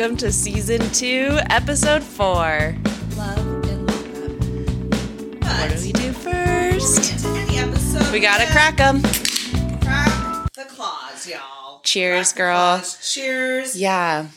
Welcome 0.00 0.16
to 0.16 0.32
season 0.32 0.80
two, 0.92 1.38
episode 1.50 2.02
four. 2.02 2.74
Love 3.18 3.38
and 3.68 3.86
lockup. 3.86 5.42
What 5.42 5.76
do 5.76 5.82
we 5.84 5.92
do 5.92 6.12
first? 6.12 7.22
episode. 7.54 8.10
We 8.10 8.18
gotta 8.20 8.46
crack 8.46 8.78
them. 8.78 9.02
crack 9.82 10.50
the 10.54 10.64
claws, 10.70 11.28
y'all. 11.28 11.82
Cheers, 11.82 12.32
Crack 12.32 12.38
girl. 12.38 12.82
Cheers. 13.02 13.76
Yeah. 13.78 14.28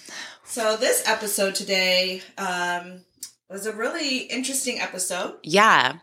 So 0.43 0.75
this 0.75 1.01
episode 1.07 1.55
today 1.55 2.23
um, 2.37 3.05
was 3.49 3.65
a 3.65 3.71
really 3.71 4.17
interesting 4.17 4.81
episode, 4.81 5.35
Yeah. 5.43 5.99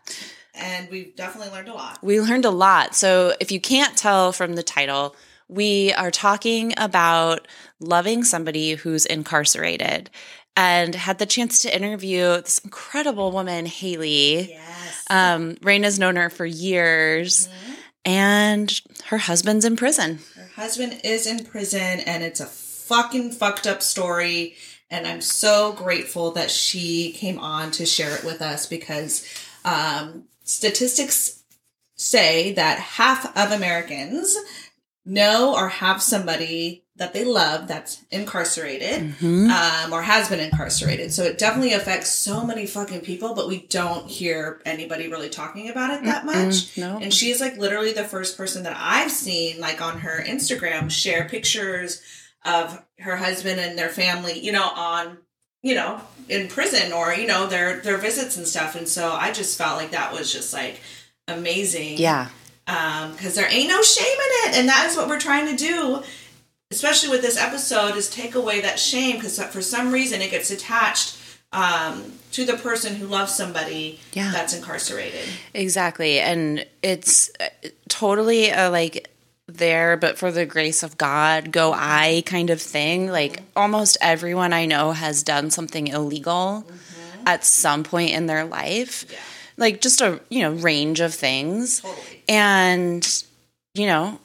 and 0.55 0.89
we've 0.89 1.15
definitely 1.15 1.53
learned 1.53 1.69
a 1.69 1.75
lot. 1.75 1.99
We 2.01 2.19
learned 2.19 2.45
a 2.45 2.49
lot. 2.49 2.95
So, 2.95 3.35
if 3.39 3.51
you 3.51 3.61
can't 3.61 3.95
tell 3.95 4.31
from 4.31 4.55
the 4.55 4.63
title, 4.63 5.15
we 5.51 5.93
are 5.93 6.11
talking 6.11 6.73
about 6.77 7.47
loving 7.79 8.23
somebody 8.23 8.75
who's 8.75 9.05
incarcerated 9.05 10.09
and 10.55 10.95
had 10.95 11.19
the 11.19 11.25
chance 11.25 11.59
to 11.59 11.75
interview 11.75 12.41
this 12.41 12.59
incredible 12.59 13.31
woman, 13.31 13.65
Haley. 13.65 14.49
Yes. 14.51 15.05
Um, 15.09 15.55
Raina's 15.55 15.99
known 15.99 16.15
her 16.15 16.29
for 16.29 16.45
years, 16.45 17.49
and 18.05 18.81
her 19.05 19.17
husband's 19.17 19.65
in 19.65 19.75
prison. 19.75 20.19
Her 20.35 20.49
husband 20.55 21.01
is 21.03 21.27
in 21.27 21.45
prison, 21.45 21.99
and 22.01 22.23
it's 22.23 22.39
a 22.39 22.45
fucking 22.45 23.31
fucked 23.31 23.67
up 23.67 23.81
story. 23.81 24.55
And 24.89 25.05
I'm 25.07 25.21
so 25.21 25.73
grateful 25.73 26.31
that 26.31 26.51
she 26.51 27.11
came 27.13 27.39
on 27.39 27.71
to 27.71 27.85
share 27.85 28.15
it 28.15 28.23
with 28.23 28.41
us 28.41 28.65
because 28.65 29.25
um, 29.63 30.25
statistics 30.43 31.41
say 31.95 32.51
that 32.53 32.79
half 32.79 33.37
of 33.37 33.51
Americans 33.51 34.35
know 35.05 35.55
or 35.55 35.69
have 35.69 36.01
somebody 36.01 36.83
that 36.97 37.13
they 37.13 37.25
love 37.25 37.67
that's 37.67 38.03
incarcerated 38.11 39.15
Mhm. 39.19 39.49
um, 39.49 39.91
or 39.93 40.03
has 40.03 40.29
been 40.29 40.39
incarcerated. 40.39 41.11
So 41.11 41.23
it 41.23 41.39
definitely 41.39 41.73
affects 41.73 42.11
so 42.11 42.43
many 42.45 42.67
fucking 42.67 43.01
people, 43.01 43.33
but 43.33 43.47
we 43.47 43.61
don't 43.69 44.07
hear 44.07 44.61
anybody 44.65 45.07
really 45.07 45.29
talking 45.29 45.69
about 45.69 45.89
it 45.91 46.03
that 46.03 46.25
much. 46.25 46.77
No. 46.77 46.99
And 47.01 47.11
she 47.11 47.31
is 47.31 47.39
like 47.41 47.57
literally 47.57 47.91
the 47.93 48.03
first 48.03 48.37
person 48.37 48.61
that 48.63 48.77
I've 48.77 49.09
seen, 49.11 49.59
like 49.59 49.81
on 49.81 49.99
her 50.01 50.23
Instagram, 50.23 50.91
share 50.91 51.27
pictures 51.27 52.01
of 52.45 52.83
her 52.99 53.15
husband 53.15 53.59
and 53.59 53.79
their 53.79 53.89
family, 53.89 54.39
you 54.39 54.51
know, 54.51 54.63
on, 54.75 55.17
you 55.63 55.73
know, 55.73 56.01
in 56.29 56.47
prison 56.47 56.91
or, 56.91 57.13
you 57.13 57.25
know, 57.25 57.47
their 57.47 57.79
their 57.81 57.97
visits 57.97 58.37
and 58.37 58.47
stuff. 58.47 58.75
And 58.75 58.87
so 58.87 59.11
I 59.13 59.31
just 59.31 59.57
felt 59.57 59.77
like 59.77 59.91
that 59.91 60.13
was 60.13 60.31
just 60.31 60.53
like 60.53 60.79
amazing 61.27 61.97
Yeah. 61.97 62.27
Um 62.67 63.11
because 63.13 63.35
there 63.35 63.47
ain't 63.51 63.69
no 63.69 63.81
shame 63.81 64.05
in 64.05 64.49
it 64.51 64.57
and 64.59 64.69
that 64.69 64.85
is 64.89 64.95
what 64.95 65.07
we're 65.07 65.19
trying 65.19 65.47
to 65.47 65.55
do 65.55 66.01
especially 66.71 67.09
with 67.09 67.21
this 67.21 67.37
episode 67.37 67.95
is 67.97 68.09
take 68.09 68.35
away 68.35 68.61
that 68.61 68.79
shame 68.79 69.15
because 69.15 69.41
for 69.45 69.61
some 69.61 69.91
reason 69.91 70.21
it 70.21 70.31
gets 70.31 70.51
attached 70.51 71.17
um 71.53 72.13
to 72.31 72.45
the 72.45 72.53
person 72.53 72.95
who 72.95 73.07
loves 73.07 73.35
somebody 73.35 73.99
Yeah. 74.13 74.31
that's 74.31 74.53
incarcerated 74.53 75.27
Exactly. 75.53 76.19
And 76.19 76.65
it's 76.81 77.29
uh, 77.41 77.49
totally 77.89 78.49
a 78.51 78.69
like 78.69 79.09
there, 79.47 79.97
but 79.97 80.17
for 80.17 80.31
the 80.31 80.45
grace 80.45 80.81
of 80.81 80.97
God, 80.97 81.51
go 81.51 81.73
I 81.75 82.23
kind 82.25 82.49
of 82.51 82.61
thing. 82.61 83.09
Like 83.11 83.41
almost 83.53 83.97
everyone 83.99 84.53
I 84.53 84.65
know 84.65 84.93
has 84.93 85.23
done 85.23 85.51
something 85.51 85.87
illegal 85.87 86.63
at 87.25 87.43
some 87.43 87.83
point 87.83 88.11
in 88.11 88.27
their 88.27 88.45
life. 88.45 89.05
Yeah. 89.11 89.17
Like 89.61 89.79
just 89.79 90.01
a, 90.01 90.19
you 90.29 90.41
know, 90.41 90.51
range 90.51 90.99
of 90.99 91.13
things. 91.13 91.79
totally 91.79 92.23
And, 92.27 93.23
you 93.73 93.87
know, 93.87 94.19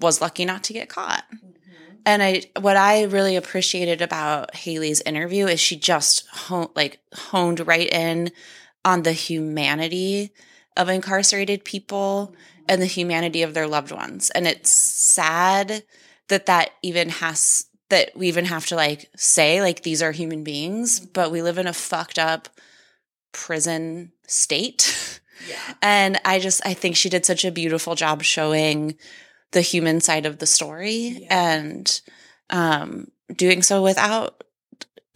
was 0.00 0.20
lucky 0.20 0.44
not 0.44 0.64
to 0.64 0.72
get 0.72 0.88
caught. 0.90 1.24
Mm-hmm. 1.34 1.94
And 2.04 2.22
I, 2.22 2.42
what 2.60 2.76
I 2.76 3.04
really 3.04 3.36
appreciated 3.36 4.02
about 4.02 4.54
Haley's 4.54 5.00
interview 5.02 5.46
is 5.46 5.60
she 5.60 5.76
just 5.76 6.26
hon- 6.28 6.70
like 6.74 6.98
honed 7.14 7.66
right 7.66 7.90
in 7.90 8.32
on 8.84 9.02
the 9.02 9.12
humanity 9.12 10.32
of 10.76 10.88
incarcerated 10.88 11.64
people 11.64 12.34
mm-hmm. 12.34 12.64
and 12.68 12.82
the 12.82 12.86
humanity 12.86 13.42
of 13.42 13.54
their 13.54 13.66
loved 13.66 13.92
ones. 13.92 14.30
And 14.30 14.46
it's 14.46 14.70
sad 14.70 15.84
that 16.28 16.46
that 16.46 16.70
even 16.82 17.08
has 17.08 17.66
that 17.90 18.12
we 18.16 18.28
even 18.28 18.44
have 18.44 18.66
to 18.66 18.76
like 18.76 19.10
say 19.16 19.60
like 19.60 19.82
these 19.82 20.02
are 20.02 20.12
human 20.12 20.44
beings, 20.44 21.00
mm-hmm. 21.00 21.10
but 21.12 21.30
we 21.30 21.42
live 21.42 21.58
in 21.58 21.66
a 21.66 21.72
fucked 21.72 22.18
up 22.18 22.48
prison 23.32 24.12
state. 24.30 25.20
yeah 25.48 25.56
And 25.82 26.20
I 26.24 26.38
just 26.38 26.60
I 26.64 26.74
think 26.74 26.96
she 26.96 27.08
did 27.08 27.24
such 27.26 27.44
a 27.44 27.50
beautiful 27.50 27.94
job 27.94 28.22
showing 28.22 28.96
the 29.52 29.60
human 29.62 30.00
side 30.00 30.26
of 30.26 30.38
the 30.38 30.46
story 30.46 31.18
Yeah. 31.22 31.54
and 31.58 32.00
um 32.50 33.08
doing 33.34 33.62
so 33.62 33.82
without 33.82 34.44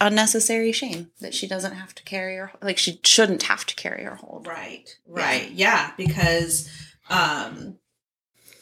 unnecessary 0.01 0.73
shame 0.73 1.11
that 1.21 1.35
she 1.35 1.47
doesn't 1.47 1.75
have 1.75 1.95
to 1.95 2.03
carry 2.03 2.37
her 2.37 2.51
like 2.61 2.79
she 2.79 3.01
shouldn't 3.05 3.45
have 3.45 3.65
to 3.67 3.75
carry 3.75 4.05
her 4.05 4.17
hold. 4.17 4.47
right 4.47 4.99
right 5.07 5.51
yeah 5.53 5.93
because 5.97 6.69
um 7.09 7.77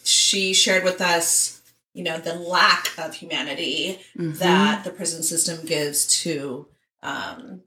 she 0.04 0.52
shared 0.52 0.84
with 0.84 1.00
us 1.00 1.60
you 1.94 2.02
know 2.04 2.18
the 2.18 2.34
lack 2.34 2.90
of 2.98 3.14
humanity 3.14 3.98
Mhm. 4.16 4.38
that 4.38 4.84
the 4.84 4.90
prison 4.90 5.22
system 5.22 5.64
gives 5.66 6.06
to 6.22 6.66
um, 7.02 7.62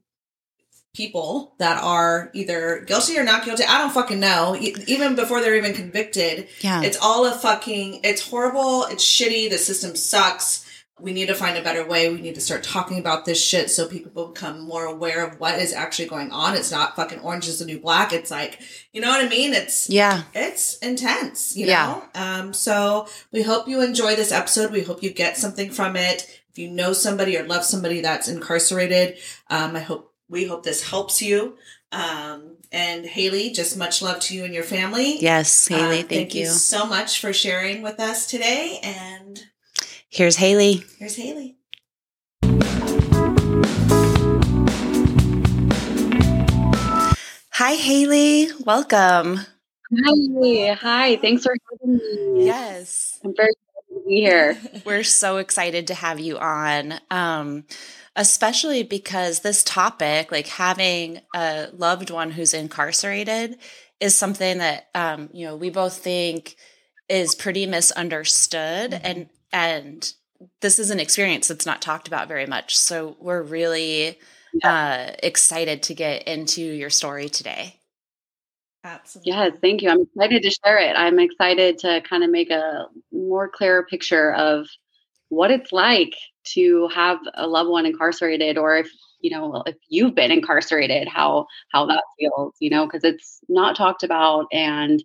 people 0.96 1.54
that 1.58 1.82
are 1.82 2.30
either 2.34 2.80
guilty 2.86 3.18
or 3.18 3.24
not 3.24 3.44
guilty. 3.44 3.64
I 3.64 3.78
don't 3.78 3.92
fucking 3.92 4.18
know. 4.18 4.56
Even 4.86 5.14
before 5.14 5.40
they're 5.40 5.56
even 5.56 5.74
convicted, 5.74 6.48
yeah. 6.60 6.82
it's 6.82 6.96
all 7.00 7.26
a 7.26 7.32
fucking. 7.32 8.00
It's 8.02 8.28
horrible. 8.28 8.84
It's 8.84 9.04
shitty. 9.04 9.50
The 9.50 9.58
system 9.58 9.94
sucks. 9.94 10.64
We 10.98 11.12
need 11.12 11.26
to 11.26 11.34
find 11.34 11.58
a 11.58 11.62
better 11.62 11.86
way. 11.86 12.08
We 12.08 12.22
need 12.22 12.36
to 12.36 12.40
start 12.40 12.62
talking 12.62 12.98
about 12.98 13.26
this 13.26 13.42
shit 13.44 13.70
so 13.70 13.86
people 13.86 14.28
become 14.28 14.60
more 14.60 14.86
aware 14.86 15.26
of 15.26 15.38
what 15.38 15.58
is 15.58 15.74
actually 15.74 16.08
going 16.08 16.30
on. 16.32 16.54
It's 16.54 16.70
not 16.70 16.96
fucking 16.96 17.18
orange 17.20 17.48
is 17.48 17.58
the 17.58 17.66
new 17.66 17.78
black. 17.78 18.14
It's 18.14 18.30
like, 18.30 18.58
you 18.94 19.02
know 19.02 19.08
what 19.10 19.22
I 19.22 19.28
mean? 19.28 19.52
It's 19.52 19.90
yeah. 19.90 20.22
it's 20.34 20.78
intense, 20.78 21.54
you 21.54 21.66
Yeah. 21.66 22.00
know? 22.14 22.20
Um, 22.22 22.54
so 22.54 23.08
we 23.30 23.42
hope 23.42 23.68
you 23.68 23.82
enjoy 23.82 24.16
this 24.16 24.32
episode. 24.32 24.72
We 24.72 24.80
hope 24.80 25.02
you 25.02 25.10
get 25.10 25.36
something 25.36 25.70
from 25.70 25.96
it. 25.96 26.26
If 26.50 26.56
you 26.56 26.70
know 26.70 26.94
somebody 26.94 27.36
or 27.36 27.44
love 27.44 27.64
somebody 27.66 28.00
that's 28.00 28.28
incarcerated, 28.28 29.18
um, 29.50 29.76
I 29.76 29.80
hope 29.80 30.14
we 30.28 30.46
hope 30.46 30.64
this 30.64 30.88
helps 30.88 31.22
you. 31.22 31.56
Um, 31.92 32.56
and 32.72 33.06
Haley, 33.06 33.50
just 33.50 33.76
much 33.76 34.02
love 34.02 34.20
to 34.20 34.34
you 34.34 34.44
and 34.44 34.52
your 34.52 34.64
family. 34.64 35.18
Yes, 35.20 35.68
Haley, 35.68 36.00
Uh, 36.00 36.06
thank, 36.08 36.34
you. 36.34 36.46
so 36.46 36.84
much 36.84 37.20
for 37.20 37.32
sharing 37.32 37.80
with 37.82 38.00
us 38.00 38.26
today. 38.26 38.80
And 38.82 39.44
Here's 40.08 40.36
Haley. 40.36 40.84
here's 40.98 41.16
Haley. 41.16 41.56
Hi 47.52 47.72
Haley. 47.74 48.48
Welcome. 48.66 49.38
Hi, 50.04 50.74
hi. 50.78 51.16
Thanks 51.16 51.42
for 51.44 51.56
having 51.70 51.96
me. 52.34 52.44
Yes. 52.44 53.18
I'm 53.24 53.34
very 53.34 53.52
glad 53.88 53.98
to 54.02 54.06
be 54.06 54.16
here. 54.16 54.58
We're 54.84 55.04
so 55.04 55.38
excited 55.38 55.86
to 55.86 55.94
have 55.94 56.20
you 56.20 56.38
on. 56.38 57.00
Um, 57.10 57.64
especially 58.16 58.82
because 58.82 59.40
this 59.40 59.62
topic, 59.62 60.32
like 60.32 60.48
having 60.48 61.20
a 61.34 61.68
loved 61.76 62.10
one 62.10 62.30
who's 62.32 62.54
incarcerated, 62.54 63.58
is 64.00 64.14
something 64.14 64.58
that 64.58 64.88
um, 64.94 65.28
you 65.32 65.46
know 65.46 65.56
we 65.56 65.70
both 65.70 65.98
think 65.98 66.56
is 67.08 67.34
pretty 67.34 67.66
misunderstood, 67.66 68.94
and 68.94 69.28
and 69.52 70.12
this 70.60 70.78
is 70.78 70.90
an 70.90 71.00
experience 71.00 71.48
that's 71.48 71.66
not 71.66 71.82
talked 71.82 72.08
about 72.08 72.28
very 72.28 72.46
much. 72.46 72.76
So 72.76 73.16
we're 73.20 73.42
really 73.42 74.18
uh, 74.64 75.10
excited 75.22 75.82
to 75.84 75.94
get 75.94 76.24
into 76.24 76.62
your 76.62 76.90
story 76.90 77.28
today. 77.28 77.76
Absolutely. 78.84 79.32
Yes, 79.32 79.52
thank 79.60 79.82
you. 79.82 79.90
I'm 79.90 80.02
excited 80.02 80.42
to 80.42 80.50
share 80.50 80.78
it. 80.78 80.94
I'm 80.96 81.18
excited 81.18 81.78
to 81.78 82.00
kind 82.08 82.22
of 82.22 82.30
make 82.30 82.50
a 82.50 82.86
more 83.12 83.48
clearer 83.48 83.84
picture 83.84 84.32
of 84.32 84.68
what 85.28 85.50
it's 85.50 85.72
like 85.72 86.14
to 86.54 86.88
have 86.94 87.18
a 87.34 87.46
loved 87.46 87.70
one 87.70 87.86
incarcerated 87.86 88.58
or 88.58 88.76
if 88.76 88.90
you 89.20 89.30
know 89.30 89.62
if 89.66 89.76
you've 89.88 90.14
been 90.14 90.30
incarcerated 90.30 91.08
how 91.08 91.46
how 91.72 91.86
that 91.86 92.02
feels 92.18 92.54
you 92.60 92.70
know 92.70 92.86
because 92.86 93.04
it's 93.04 93.40
not 93.48 93.76
talked 93.76 94.02
about 94.02 94.46
and 94.52 95.02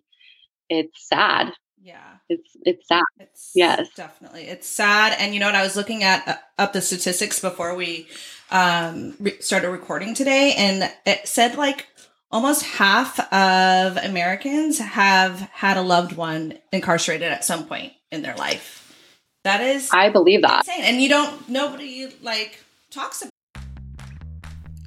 it's 0.68 1.08
sad 1.08 1.52
Yeah. 1.82 1.98
it's 2.28 2.50
it's 2.64 2.86
sad 2.88 3.02
It's 3.20 3.52
Yes. 3.54 3.88
definitely. 3.94 4.44
It's 4.44 4.66
sad. 4.66 5.14
And 5.18 5.34
you 5.34 5.40
know 5.40 5.46
what? 5.46 5.54
I 5.54 5.62
was 5.62 5.76
looking 5.76 6.02
at 6.04 6.26
uh, 6.26 6.36
up 6.58 6.72
the 6.72 6.80
statistics 6.80 7.38
before 7.38 7.74
we 7.74 8.06
um, 8.50 9.14
re- 9.20 9.40
started 9.40 9.68
recording 9.68 10.14
today, 10.14 10.54
and 10.56 10.90
it 11.04 11.28
said 11.28 11.56
like 11.56 11.86
almost 12.30 12.62
half 12.62 13.18
of 13.32 13.96
Americans 13.98 14.78
have 14.78 15.40
had 15.52 15.76
a 15.76 15.82
loved 15.82 16.12
one 16.16 16.58
incarcerated 16.72 17.30
at 17.30 17.44
some 17.44 17.66
point 17.66 17.92
in 18.10 18.22
their 18.22 18.34
life. 18.36 18.81
That 19.44 19.60
is 19.60 19.90
I 19.92 20.08
believe 20.08 20.42
that. 20.42 20.66
insane, 20.66 20.84
and 20.84 21.02
you 21.02 21.08
don't. 21.08 21.48
Nobody 21.48 22.08
like 22.22 22.64
talks 22.90 23.22
about. 23.22 23.30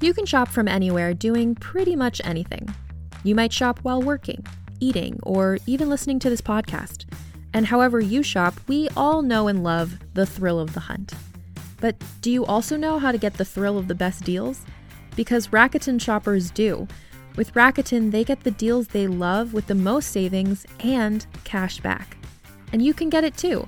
You 0.01 0.13
can 0.13 0.25
shop 0.25 0.47
from 0.47 0.67
anywhere 0.67 1.13
doing 1.13 1.55
pretty 1.55 1.95
much 1.95 2.21
anything. 2.23 2.73
You 3.23 3.35
might 3.35 3.51
shop 3.51 3.79
while 3.81 4.01
working, 4.01 4.45
eating, 4.79 5.19
or 5.23 5.57
even 5.65 5.89
listening 5.89 6.19
to 6.19 6.29
this 6.29 6.41
podcast. 6.41 7.05
And 7.53 7.65
however 7.65 7.99
you 7.99 8.21
shop, 8.21 8.55
we 8.67 8.87
all 8.95 9.21
know 9.21 9.47
and 9.47 9.63
love 9.63 9.97
the 10.13 10.25
thrill 10.25 10.59
of 10.59 10.73
the 10.73 10.81
hunt. 10.81 11.13
But 11.79 11.95
do 12.21 12.31
you 12.31 12.45
also 12.45 12.77
know 12.77 12.99
how 12.99 13.11
to 13.11 13.17
get 13.17 13.35
the 13.35 13.45
thrill 13.45 13.77
of 13.77 13.87
the 13.87 13.95
best 13.95 14.23
deals? 14.23 14.65
Because 15.15 15.47
Rakuten 15.47 15.99
shoppers 15.99 16.51
do. 16.51 16.87
With 17.35 17.53
Rakuten, 17.53 18.11
they 18.11 18.23
get 18.23 18.43
the 18.43 18.51
deals 18.51 18.87
they 18.87 19.07
love 19.07 19.53
with 19.53 19.67
the 19.67 19.75
most 19.75 20.11
savings 20.11 20.65
and 20.81 21.25
cash 21.43 21.79
back. 21.79 22.17
And 22.71 22.81
you 22.81 22.93
can 22.93 23.09
get 23.09 23.23
it 23.23 23.35
too. 23.37 23.67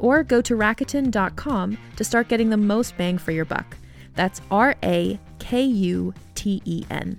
Or 0.00 0.24
go 0.24 0.40
to 0.42 0.56
Rakuten.com 0.56 1.78
to 1.96 2.04
start 2.04 2.28
getting 2.28 2.50
the 2.50 2.56
most 2.56 2.96
bang 2.96 3.18
for 3.18 3.30
your 3.30 3.44
buck. 3.44 3.76
That's 4.14 4.40
R 4.50 4.74
A 4.82 5.20
K 5.38 5.62
U 5.62 6.12
T 6.34 6.60
E 6.64 6.84
N. 6.90 7.18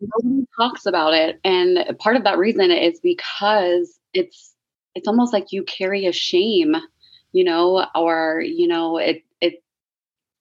Nobody 0.00 0.46
talks 0.56 0.86
about 0.86 1.14
it. 1.14 1.40
And 1.44 1.84
part 1.98 2.16
of 2.16 2.24
that 2.24 2.38
reason 2.38 2.70
is 2.70 3.00
because 3.00 3.98
it's 4.14 4.54
it's 4.94 5.08
almost 5.08 5.32
like 5.32 5.52
you 5.52 5.62
carry 5.64 6.06
a 6.06 6.12
shame 6.12 6.74
you 7.32 7.44
know 7.44 7.86
or 7.94 8.42
you 8.44 8.66
know 8.66 8.96
it 8.98 9.22
it 9.40 9.62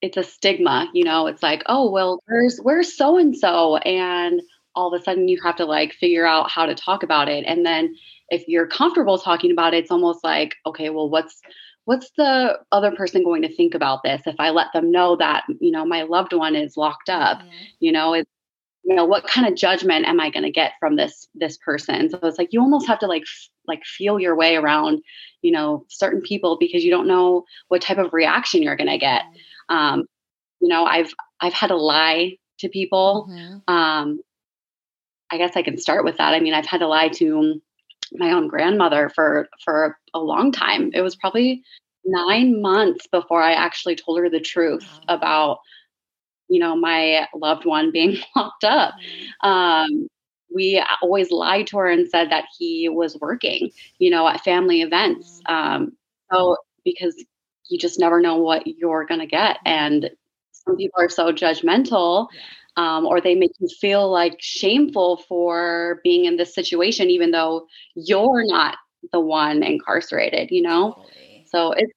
it's 0.02 0.18
a 0.18 0.24
stigma 0.24 0.90
you 0.94 1.04
know 1.04 1.28
it's 1.28 1.44
like 1.44 1.64
oh 1.68 1.90
well 1.92 2.22
where's 2.28 2.60
where's 2.64 2.96
so 2.96 3.18
and 3.18 3.36
so 3.38 3.78
and 3.78 4.42
all 4.76 4.94
of 4.94 5.00
a 5.00 5.04
sudden 5.04 5.28
you 5.28 5.40
have 5.44 5.56
to 5.56 5.66
like 5.66 5.94
figure 5.94 6.26
out 6.26 6.50
how 6.52 6.66
to 6.66 6.76
talk 6.76 7.04
about 7.04 7.30
it. 7.30 7.44
And 7.48 7.66
then 7.66 7.96
if 8.30 8.48
you're 8.48 8.68
comfortable 8.68 9.18
talking 9.18 9.52
about 9.52 9.74
it 9.74 9.80
it's 9.80 9.92
almost 9.92 10.24
like 10.24 10.56
okay 10.66 10.90
well 10.90 11.10
what's 11.10 11.42
what's 11.86 12.12
the 12.18 12.58
other 12.72 12.92
person 12.92 13.24
going 13.24 13.42
to 13.44 13.56
think 13.56 13.74
about 13.74 14.04
this? 14.04 14.22
If 14.26 14.36
i 14.40 14.50
let 14.52 14.68
them 14.74 14.92
know 14.92 15.16
that 15.18 15.46
you 15.60 15.72
know 15.72 15.86
my 15.86 16.04
loved 16.04 16.34
one 16.34 16.56
is 16.56 16.78
locked 16.78 17.10
up 17.10 17.40
Mhm. 17.40 17.68
you 17.80 17.92
know 17.92 18.14
it's 18.14 18.30
you 18.88 18.96
know 18.96 19.06
what 19.06 19.28
kind 19.28 19.46
of 19.48 19.56
judgment 19.56 20.06
am 20.08 20.20
i 20.20 20.30
going 20.30 20.44
to 20.44 20.52
get 20.52 20.74
from 20.80 20.96
this 20.96 21.28
this 21.36 21.58
person? 21.58 22.10
So 22.10 22.20
it's 22.24 22.38
like 22.40 22.54
you 22.54 22.62
almost 22.62 22.88
have 22.88 23.00
to 23.00 23.08
like 23.08 23.24
f- 23.24 23.50
like 23.68 23.84
feel 23.86 24.20
your 24.20 24.36
way 24.36 24.56
around 24.56 25.02
you 25.42 25.52
know 25.52 25.86
certain 25.90 26.22
people 26.22 26.58
because 26.60 26.84
you 26.86 26.92
don't 26.92 27.08
know 27.08 27.44
what 27.68 27.82
type 27.82 27.98
of 27.98 28.14
reaction 28.14 28.64
you're 28.64 28.78
going 28.78 28.90
to 28.90 28.98
get 28.98 29.24
um 29.70 30.06
you 30.62 30.70
know 30.70 30.86
i've 30.86 31.14
i've 31.42 31.54
had 31.54 31.68
to 31.68 31.76
lie 31.78 32.38
to 32.60 32.70
people. 32.70 33.28
Mhm. 33.30 33.62
um 33.74 34.20
i 35.32 35.38
guess 35.38 35.56
i 35.56 35.62
can 35.62 35.78
start 35.78 36.06
with 36.06 36.18
that. 36.18 36.34
I 36.34 36.40
mean 36.40 36.54
i've 36.54 36.66
had 36.66 36.80
to 36.80 36.88
lie 36.88 37.10
to 37.10 37.62
my 38.14 38.32
own 38.32 38.48
grandmother 38.48 39.10
for 39.14 39.50
for 39.66 39.98
a 40.14 40.20
long 40.20 40.52
time. 40.54 40.92
It 40.94 41.02
was 41.02 41.16
probably 41.18 41.62
nine 42.06 42.62
months 42.62 43.06
before 43.12 43.42
i 43.44 43.52
actually 43.52 43.96
told 43.98 44.18
her 44.20 44.30
the 44.30 44.40
truth 44.40 44.88
Wow. 45.10 45.16
about 45.18 45.58
you 46.50 46.60
know 46.60 46.76
my 46.76 47.28
loved 47.36 47.66
one 47.66 47.92
being 47.92 48.18
locked 48.36 48.64
up 48.64 48.94
um, 49.44 50.08
we 50.54 50.84
always 51.02 51.32
lied 51.32 51.68
to 51.68 51.78
her 51.78 51.88
and 51.88 52.08
said 52.10 52.30
that 52.32 52.46
he 52.58 52.88
was 52.90 53.18
working, 53.20 53.70
you 54.00 54.10
know, 54.10 54.28
at 54.28 54.42
family 54.44 54.82
events. 54.82 55.40
Um, 55.48 55.94
so 56.32 56.56
because 56.84 57.16
you 57.70 57.78
just 57.78 58.00
never 58.00 58.22
know 58.22 58.36
what 58.38 58.66
you're 58.66 59.06
going 59.06 59.20
to 59.20 59.26
get, 59.28 59.58
and 59.66 60.10
some 60.52 60.76
people 60.78 61.00
are 61.02 61.10
so 61.10 61.32
judgmental, 61.32 62.28
um, 62.78 63.06
or 63.06 63.20
they 63.22 63.36
make 63.36 63.52
you 63.60 63.68
feel 63.80 64.10
like 64.12 64.36
shameful 64.40 65.18
for 65.28 66.00
being 66.04 66.26
in 66.26 66.38
this 66.38 66.54
situation, 66.54 67.10
even 67.10 67.32
though 67.32 67.68
you're 67.96 68.46
not 68.46 68.78
the 69.12 69.20
one 69.20 69.64
incarcerated. 69.64 70.50
You 70.52 70.62
know, 70.64 70.96
Totally. 70.96 71.44
so 71.46 71.72
it's 71.74 71.92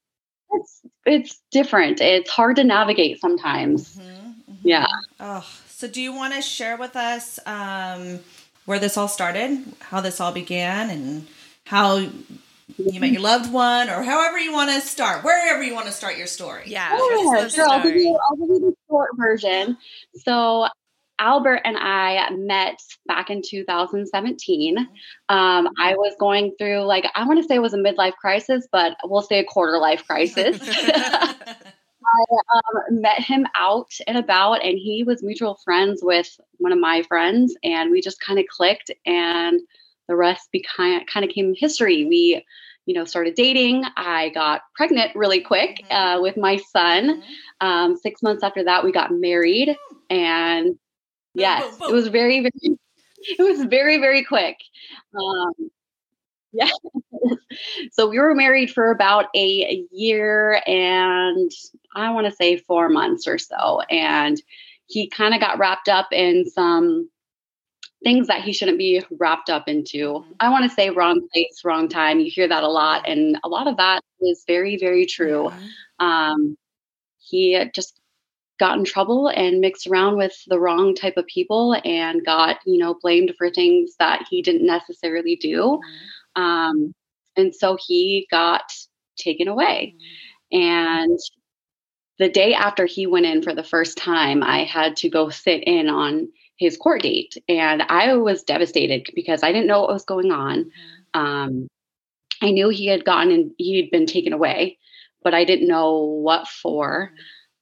it's 0.51 0.83
it's 1.07 1.43
different. 1.51 2.01
It's 2.01 2.31
hard 2.31 2.57
to 2.57 2.65
navigate 2.65 3.21
sometimes. 3.21 4.01
Mhm, 4.01 4.03
mhm. 4.03 4.20
Yeah. 4.63 4.87
Oh, 5.19 5.47
so 5.69 5.89
do 5.89 6.01
you 6.01 6.15
want 6.15 6.35
to 6.35 6.43
share 6.43 6.77
with 6.77 6.97
us 6.97 7.39
um, 7.47 8.21
where 8.67 8.79
this 8.79 8.97
all 8.97 9.09
started, 9.09 9.65
how 9.81 10.01
this 10.01 10.21
all 10.21 10.33
began, 10.33 10.91
and 10.91 11.27
how 11.65 11.97
you 12.77 13.01
met 13.01 13.13
your 13.13 13.23
loved 13.23 13.53
one, 13.53 13.89
or 13.89 14.03
however 14.03 14.39
you 14.39 14.53
want 14.53 14.71
to 14.71 14.81
start, 14.81 15.25
wherever 15.25 15.63
you 15.63 15.75
want 15.75 15.87
to 15.87 15.93
start 15.93 16.17
your 16.17 16.27
story? 16.27 16.65
Yeah. 16.67 16.91
Yeah, 16.93 17.49
sure. 17.49 17.69
I'll 17.69 17.83
give, 17.83 17.97
you, 17.97 18.19
I'll 18.31 18.37
give 18.37 18.49
you 18.49 18.61
the 18.61 18.75
short 18.89 19.11
version. 19.17 19.77
So, 20.25 20.67
Albert 21.19 21.61
and 21.65 21.77
I 21.79 22.31
met 22.31 22.81
back 23.07 23.29
in 23.31 23.43
2017. 23.43 24.79
Um, 24.79 24.89
I 25.29 25.95
was 25.95 26.15
going 26.19 26.55
through, 26.59 26.81
like, 26.85 27.05
I 27.15 27.27
want 27.27 27.43
to 27.43 27.47
say 27.47 27.57
it 27.57 27.63
was 27.63 27.75
a 27.75 27.79
midlife 27.79 28.15
crisis, 28.15 28.67
but 28.73 28.97
we'll 29.05 29.21
say 29.21 29.39
a 29.39 29.45
quarter 29.45 29.79
life 29.79 30.07
crisis. 30.07 30.59
um, 32.53 33.01
met 33.01 33.21
him 33.21 33.47
out 33.55 33.91
and 34.07 34.19
about, 34.19 34.65
and 34.65 34.79
he 34.79 35.05
was 35.05 35.23
mutual 35.23 35.59
friends 35.65 36.01
with 36.03 36.39
one 36.59 36.73
of 36.73 36.79
my 36.79 37.03
friends, 37.03 37.55
and 37.63 37.91
we 37.91 38.01
just 38.01 38.21
kind 38.21 38.39
of 38.39 38.47
clicked, 38.47 38.91
and 39.07 39.61
the 40.09 40.17
rest 40.17 40.51
became 40.53 41.05
kind 41.07 41.25
of 41.25 41.31
came 41.31 41.55
history. 41.57 42.05
We, 42.05 42.45
you 42.87 42.95
know, 42.95 43.05
started 43.05 43.35
dating. 43.35 43.85
I 43.97 44.31
got 44.31 44.63
pregnant 44.75 45.15
really 45.15 45.41
quick 45.41 45.85
uh, 45.91 46.19
with 46.21 46.37
my 46.37 46.57
son. 46.57 47.23
Um, 47.61 47.97
six 47.97 48.23
months 48.23 48.43
after 48.43 48.65
that, 48.65 48.85
we 48.85 48.93
got 48.93 49.13
married, 49.13 49.77
and 50.09 50.79
yes, 51.35 51.77
boom, 51.79 51.91
it 51.91 51.93
was 51.93 52.09
very, 52.09 52.41
very, 52.41 52.51
it 53.17 53.43
was 53.43 53.65
very, 53.65 53.99
very 53.99 54.25
quick. 54.25 54.57
Um, 55.15 55.71
yeah. 56.53 56.71
so 57.93 58.09
we 58.09 58.19
were 58.19 58.35
married 58.35 58.71
for 58.71 58.91
about 58.91 59.27
a 59.35 59.85
year 59.93 60.63
and 60.67 61.51
I 61.95 62.13
want 62.13 62.27
to 62.27 62.33
say 62.33 62.57
four 62.57 62.89
months 62.89 63.27
or 63.27 63.39
so. 63.39 63.81
And 63.91 64.41
he 64.87 65.09
kind 65.09 65.35
of 65.35 65.41
got 65.41 65.59
wrapped 65.59 65.89
up 65.89 66.09
in 66.13 66.49
some 66.49 67.09
things 68.03 68.29
that 68.29 68.43
he 68.43 68.53
shouldn't 68.53 68.79
be 68.79 69.05
wrapped 69.19 69.51
up 69.51 69.69
into. 69.69 70.25
I 70.41 70.49
want 70.49 70.69
to 70.69 70.75
say 70.75 70.91
wrong 70.91 71.29
place, 71.33 71.63
wrong 71.65 71.89
time. 71.89 72.19
You 72.19 72.31
hear 72.31 72.49
that 72.49 72.63
a 72.63 72.69
lot. 72.69 73.09
And 73.09 73.39
a 73.45 73.49
lot 73.49 73.69
of 73.69 73.77
that 73.77 74.03
is 74.21 74.45
very, 74.47 74.79
very 74.79 75.07
true. 75.07 75.53
Um, 75.99 76.57
he 77.19 77.63
just 77.75 78.01
got 78.59 78.79
in 78.79 78.85
trouble 78.85 79.29
and 79.29 79.61
mixed 79.61 79.87
around 79.87 80.19
with 80.19 80.37
the 80.47 80.61
wrong 80.61 80.95
type 80.95 81.17
of 81.17 81.27
people 81.27 81.75
and 81.85 82.25
got 82.25 82.59
you 82.67 82.79
know 82.79 82.95
blamed 83.01 83.33
for 83.39 83.51
things 83.51 83.97
that 83.99 84.27
he 84.29 84.43
didn't 84.43 84.67
necessarily 84.67 85.35
do 85.35 85.81
um, 86.37 86.93
and 87.37 87.55
so 87.55 87.77
he 87.81 88.27
got 88.31 88.73
taken 89.17 89.49
away. 89.49 89.95
And 90.53 91.19
the 92.19 92.29
day 92.29 92.55
after 92.55 92.87
he 92.87 93.07
went 93.07 93.27
in 93.27 93.43
for 93.43 93.55
the 93.55 93.65
first 93.65 93.97
time 93.97 94.43
i 94.43 94.65
had 94.65 94.97
to 94.97 95.09
go 95.09 95.31
sit 95.31 95.63
in 95.65 95.89
on 95.89 96.29
his 96.57 96.77
court 96.77 97.03
date. 97.03 97.37
And 97.49 97.83
i 97.83 98.15
was 98.15 98.43
devastated 98.43 99.11
because 99.15 99.43
i 99.43 99.53
didn't 99.53 99.69
know 99.69 99.81
what 99.81 99.93
was 99.93 100.05
going 100.05 100.33
on. 100.33 100.71
Um, 101.15 101.69
i 102.43 102.51
knew 102.51 102.69
he 102.69 102.87
had 102.87 103.05
gotten 103.05 103.33
and 103.33 103.53
he 103.59 103.81
had 103.81 103.91
been 103.91 104.07
taken 104.07 104.33
away 104.33 104.79
but 105.23 105.35
i 105.35 105.45
didn't 105.45 105.69
know 105.69 105.99
what 105.99 106.49
for. 106.49 107.13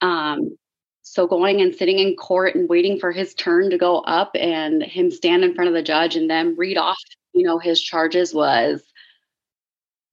Um, 0.01 0.57
so 1.03 1.27
going 1.27 1.61
and 1.61 1.75
sitting 1.75 1.99
in 1.99 2.17
court 2.17 2.55
and 2.55 2.69
waiting 2.69 2.99
for 3.01 3.13
his 3.13 3.35
turn 3.35 3.71
to 3.71 3.79
go 3.79 4.01
up 4.01 4.31
and 4.35 4.83
him 4.83 5.11
stand 5.11 5.43
in 5.43 5.55
front 5.55 5.69
of 5.69 5.75
the 5.75 5.83
judge 5.83 6.17
and 6.17 6.29
then 6.29 6.55
read 6.57 6.77
off, 6.77 6.99
you 7.32 7.42
know, 7.42 7.58
his 7.58 7.80
charges 7.80 8.35
was 8.35 8.82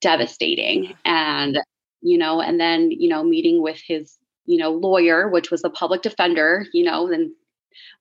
devastating. 0.02 0.94
And, 1.04 1.60
you 2.02 2.18
know, 2.18 2.42
and 2.42 2.60
then, 2.60 2.92
you 2.92 3.10
know, 3.10 3.24
meeting 3.24 3.62
with 3.62 3.80
his, 3.86 4.18
you 4.46 4.58
know, 4.58 4.72
lawyer, 4.72 5.30
which 5.30 5.52
was 5.52 5.62
the 5.62 5.70
public 5.70 6.02
defender, 6.02 6.66
you 6.74 6.84
know, 6.84 7.08
and 7.12 7.32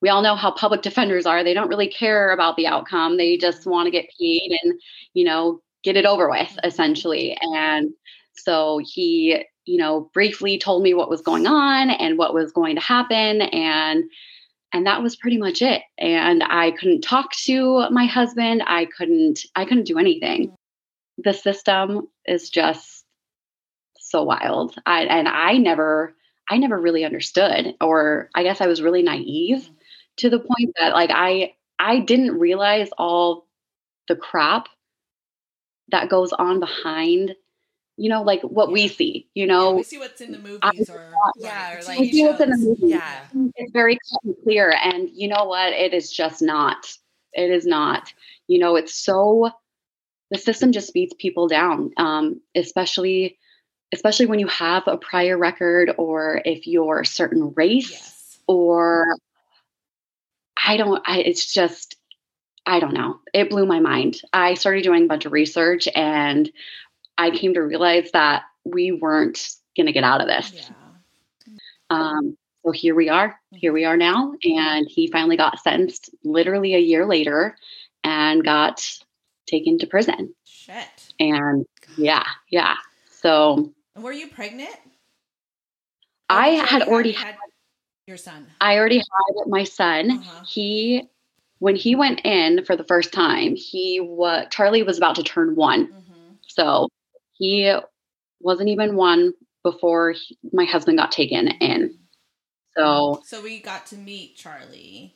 we 0.01 0.09
all 0.09 0.21
know 0.21 0.35
how 0.35 0.51
public 0.51 0.81
defenders 0.83 1.25
are. 1.25 1.43
They 1.43 1.53
don't 1.53 1.69
really 1.69 1.89
care 1.89 2.31
about 2.31 2.57
the 2.57 2.67
outcome. 2.67 3.17
They 3.17 3.37
just 3.37 3.61
mm-hmm. 3.61 3.69
want 3.71 3.87
to 3.87 3.91
get 3.91 4.09
paid 4.19 4.57
and, 4.63 4.79
you 5.13 5.25
know, 5.25 5.61
get 5.83 5.97
it 5.97 6.05
over 6.05 6.29
with 6.29 6.57
essentially. 6.63 7.37
Mm-hmm. 7.43 7.55
And 7.55 7.93
so 8.35 8.81
he 8.83 9.45
you 9.65 9.77
know, 9.77 10.09
briefly 10.13 10.57
told 10.57 10.83
me 10.83 10.93
what 10.93 11.09
was 11.09 11.21
going 11.21 11.47
on 11.47 11.89
and 11.89 12.17
what 12.17 12.33
was 12.33 12.51
going 12.51 12.75
to 12.75 12.81
happen 12.81 13.41
and 13.41 14.03
and 14.75 14.85
that 14.85 15.01
was 15.01 15.15
pretty 15.15 15.37
much 15.37 15.61
it. 15.61 15.83
And 15.97 16.43
I 16.43 16.71
couldn't 16.71 16.99
talk 16.99 17.31
to 17.45 17.89
my 17.91 18.05
husband. 18.07 18.61
I 18.67 18.83
couldn't 18.97 19.45
I 19.55 19.63
couldn't 19.63 19.85
do 19.85 19.97
anything. 19.97 20.53
The 21.17 21.31
system 21.31 22.09
is 22.25 22.49
just 22.49 23.05
so 23.97 24.23
wild. 24.23 24.75
I 24.85 25.03
and 25.03 25.29
I 25.29 25.53
never 25.53 26.13
I 26.49 26.57
never 26.57 26.77
really 26.77 27.05
understood 27.05 27.73
or 27.79 28.29
I 28.35 28.43
guess 28.43 28.59
I 28.59 28.67
was 28.67 28.81
really 28.81 29.01
naive 29.01 29.69
to 30.17 30.29
the 30.29 30.39
point 30.39 30.75
that 30.77 30.91
like 30.91 31.09
I 31.09 31.53
I 31.79 32.01
didn't 32.01 32.37
realize 32.37 32.89
all 32.97 33.47
the 34.09 34.17
crap 34.17 34.67
that 35.87 36.09
goes 36.09 36.33
on 36.33 36.59
behind 36.59 37.33
you 37.97 38.09
know, 38.09 38.23
like 38.23 38.41
what 38.41 38.71
we 38.71 38.87
see, 38.87 39.27
you 39.33 39.47
know. 39.47 39.71
Yeah, 39.71 39.75
we 39.75 39.83
see 39.83 39.97
what's 39.97 40.21
in 40.21 40.31
the 40.31 40.39
movies 40.39 40.89
or 40.89 41.13
yeah, 41.37 41.77
or 41.77 41.83
like 41.83 41.99
we 41.99 42.11
see 42.11 42.25
what's 42.25 42.41
in 42.41 42.49
the 42.49 42.57
movies. 42.57 42.89
Yeah. 42.89 43.19
It's 43.55 43.71
very 43.71 43.97
clear. 44.43 44.75
And 44.83 45.09
you 45.13 45.27
know 45.27 45.45
what? 45.45 45.73
It 45.73 45.93
is 45.93 46.11
just 46.11 46.41
not. 46.41 46.93
It 47.33 47.51
is 47.51 47.65
not. 47.65 48.13
You 48.47 48.59
know, 48.59 48.75
it's 48.75 48.93
so 48.93 49.49
the 50.31 50.37
system 50.37 50.71
just 50.71 50.93
beats 50.93 51.13
people 51.17 51.47
down. 51.47 51.91
Um, 51.97 52.41
especially 52.55 53.37
especially 53.93 54.25
when 54.25 54.39
you 54.39 54.47
have 54.47 54.83
a 54.87 54.97
prior 54.97 55.37
record 55.37 55.91
or 55.97 56.41
if 56.43 56.67
you're 56.67 57.01
a 57.01 57.05
certain 57.05 57.53
race 57.55 57.91
yes. 57.91 58.39
or 58.47 59.15
I 60.65 60.75
don't 60.75 61.01
I 61.07 61.19
it's 61.19 61.53
just 61.53 61.95
I 62.65 62.79
don't 62.79 62.93
know. 62.93 63.19
It 63.31 63.51
blew 63.51 63.65
my 63.65 63.79
mind. 63.79 64.21
I 64.33 64.55
started 64.55 64.83
doing 64.83 65.03
a 65.03 65.07
bunch 65.07 65.25
of 65.25 65.31
research 65.31 65.87
and 65.93 66.51
I 67.17 67.31
came 67.31 67.53
to 67.53 67.61
realize 67.61 68.11
that 68.11 68.43
we 68.63 68.91
weren't 68.91 69.49
going 69.75 69.87
to 69.87 69.93
get 69.93 70.03
out 70.03 70.21
of 70.21 70.27
this. 70.27 70.51
Yeah. 70.53 71.55
Um, 71.89 72.37
so 72.65 72.71
here 72.71 72.95
we 72.95 73.09
are. 73.09 73.39
Here 73.51 73.71
we 73.71 73.85
are 73.85 73.97
now. 73.97 74.33
And 74.43 74.87
he 74.89 75.07
finally 75.07 75.37
got 75.37 75.59
sentenced 75.59 76.09
literally 76.23 76.73
a 76.75 76.79
year 76.79 77.05
later 77.05 77.55
and 78.03 78.43
got 78.43 78.83
taken 79.47 79.77
to 79.79 79.87
prison. 79.87 80.33
Shit. 80.45 81.13
And 81.19 81.65
yeah, 81.97 82.23
yeah. 82.49 82.75
So 83.11 83.71
were 83.95 84.11
you 84.11 84.27
pregnant? 84.27 84.75
I 86.27 86.49
had 86.49 86.83
already 86.83 87.11
had 87.11 87.35
your 88.07 88.17
son. 88.17 88.47
I 88.59 88.77
already 88.77 88.97
had 88.97 89.47
my 89.47 89.63
son. 89.63 90.11
Uh-huh. 90.11 90.43
He 90.47 91.07
when 91.59 91.75
he 91.75 91.95
went 91.95 92.21
in 92.25 92.65
for 92.65 92.75
the 92.75 92.83
first 92.83 93.13
time, 93.13 93.55
he 93.55 93.99
was 93.99 94.47
Charlie 94.49 94.83
was 94.83 94.97
about 94.97 95.15
to 95.15 95.23
turn 95.23 95.55
one. 95.55 95.87
Mm-hmm. 95.87 96.33
So 96.47 96.89
he 97.37 97.73
wasn't 98.39 98.69
even 98.69 98.95
one 98.95 99.33
before 99.63 100.11
he, 100.11 100.37
my 100.51 100.65
husband 100.65 100.97
got 100.97 101.11
taken 101.11 101.47
in. 101.47 101.97
So, 102.77 103.21
so 103.25 103.41
we 103.41 103.61
got 103.61 103.85
to 103.87 103.97
meet 103.97 104.35
Charlie. 104.35 105.15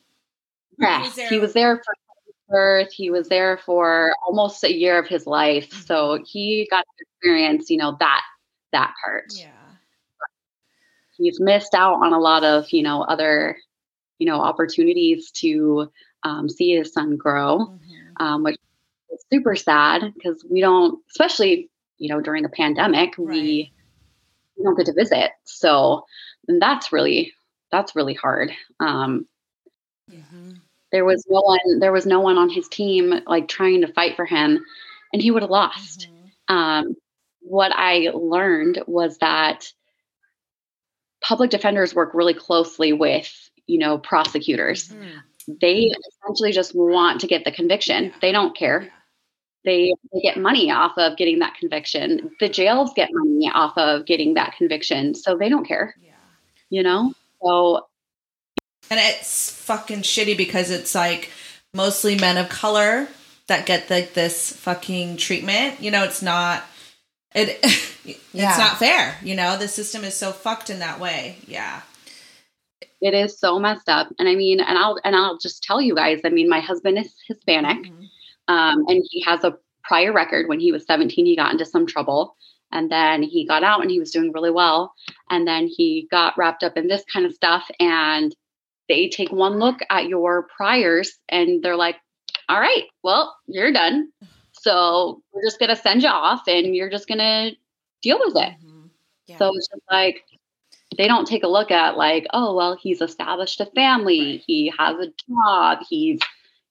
Yeah, 0.77 0.99
he 0.99 1.05
was 1.05 1.15
there, 1.15 1.29
he 1.29 1.39
was 1.39 1.53
there 1.53 1.75
for 1.77 1.93
birth. 2.49 2.91
He 2.91 3.09
was 3.11 3.27
there 3.27 3.59
for 3.65 4.15
almost 4.25 4.63
a 4.63 4.73
year 4.73 4.97
of 4.97 5.07
his 5.07 5.27
life. 5.27 5.71
So 5.85 6.19
he 6.25 6.67
got 6.71 6.81
to 6.81 7.05
experience, 7.13 7.69
you 7.69 7.77
know, 7.77 7.95
that 7.99 8.21
that 8.71 8.93
part. 9.03 9.25
Yeah. 9.35 9.49
He's 11.17 11.39
missed 11.39 11.73
out 11.73 11.95
on 11.95 12.13
a 12.13 12.19
lot 12.19 12.43
of, 12.43 12.71
you 12.71 12.81
know, 12.81 13.01
other, 13.01 13.57
you 14.19 14.25
know, 14.25 14.39
opportunities 14.39 15.31
to 15.31 15.91
um, 16.23 16.47
see 16.47 16.75
his 16.75 16.93
son 16.93 17.17
grow, 17.17 17.57
mm-hmm. 17.57 18.23
um, 18.23 18.43
which 18.43 18.57
is 19.11 19.23
super 19.31 19.55
sad 19.55 20.13
because 20.13 20.45
we 20.49 20.61
don't, 20.61 20.99
especially 21.09 21.69
you 21.99 22.09
know, 22.09 22.21
during 22.21 22.45
a 22.45 22.49
pandemic, 22.49 23.15
right. 23.17 23.27
we, 23.27 23.73
we 24.57 24.63
don't 24.63 24.77
get 24.77 24.87
to 24.87 24.93
visit. 24.93 25.31
So 25.43 26.05
that's 26.47 26.91
really, 26.91 27.33
that's 27.71 27.95
really 27.95 28.15
hard. 28.15 28.51
Um, 28.79 29.27
mm-hmm. 30.11 30.53
There 30.91 31.05
was 31.05 31.23
no 31.29 31.41
one, 31.41 31.79
there 31.79 31.91
was 31.91 32.07
no 32.07 32.19
one 32.21 32.37
on 32.37 32.49
his 32.49 32.67
team 32.67 33.13
like 33.27 33.47
trying 33.47 33.81
to 33.81 33.93
fight 33.93 34.15
for 34.15 34.25
him 34.25 34.65
and 35.13 35.21
he 35.21 35.29
would 35.29 35.43
have 35.43 35.51
lost. 35.51 36.07
Mm-hmm. 36.09 36.55
Um, 36.55 36.95
what 37.41 37.71
I 37.75 38.09
learned 38.13 38.81
was 38.87 39.17
that 39.19 39.71
public 41.21 41.51
defenders 41.51 41.93
work 41.93 42.13
really 42.13 42.33
closely 42.33 42.93
with, 42.93 43.31
you 43.67 43.77
know, 43.77 43.97
prosecutors. 43.97 44.87
Mm-hmm. 44.87 45.53
They 45.61 45.91
essentially 46.23 46.51
just 46.51 46.75
want 46.75 47.21
to 47.21 47.27
get 47.27 47.43
the 47.43 47.51
conviction. 47.51 48.05
Yeah. 48.05 48.11
They 48.21 48.31
don't 48.31 48.55
care. 48.57 48.89
Yeah 49.63 49.71
they, 49.71 49.93
they 50.13 50.21
get 50.21 50.37
money 50.37 50.71
off 50.71 50.93
of 50.97 51.17
getting 51.17 51.39
that 51.39 51.55
conviction. 51.55 52.31
The 52.39 52.49
jails 52.49 52.91
get 52.95 53.09
money 53.11 53.51
off 53.53 53.77
of 53.77 54.05
getting 54.05 54.35
that 54.35 54.55
conviction. 54.57 55.15
So 55.15 55.37
they 55.37 55.49
don't 55.49 55.67
care. 55.67 55.95
Yeah. 56.01 56.11
You 56.69 56.83
know? 56.83 57.13
So 57.41 57.87
and 58.89 58.99
it's 58.99 59.51
fucking 59.51 59.99
shitty 59.99 60.35
because 60.35 60.71
it's 60.71 60.95
like 60.95 61.29
mostly 61.73 62.15
men 62.15 62.37
of 62.37 62.49
color 62.49 63.07
that 63.47 63.65
get 63.65 63.89
like 63.89 64.13
this 64.13 64.53
fucking 64.55 65.17
treatment. 65.17 65.81
You 65.81 65.91
know, 65.91 66.03
it's 66.03 66.21
not 66.21 66.63
it 67.35 67.59
it's 67.63 68.19
yeah. 68.33 68.55
not 68.57 68.79
fair. 68.79 69.17
You 69.21 69.35
know, 69.35 69.57
the 69.57 69.67
system 69.67 70.03
is 70.03 70.15
so 70.15 70.31
fucked 70.31 70.69
in 70.69 70.79
that 70.79 70.99
way. 70.99 71.37
Yeah. 71.47 71.81
It 73.01 73.13
is 73.13 73.39
so 73.39 73.59
messed 73.59 73.87
up. 73.87 74.09
And 74.19 74.27
I 74.27 74.35
mean, 74.35 74.59
and 74.59 74.77
I'll 74.77 74.99
and 75.03 75.15
I'll 75.15 75.37
just 75.37 75.63
tell 75.63 75.81
you 75.81 75.95
guys, 75.95 76.21
I 76.25 76.29
mean, 76.29 76.49
my 76.49 76.59
husband 76.59 76.97
is 76.97 77.13
Hispanic. 77.27 77.85
Mm-hmm. 77.85 78.05
Um, 78.49 78.83
and 78.87 79.05
he 79.09 79.21
has 79.21 79.43
a 79.43 79.57
prior 79.83 80.11
record. 80.11 80.49
When 80.49 80.59
he 80.59 80.71
was 80.71 80.85
17, 80.85 81.25
he 81.25 81.35
got 81.35 81.51
into 81.51 81.65
some 81.65 81.85
trouble. 81.85 82.35
And 82.71 82.91
then 82.91 83.23
he 83.23 83.47
got 83.47 83.63
out 83.63 83.81
and 83.81 83.89
he 83.89 83.99
was 83.99 84.11
doing 84.11 84.31
really 84.31 84.51
well. 84.51 84.93
And 85.29 85.47
then 85.47 85.67
he 85.67 86.07
got 86.11 86.37
wrapped 86.37 86.63
up 86.63 86.75
in 86.75 86.87
this 86.87 87.03
kind 87.11 87.25
of 87.25 87.33
stuff. 87.33 87.69
And 87.79 88.35
they 88.87 89.07
take 89.09 89.31
one 89.31 89.59
look 89.59 89.79
at 89.89 90.07
your 90.07 90.47
priors 90.55 91.17
and 91.29 91.63
they're 91.63 91.75
like, 91.75 91.95
all 92.49 92.59
right, 92.59 92.85
well, 93.03 93.35
you're 93.47 93.71
done. 93.71 94.11
So 94.51 95.21
we're 95.31 95.43
just 95.43 95.59
going 95.59 95.69
to 95.69 95.75
send 95.75 96.03
you 96.03 96.09
off 96.09 96.41
and 96.47 96.75
you're 96.75 96.89
just 96.89 97.07
going 97.07 97.19
to 97.19 97.51
deal 98.01 98.19
with 98.19 98.35
it. 98.35 98.53
Mm-hmm. 98.65 98.87
Yeah. 99.27 99.37
So 99.37 99.51
it's 99.55 99.67
just 99.67 99.83
like, 99.89 100.23
they 100.97 101.07
don't 101.07 101.27
take 101.27 101.43
a 101.43 101.47
look 101.47 101.71
at 101.71 101.97
like, 101.97 102.25
oh, 102.33 102.55
well, 102.55 102.75
he's 102.75 103.01
established 103.01 103.61
a 103.61 103.67
family, 103.67 104.31
right. 104.31 104.43
he 104.45 104.73
has 104.77 104.97
a 104.97 105.13
job, 105.29 105.79
he's 105.87 106.19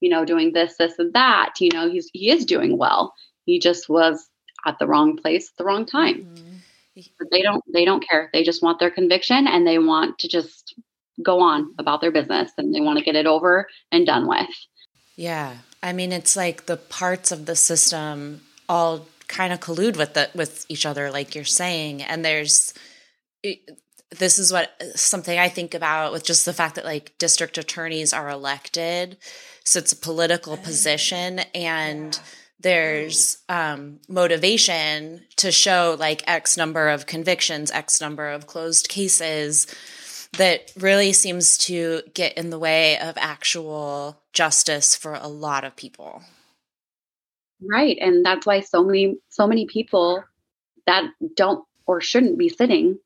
you 0.00 0.08
know, 0.08 0.24
doing 0.24 0.52
this, 0.52 0.76
this, 0.76 0.98
and 0.98 1.12
that. 1.12 1.54
You 1.60 1.70
know, 1.72 1.90
he's 1.90 2.10
he 2.12 2.30
is 2.30 2.44
doing 2.44 2.78
well. 2.78 3.14
He 3.44 3.58
just 3.58 3.88
was 3.88 4.28
at 4.66 4.78
the 4.78 4.86
wrong 4.86 5.16
place 5.16 5.50
at 5.50 5.56
the 5.56 5.64
wrong 5.64 5.86
time. 5.86 6.24
Mm-hmm. 6.24 7.02
But 7.18 7.28
they 7.30 7.42
don't 7.42 7.62
they 7.72 7.84
don't 7.84 8.06
care. 8.06 8.28
They 8.32 8.42
just 8.42 8.62
want 8.62 8.80
their 8.80 8.90
conviction 8.90 9.46
and 9.46 9.66
they 9.66 9.78
want 9.78 10.18
to 10.20 10.28
just 10.28 10.74
go 11.22 11.40
on 11.40 11.74
about 11.78 12.00
their 12.00 12.10
business 12.10 12.50
and 12.58 12.74
they 12.74 12.80
want 12.80 12.98
to 12.98 13.04
get 13.04 13.16
it 13.16 13.26
over 13.26 13.68
and 13.92 14.06
done 14.06 14.26
with. 14.26 14.48
Yeah. 15.16 15.58
I 15.82 15.92
mean, 15.92 16.12
it's 16.12 16.36
like 16.36 16.66
the 16.66 16.76
parts 16.76 17.30
of 17.30 17.46
the 17.46 17.56
system 17.56 18.42
all 18.68 19.06
kind 19.28 19.52
of 19.52 19.60
collude 19.60 19.96
with 19.96 20.14
the 20.14 20.30
with 20.34 20.64
each 20.68 20.86
other 20.86 21.10
like 21.10 21.34
you're 21.34 21.44
saying 21.44 22.02
and 22.02 22.24
there's 22.24 22.72
this 24.10 24.38
is 24.38 24.52
what 24.52 24.70
something 24.94 25.38
I 25.38 25.48
think 25.48 25.74
about 25.74 26.12
with 26.12 26.24
just 26.24 26.44
the 26.44 26.52
fact 26.52 26.76
that 26.76 26.84
like 26.84 27.16
district 27.18 27.58
attorneys 27.58 28.12
are 28.12 28.28
elected. 28.28 29.18
So 29.64 29.78
it's 29.78 29.92
a 29.92 29.96
political 29.96 30.56
position 30.56 31.40
and 31.54 32.18
there's 32.60 33.38
um, 33.48 34.00
motivation 34.08 35.22
to 35.36 35.52
show 35.52 35.96
like 35.98 36.24
X 36.26 36.56
number 36.56 36.88
of 36.88 37.06
convictions, 37.06 37.70
X 37.70 38.00
number 38.00 38.28
of 38.28 38.46
closed 38.46 38.88
cases 38.88 39.66
that 40.36 40.72
really 40.76 41.12
seems 41.12 41.56
to 41.58 42.02
get 42.14 42.36
in 42.36 42.50
the 42.50 42.58
way 42.58 42.98
of 42.98 43.16
actual 43.18 44.20
justice 44.32 44.96
for 44.96 45.14
a 45.14 45.28
lot 45.28 45.64
of 45.64 45.76
people. 45.76 46.22
Right. 47.60 47.98
And 48.00 48.24
that's 48.24 48.46
why 48.46 48.60
so 48.60 48.84
many 48.84 49.16
so 49.28 49.46
many 49.46 49.66
people 49.66 50.24
that 50.86 51.04
don't 51.34 51.64
or 51.86 52.00
shouldn't 52.00 52.38
be 52.38 52.48
sitting 52.48 52.98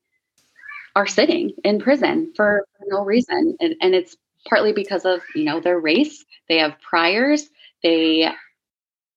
are 0.95 1.07
sitting 1.07 1.53
in 1.63 1.79
prison 1.79 2.33
for, 2.35 2.65
for 2.77 2.85
no 2.87 3.03
reason. 3.03 3.57
And, 3.59 3.75
and 3.81 3.95
it's 3.95 4.15
partly 4.47 4.73
because 4.73 5.05
of, 5.05 5.21
you 5.35 5.43
know, 5.43 5.59
their 5.59 5.79
race. 5.79 6.23
They 6.49 6.59
have 6.59 6.79
priors. 6.81 7.49
They 7.81 8.31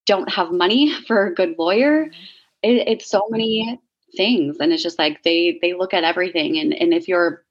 don't 0.07 0.31
have 0.33 0.51
money 0.51 0.93
for 1.07 1.27
a 1.27 1.35
good 1.35 1.57
lawyer. 1.59 2.07
Mm-hmm. 2.07 2.13
It, 2.63 2.89
it's 2.89 3.11
so 3.11 3.27
many 3.29 3.81
things. 4.17 4.57
And 4.61 4.73
it's 4.73 4.83
just 4.83 4.99
like 4.99 5.23
they 5.23 5.59
they 5.61 5.75
look 5.75 5.93
at 5.93 6.05
everything. 6.05 6.59
And 6.59 6.73
and 6.73 6.95
if 6.95 7.09
you're 7.09 7.45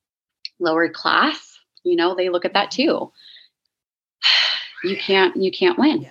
lower 0.59 0.89
class, 0.89 1.59
you 1.83 1.95
know, 1.95 2.15
they 2.15 2.29
look 2.29 2.45
at 2.45 2.53
that 2.53 2.71
mm-hmm. 2.71 2.89
too. 2.89 3.11
You 4.83 4.95
can't 4.95 5.35
you 5.35 5.51
can't 5.51 5.79
win. 5.79 6.01
Yeah. 6.01 6.09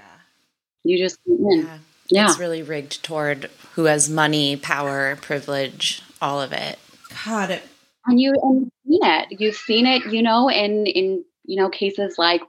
You 0.82 0.98
just 0.98 1.20
can't 1.24 1.38
win. 1.38 1.60
Yeah. 1.60 1.78
Yeah. 2.10 2.26
It's 2.26 2.40
really 2.40 2.62
rigged 2.62 3.04
toward 3.04 3.48
who 3.74 3.84
has 3.84 4.10
money, 4.10 4.56
power, 4.56 5.16
privilege, 5.16 6.02
all 6.20 6.42
of 6.42 6.52
it. 6.52 6.78
God, 7.24 7.50
it, 7.50 7.62
and 8.06 8.20
you 8.20 8.32
and 8.42 8.60
you've 8.60 8.72
seen 8.86 9.00
it 9.04 9.40
you've 9.40 9.56
seen 9.56 9.86
it 9.86 10.06
you 10.12 10.22
know 10.22 10.50
in 10.50 10.86
in 10.86 11.24
you 11.44 11.56
know 11.56 11.68
cases 11.68 12.18
like 12.18 12.42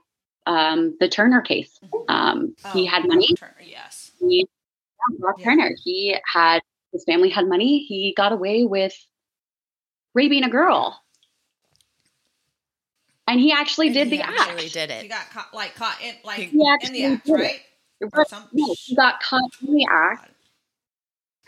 um 0.46 0.96
the 1.00 1.08
turner 1.08 1.40
case 1.40 1.78
um 2.08 2.54
he 2.72 2.86
oh, 2.86 2.90
had 2.90 3.06
money 3.06 3.28
Turner, 3.36 3.56
yes. 3.64 4.12
he 4.20 4.46
yeah, 5.18 5.30
Yeah. 5.38 5.44
turner 5.44 5.70
he 5.84 6.16
had 6.32 6.60
his 6.92 7.04
family 7.04 7.28
had 7.30 7.46
money 7.48 7.84
he 7.88 8.14
got 8.16 8.32
away 8.32 8.64
with 8.64 8.94
raping 10.14 10.44
a 10.44 10.48
girl 10.50 11.00
and 13.28 13.40
he 13.40 13.52
actually 13.52 13.88
And 13.88 13.94
did 13.94 14.08
he 14.08 14.18
the 14.18 14.22
Actually 14.22 14.64
act 14.66 14.72
did 14.74 14.90
it. 14.90 15.02
He 15.02 15.08
got 15.08 15.28
caught, 15.30 15.52
like 15.52 15.74
caught 15.74 16.00
in, 16.00 16.14
like 16.24 16.38
He 16.38 16.60
in 16.60 16.66
actually 16.68 17.02
the 17.02 17.04
act, 17.06 17.26
did 17.26 17.34
it. 17.34 17.42
right? 17.42 17.60
Or 18.14 18.24
some- 18.24 18.48
no, 18.52 18.74
he 18.78 18.94
got 18.94 19.20
caught 19.20 19.50
in 19.66 19.74
the 19.74 19.86
act 19.90 20.30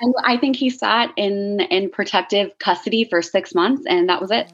and 0.00 0.14
i 0.24 0.36
think 0.36 0.56
he 0.56 0.70
sat 0.70 1.12
in 1.16 1.60
in 1.60 1.90
protective 1.90 2.50
custody 2.58 3.04
for 3.04 3.22
six 3.22 3.54
months 3.54 3.84
and 3.86 4.08
that 4.08 4.20
was 4.20 4.30
it 4.30 4.50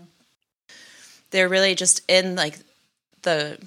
They're 1.30 1.48
really 1.48 1.74
just 1.74 2.02
in 2.08 2.36
like 2.36 2.58
the 3.22 3.58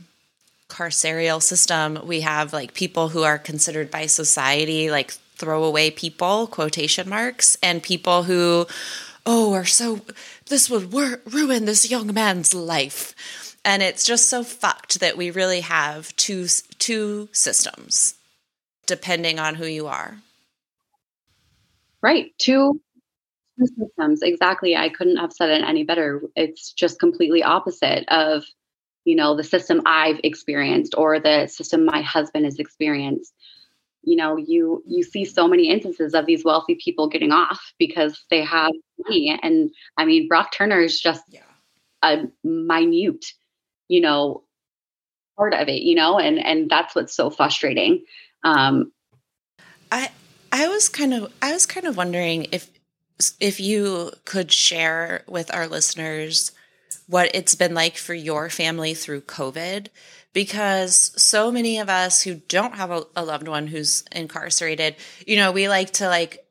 carceral 0.69 1.41
system. 1.41 1.99
We 2.05 2.21
have 2.21 2.53
like 2.53 2.73
people 2.73 3.09
who 3.09 3.23
are 3.23 3.37
considered 3.37 3.91
by 3.91 4.05
society 4.05 4.89
like 4.89 5.11
throwaway 5.35 5.91
people, 5.91 6.47
quotation 6.47 7.09
marks, 7.09 7.57
and 7.61 7.83
people 7.83 8.23
who, 8.23 8.67
oh, 9.25 9.53
are 9.53 9.65
so, 9.65 10.01
this 10.47 10.69
would 10.69 10.91
wor- 10.91 11.21
ruin 11.25 11.65
this 11.65 11.89
young 11.89 12.13
man's 12.13 12.53
life. 12.53 13.55
And 13.63 13.83
it's 13.83 14.05
just 14.05 14.29
so 14.29 14.43
fucked 14.43 14.99
that 15.01 15.17
we 15.17 15.29
really 15.29 15.61
have 15.61 16.15
two 16.15 16.47
two 16.79 17.29
systems 17.31 18.15
depending 18.85 19.37
on 19.37 19.55
who 19.55 19.65
you 19.65 19.87
are. 19.87 20.19
Right. 22.01 22.31
Two 22.37 22.81
systems. 23.59 24.21
Exactly. 24.21 24.75
I 24.75 24.89
couldn't 24.89 25.17
have 25.17 25.33
said 25.33 25.49
it 25.49 25.63
any 25.63 25.83
better. 25.83 26.21
It's 26.35 26.71
just 26.73 26.99
completely 26.99 27.43
opposite 27.43 28.05
of, 28.09 28.43
you 29.05 29.15
know, 29.15 29.35
the 29.35 29.43
system 29.43 29.81
I've 29.85 30.19
experienced 30.23 30.93
or 30.97 31.19
the 31.19 31.47
system 31.47 31.85
my 31.85 32.01
husband 32.01 32.45
has 32.45 32.59
experienced. 32.59 33.33
You 34.03 34.15
know, 34.15 34.37
you 34.37 34.83
you 34.87 35.03
see 35.03 35.25
so 35.25 35.47
many 35.47 35.69
instances 35.69 36.13
of 36.13 36.25
these 36.25 36.45
wealthy 36.45 36.75
people 36.75 37.09
getting 37.09 37.31
off 37.31 37.73
because 37.77 38.23
they 38.29 38.43
have 38.43 38.71
money. 38.99 39.37
And 39.41 39.71
I 39.97 40.05
mean, 40.05 40.27
Brock 40.27 40.51
Turner 40.53 40.81
is 40.81 40.99
just 40.99 41.23
Yeah. 41.29 41.41
a 42.03 42.25
minute, 42.43 43.25
you 43.87 44.01
know, 44.01 44.43
part 45.35 45.53
of 45.53 45.67
it, 45.67 45.81
you 45.81 45.95
know, 45.95 46.19
and 46.19 46.39
and 46.39 46.69
that's 46.69 46.95
what's 46.95 47.15
so 47.15 47.29
frustrating. 47.29 48.05
Um, 48.43 48.91
I 49.91 50.09
I 50.51 50.67
was 50.67 50.89
kind 50.89 51.13
of 51.13 51.31
I 51.41 51.53
was 51.53 51.65
kind 51.65 51.85
of 51.85 51.97
wondering 51.97 52.47
if 52.51 52.69
if 53.39 53.59
you 53.59 54.11
could 54.25 54.51
share 54.51 55.23
with 55.27 55.53
our 55.53 55.67
listeners 55.67 56.51
what 57.07 57.31
it's 57.33 57.55
been 57.55 57.73
like 57.73 57.97
for 57.97 58.13
your 58.13 58.49
family 58.49 58.93
through 58.93 59.21
COVID 59.21 59.87
because 60.33 61.11
so 61.21 61.51
many 61.51 61.79
of 61.79 61.89
us 61.89 62.21
who 62.21 62.35
don't 62.35 62.75
have 62.75 62.91
a, 62.91 63.03
a 63.15 63.25
loved 63.25 63.47
one 63.47 63.65
who's 63.65 64.03
incarcerated, 64.11 64.95
you 65.25 65.35
know, 65.35 65.51
we 65.51 65.67
like 65.67 65.91
to 65.93 66.07
like 66.07 66.45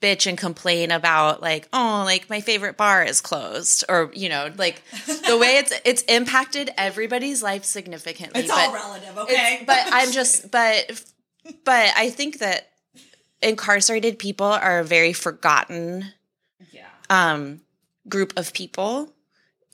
bitch 0.00 0.26
and 0.26 0.36
complain 0.38 0.90
about 0.90 1.40
like 1.40 1.66
oh 1.72 2.02
like 2.04 2.28
my 2.28 2.40
favorite 2.40 2.76
bar 2.76 3.02
is 3.02 3.22
closed 3.22 3.82
or 3.88 4.10
you 4.14 4.28
know 4.28 4.50
like 4.58 4.82
the 5.26 5.38
way 5.40 5.56
it's 5.56 5.72
it's 5.86 6.02
impacted 6.02 6.70
everybody's 6.76 7.42
life 7.42 7.64
significantly 7.64 8.42
It's 8.42 8.50
all 8.50 8.70
but- 8.70 8.74
relative, 8.74 9.18
okay? 9.18 9.64
but 9.66 9.80
I'm 9.90 10.12
just, 10.12 10.50
but, 10.50 11.02
but 11.64 11.92
I 11.96 12.10
think 12.10 12.38
that 12.38 12.68
incarcerated 13.42 14.18
people 14.18 14.46
are 14.46 14.80
a 14.80 14.84
very 14.84 15.12
forgotten 15.12 16.12
yeah. 16.70 16.86
um, 17.10 17.60
group 18.08 18.32
of 18.36 18.52
people 18.52 19.12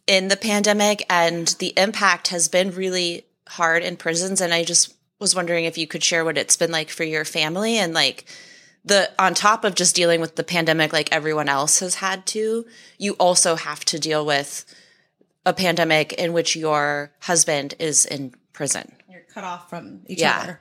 in 0.07 0.29
the 0.29 0.37
pandemic, 0.37 1.05
and 1.09 1.49
the 1.59 1.73
impact 1.77 2.29
has 2.29 2.49
been 2.49 2.73
really 2.73 3.25
hard 3.49 3.83
in 3.83 3.97
prisons. 3.97 4.41
And 4.41 4.53
I 4.53 4.65
just 4.65 4.95
was 5.19 5.35
wondering 5.35 5.65
if 5.65 5.79
you 5.79 5.87
could 5.87 6.03
share 6.03 6.25
what 6.25 6.39
it's 6.39 6.57
been 6.57 6.73
like 6.73 6.91
for 6.91 7.05
your 7.05 7.25
family 7.25 7.79
and 7.79 7.95
like 7.95 8.25
the 8.85 9.11
on 9.19 9.35
top 9.35 9.65
of 9.65 9.77
just 9.77 9.95
dealing 9.95 10.21
with 10.21 10.35
the 10.35 10.43
pandemic 10.43 10.93
like 10.93 11.09
everyone 11.13 11.49
else 11.49 11.79
has 11.79 11.97
had 11.97 12.27
to, 12.27 12.67
you 12.99 13.13
also 13.15 13.55
have 13.55 13.85
to 13.85 13.99
deal 14.01 14.27
with 14.27 14.65
a 15.47 15.53
pandemic 15.53 16.13
in 16.15 16.33
which 16.33 16.57
your 16.57 17.13
husband 17.21 17.75
is 17.79 18.05
in 18.05 18.35
prison. 18.53 18.93
You're 19.09 19.23
cut 19.33 19.45
off 19.45 19.71
from 19.71 20.01
each 20.07 20.21
Yeah. 20.21 20.41
other. 20.41 20.61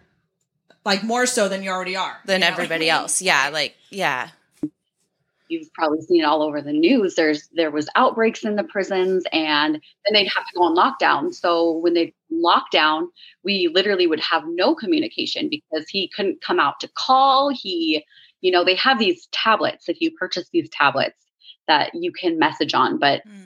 Like 0.84 1.04
more 1.04 1.26
so 1.26 1.48
than 1.48 1.62
you 1.64 1.70
already 1.70 1.96
are. 1.96 2.20
than 2.26 2.42
you 2.42 2.48
know? 2.48 2.54
everybody 2.54 2.90
else. 2.90 3.22
Yeah, 3.22 3.50
like 3.54 3.76
yeah. 3.90 4.30
you've 5.48 5.72
probably 5.74 6.02
seen 6.02 6.22
it 6.22 6.26
all 6.26 6.42
over 6.42 6.62
the 6.62 6.74
news. 6.74 7.16
There's 7.16 7.48
there 7.54 7.70
was 7.70 7.88
outbreaks 7.96 8.44
in 8.44 8.56
the 8.56 8.64
prisons, 8.64 9.24
and 9.32 9.76
then 9.76 10.14
they'd 10.14 10.32
have 10.36 10.46
to 10.46 10.54
go 10.56 10.64
on 10.64 10.76
lockdown. 10.76 11.34
So 11.34 11.78
when 11.78 11.94
they 11.94 12.14
lockdown, 12.32 13.08
we 13.44 13.70
literally 13.74 14.08
would 14.08 14.22
have 14.22 14.44
no 14.48 14.74
communication 14.74 15.50
because 15.50 15.88
he 15.88 16.10
couldn't 16.16 16.42
come 16.42 16.60
out 16.60 16.80
to 16.80 16.90
call. 16.96 17.50
He, 17.50 18.04
you 18.42 18.52
know, 18.52 18.64
they 18.64 18.76
have 18.76 18.98
these 18.98 19.28
tablets. 19.32 19.88
If 19.88 20.02
you 20.02 20.12
purchase 20.12 20.50
these 20.52 20.70
tablets 20.70 21.18
that 21.68 21.92
you 21.94 22.12
can 22.12 22.40
message 22.40 22.74
on, 22.74 22.98
but 22.98 23.22
hmm. 23.24 23.42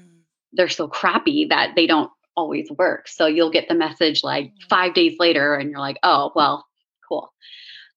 they're 0.53 0.69
so 0.69 0.87
crappy 0.87 1.47
that 1.49 1.73
they 1.75 1.85
don't 1.85 2.11
always 2.37 2.69
work. 2.71 3.07
So 3.07 3.25
you'll 3.25 3.51
get 3.51 3.67
the 3.67 3.75
message 3.75 4.23
like 4.23 4.51
hmm. 4.51 4.67
five 4.69 4.93
days 4.93 5.17
later, 5.19 5.55
and 5.55 5.69
you're 5.69 5.79
like, 5.79 5.99
oh 6.01 6.31
well, 6.33 6.65
cool. 7.21 7.33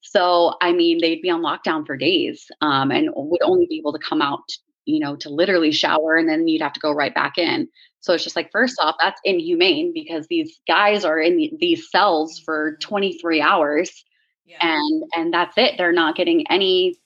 So, 0.01 0.55
I 0.63 0.73
mean, 0.73 0.99
they'd 1.01 1.21
be 1.23 1.31
on 1.31 1.43
lockdown 1.43 1.87
for 1.87 1.97
days 1.97 2.47
um, 2.61 2.91
and 2.91 3.11
would 3.15 3.43
only 3.43 3.67
be 3.67 3.79
able 3.79 3.93
to 3.93 3.99
come 3.99 4.23
out, 4.23 4.45
you 4.87 5.01
know, 5.01 5.17
to 5.17 5.29
literally 5.29 5.73
shower 5.73 6.17
and 6.17 6.29
then 6.29 6.49
you'd 6.49 6.63
have 6.63 6.73
to 6.75 6.81
go 6.81 6.93
right 6.93 7.15
back 7.15 7.37
in. 7.37 7.69
So 8.01 8.15
it's 8.15 8.25
just 8.25 8.37
like, 8.37 8.51
first 8.53 8.77
off, 8.81 8.95
that's 9.01 9.21
inhumane 9.25 9.93
because 9.93 10.27
these 10.29 10.61
guys 10.67 11.05
are 11.05 11.19
in 11.21 11.37
the, 11.37 11.53
these 11.59 11.91
cells 11.91 12.39
for 12.45 12.77
23 12.81 13.41
hours 13.43 14.05
Yeah. 14.47 14.59
and 14.61 15.03
and 15.17 15.35
that's 15.35 15.59
it. 15.59 15.75
They're 15.77 15.93
not 15.93 16.17
getting 16.17 16.47
any 16.51 16.97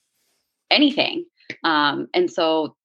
anything. 0.70 1.25
Um, 1.64 2.09
and 2.14 2.31
so 2.31 2.77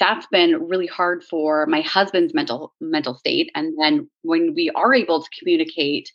that's 0.00 0.26
been 0.26 0.66
really 0.66 0.86
hard 0.88 1.22
for 1.22 1.66
my 1.66 1.82
husband's 1.82 2.34
mental 2.34 2.72
mental 2.80 3.14
state. 3.14 3.50
And 3.54 3.78
then 3.78 4.10
when 4.22 4.54
we 4.54 4.70
are 4.70 4.94
able 4.94 5.22
to 5.22 5.28
communicate, 5.38 6.10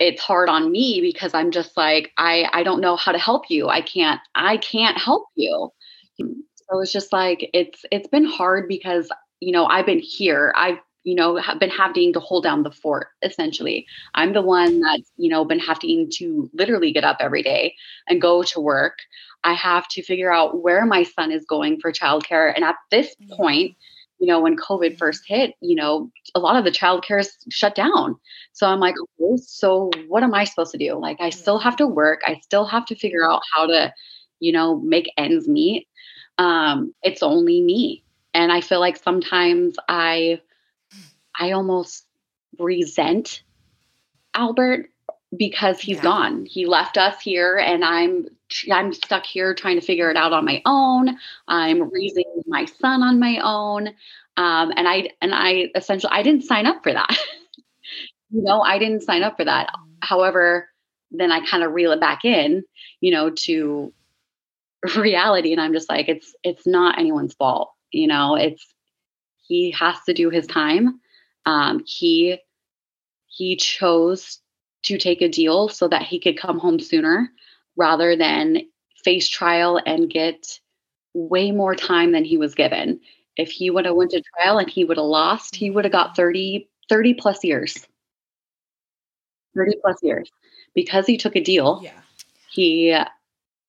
it's 0.00 0.20
hard 0.22 0.48
on 0.48 0.72
me 0.72 1.00
because 1.02 1.34
I'm 1.34 1.50
just 1.50 1.76
like, 1.76 2.10
I 2.16 2.48
I 2.52 2.62
don't 2.62 2.80
know 2.80 2.96
how 2.96 3.12
to 3.12 3.18
help 3.18 3.50
you. 3.50 3.68
I 3.68 3.82
can't 3.82 4.20
I 4.34 4.56
can't 4.56 4.98
help 4.98 5.26
you. 5.36 5.70
So 6.18 6.80
it's 6.80 6.92
just 6.92 7.12
like 7.12 7.48
it's 7.52 7.84
it's 7.92 8.08
been 8.08 8.24
hard 8.24 8.66
because 8.66 9.08
you 9.40 9.52
know 9.52 9.66
I've 9.66 9.86
been 9.86 10.00
here. 10.00 10.52
I've 10.56 10.78
you 11.04 11.14
know 11.14 11.36
have 11.36 11.60
been 11.60 11.70
having 11.70 12.12
to 12.14 12.20
hold 12.20 12.44
down 12.44 12.62
the 12.62 12.70
fort 12.70 13.08
essentially. 13.22 13.86
I'm 14.14 14.32
the 14.32 14.42
one 14.42 14.80
that's 14.80 15.12
you 15.16 15.30
know 15.30 15.44
been 15.44 15.60
having 15.60 16.10
to 16.14 16.50
literally 16.54 16.92
get 16.92 17.04
up 17.04 17.18
every 17.20 17.42
day 17.42 17.74
and 18.08 18.22
go 18.22 18.42
to 18.42 18.60
work. 18.60 18.98
I 19.44 19.52
have 19.54 19.86
to 19.88 20.02
figure 20.02 20.32
out 20.32 20.62
where 20.62 20.84
my 20.86 21.02
son 21.02 21.30
is 21.30 21.44
going 21.46 21.80
for 21.80 21.92
childcare. 21.92 22.52
And 22.54 22.64
at 22.64 22.76
this 22.90 23.14
mm. 23.22 23.36
point, 23.36 23.76
you 24.20 24.26
know, 24.26 24.40
when 24.40 24.56
COVID 24.56 24.98
first 24.98 25.24
hit, 25.26 25.54
you 25.60 25.74
know, 25.74 26.10
a 26.34 26.40
lot 26.40 26.56
of 26.56 26.64
the 26.64 26.70
childcare 26.70 27.20
is 27.20 27.36
shut 27.50 27.74
down. 27.74 28.16
So 28.52 28.68
I'm 28.68 28.80
like, 28.80 28.94
okay, 29.20 29.36
so 29.42 29.90
what 30.08 30.22
am 30.22 30.34
I 30.34 30.44
supposed 30.44 30.72
to 30.72 30.78
do? 30.78 30.94
Like, 31.00 31.16
I 31.20 31.30
still 31.30 31.58
have 31.58 31.76
to 31.76 31.86
work. 31.86 32.20
I 32.26 32.38
still 32.42 32.66
have 32.66 32.84
to 32.86 32.94
figure 32.94 33.28
out 33.28 33.42
how 33.54 33.66
to, 33.66 33.92
you 34.40 34.52
know, 34.52 34.78
make 34.80 35.10
ends 35.16 35.48
meet. 35.48 35.88
Um, 36.38 36.94
it's 37.02 37.22
only 37.22 37.62
me. 37.62 38.04
And 38.34 38.52
I 38.52 38.60
feel 38.60 38.80
like 38.80 38.96
sometimes 38.96 39.76
I, 39.88 40.40
I 41.38 41.52
almost 41.52 42.06
resent 42.58 43.42
Albert 44.34 44.90
because 45.36 45.80
he's 45.80 45.98
Yeah. 45.98 46.02
gone. 46.02 46.46
He 46.46 46.66
left 46.66 46.98
us 46.98 47.20
here 47.20 47.56
and 47.56 47.84
I'm 47.84 48.26
I'm 48.70 48.92
stuck 48.92 49.24
here 49.24 49.54
trying 49.54 49.78
to 49.78 49.86
figure 49.86 50.10
it 50.10 50.16
out 50.16 50.32
on 50.32 50.44
my 50.44 50.62
own. 50.66 51.18
I'm 51.48 51.90
raising 51.90 52.24
my 52.46 52.64
son 52.64 53.02
on 53.02 53.18
my 53.18 53.40
own. 53.42 53.88
Um, 54.36 54.72
and 54.76 54.88
I 54.88 55.10
and 55.20 55.34
I 55.34 55.70
essentially 55.74 56.12
I 56.12 56.22
didn't 56.22 56.44
sign 56.44 56.66
up 56.66 56.82
for 56.82 56.92
that. 56.92 57.10
you 58.30 58.42
know, 58.42 58.60
I 58.60 58.78
didn't 58.78 59.02
sign 59.02 59.22
up 59.22 59.36
for 59.36 59.44
that. 59.44 59.72
However, 60.02 60.68
then 61.10 61.32
I 61.32 61.44
kind 61.44 61.62
of 61.62 61.72
reel 61.72 61.92
it 61.92 62.00
back 62.00 62.24
in, 62.24 62.62
you 63.00 63.10
know, 63.10 63.30
to 63.30 63.92
reality 64.96 65.52
and 65.52 65.60
I'm 65.60 65.72
just 65.72 65.88
like 65.88 66.08
it's 66.08 66.34
it's 66.42 66.66
not 66.66 66.98
anyone's 66.98 67.34
fault, 67.34 67.72
you 67.92 68.06
know. 68.06 68.36
It's 68.36 68.64
he 69.46 69.72
has 69.72 69.96
to 70.06 70.14
do 70.14 70.30
his 70.30 70.46
time. 70.46 71.00
Um 71.46 71.82
he 71.86 72.38
he 73.26 73.56
chose 73.56 74.40
to 74.82 74.96
take 74.96 75.20
a 75.22 75.28
deal 75.28 75.68
so 75.68 75.88
that 75.88 76.02
he 76.02 76.18
could 76.18 76.38
come 76.38 76.58
home 76.58 76.80
sooner 76.80 77.30
rather 77.80 78.14
than 78.16 78.62
face 79.04 79.28
trial 79.28 79.80
and 79.86 80.10
get 80.10 80.60
way 81.14 81.50
more 81.50 81.74
time 81.74 82.12
than 82.12 82.24
he 82.24 82.36
was 82.36 82.54
given. 82.54 83.00
If 83.36 83.50
he 83.50 83.70
would 83.70 83.86
have 83.86 83.96
went 83.96 84.10
to 84.12 84.22
trial 84.36 84.58
and 84.58 84.68
he 84.70 84.84
would 84.84 84.98
have 84.98 85.06
lost, 85.06 85.56
he 85.56 85.70
would 85.70 85.84
have 85.86 85.92
got 85.92 86.14
30 86.16 86.68
30 86.90 87.14
plus 87.14 87.42
years. 87.42 87.86
30 89.56 89.76
plus 89.82 89.96
years. 90.02 90.30
Because 90.74 91.06
he 91.06 91.16
took 91.16 91.36
a 91.36 91.40
deal, 91.40 91.80
Yeah. 91.82 92.00
he 92.50 92.96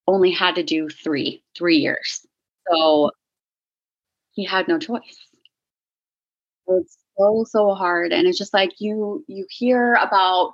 only 0.08 0.32
had 0.32 0.56
to 0.56 0.64
do 0.64 0.90
3 0.90 1.42
3 1.58 1.78
years. 1.78 2.28
So 2.70 3.12
he 4.34 4.44
had 4.46 4.68
no 4.68 4.78
choice. 4.80 5.18
It's 6.68 6.98
so 7.18 7.46
so 7.48 7.74
hard 7.74 8.14
and 8.14 8.28
it's 8.28 8.38
just 8.38 8.54
like 8.54 8.72
you 8.80 9.24
you 9.28 9.46
hear 9.50 9.94
about 9.96 10.54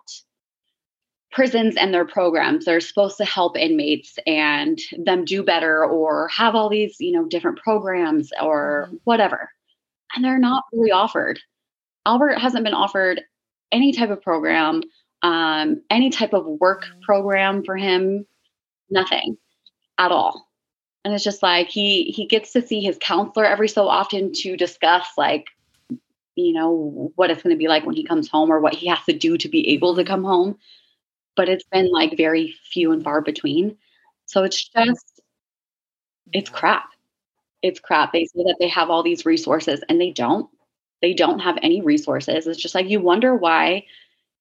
prisons 1.31 1.75
and 1.75 1.93
their 1.93 2.05
programs. 2.05 2.65
They're 2.65 2.79
supposed 2.79 3.17
to 3.17 3.25
help 3.25 3.57
inmates 3.57 4.17
and 4.25 4.79
them 4.97 5.25
do 5.25 5.43
better 5.43 5.85
or 5.85 6.29
have 6.29 6.55
all 6.55 6.69
these 6.69 6.95
you 6.99 7.11
know 7.11 7.25
different 7.25 7.59
programs 7.59 8.31
or 8.41 8.89
whatever. 9.03 9.49
And 10.15 10.23
they're 10.23 10.39
not 10.39 10.63
really 10.71 10.91
offered. 10.91 11.39
Albert 12.05 12.39
hasn't 12.39 12.63
been 12.63 12.73
offered 12.73 13.21
any 13.71 13.91
type 13.91 14.09
of 14.09 14.21
program 14.21 14.81
um, 15.23 15.81
any 15.89 16.09
type 16.09 16.33
of 16.33 16.45
work 16.45 16.85
program 17.01 17.63
for 17.63 17.75
him 17.75 18.25
nothing 18.89 19.37
at 19.97 20.11
all. 20.11 20.47
And 21.03 21.13
it's 21.13 21.23
just 21.23 21.41
like 21.41 21.69
he 21.69 22.05
he 22.05 22.25
gets 22.25 22.51
to 22.53 22.61
see 22.61 22.81
his 22.81 22.97
counselor 22.99 23.45
every 23.45 23.69
so 23.69 23.87
often 23.87 24.31
to 24.33 24.57
discuss 24.57 25.07
like 25.17 25.47
you 26.35 26.53
know 26.53 27.11
what 27.15 27.31
it's 27.31 27.41
going 27.41 27.55
to 27.55 27.57
be 27.57 27.67
like 27.67 27.85
when 27.85 27.95
he 27.95 28.03
comes 28.03 28.27
home 28.27 28.51
or 28.51 28.59
what 28.59 28.73
he 28.73 28.87
has 28.87 29.03
to 29.05 29.13
do 29.13 29.37
to 29.37 29.49
be 29.49 29.69
able 29.69 29.95
to 29.95 30.03
come 30.03 30.23
home 30.23 30.57
but 31.37 31.49
it's 31.49 31.65
been 31.71 31.91
like 31.91 32.17
very 32.17 32.55
few 32.71 32.93
and 32.93 33.03
far 33.03 33.21
between. 33.21 33.77
So 34.27 34.43
it's 34.45 34.69
just 34.69 35.21
it's 36.33 36.49
crap. 36.49 36.89
It's 37.63 37.79
crap. 37.81 38.13
They 38.13 38.25
say 38.25 38.43
that 38.45 38.57
they 38.59 38.69
have 38.69 38.89
all 38.91 39.03
these 39.03 39.25
resources 39.25 39.83
and 39.89 39.99
they 40.01 40.11
don't. 40.11 40.49
They 41.01 41.13
don't 41.13 41.39
have 41.39 41.57
any 41.63 41.81
resources. 41.81 42.47
It's 42.47 42.61
just 42.61 42.75
like 42.75 42.89
you 42.89 43.01
wonder 43.01 43.35
why 43.35 43.85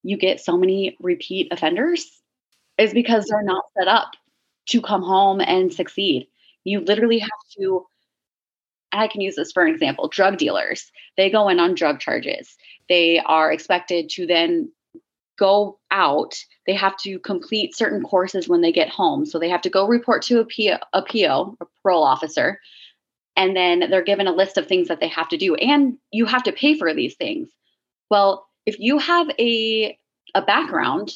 you 0.05 0.19
get 0.19 0.41
so 0.41 0.57
many 0.59 0.97
repeat 1.01 1.53
offenders? 1.53 2.23
Is 2.79 2.95
because 2.95 3.27
they're 3.27 3.43
not 3.45 3.65
set 3.79 3.89
up 3.89 4.13
to 4.69 4.83
come 4.83 5.03
home 5.03 5.41
and 5.41 5.73
succeed. 5.73 6.29
You 6.65 6.81
literally 6.81 7.21
have 7.21 7.31
to 7.59 7.87
I 8.93 9.09
can 9.09 9.21
use 9.21 9.37
this 9.37 9.53
for 9.53 9.65
an 9.65 9.73
example 9.73 10.09
drug 10.09 10.39
dealers. 10.39 10.91
They 11.17 11.31
go 11.31 11.49
in 11.49 11.61
on 11.61 11.75
drug 11.75 12.01
charges. 12.01 12.57
They 12.89 13.19
are 13.21 13.53
expected 13.53 14.09
to 14.11 14.27
then 14.27 14.73
go 15.39 15.79
out. 15.91 16.35
They 16.67 16.75
have 16.75 16.97
to 16.99 17.19
complete 17.19 17.77
certain 17.77 18.03
courses 18.03 18.49
when 18.49 18.61
they 18.61 18.73
get 18.73 18.89
home. 18.89 19.27
So 19.27 19.39
they 19.39 19.49
have 19.49 19.63
to 19.63 19.71
go 19.71 19.87
report 19.87 20.23
to 20.23 20.41
a 20.41 20.45
PO, 20.45 20.79
a 20.93 21.03
PO, 21.03 21.57
a 21.61 21.65
parole 21.83 22.05
officer, 22.05 22.61
and 23.37 23.55
then 23.55 23.91
they're 23.91 24.03
given 24.03 24.27
a 24.27 24.33
list 24.33 24.57
of 24.57 24.67
things 24.67 24.89
that 24.89 25.01
they 25.01 25.09
have 25.09 25.29
to 25.29 25.37
do. 25.37 25.55
And 25.57 25.99
you 26.11 26.27
have 26.27 26.43
to 26.45 26.53
pay 26.53 26.77
for 26.77 26.93
these 26.95 27.15
things. 27.15 27.51
Well, 28.11 28.47
if 28.65 28.79
you 28.79 28.99
have 28.99 29.29
a 29.39 29.99
a 30.35 30.43
background, 30.43 31.13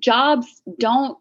jobs 0.00 0.60
don't 0.78 1.16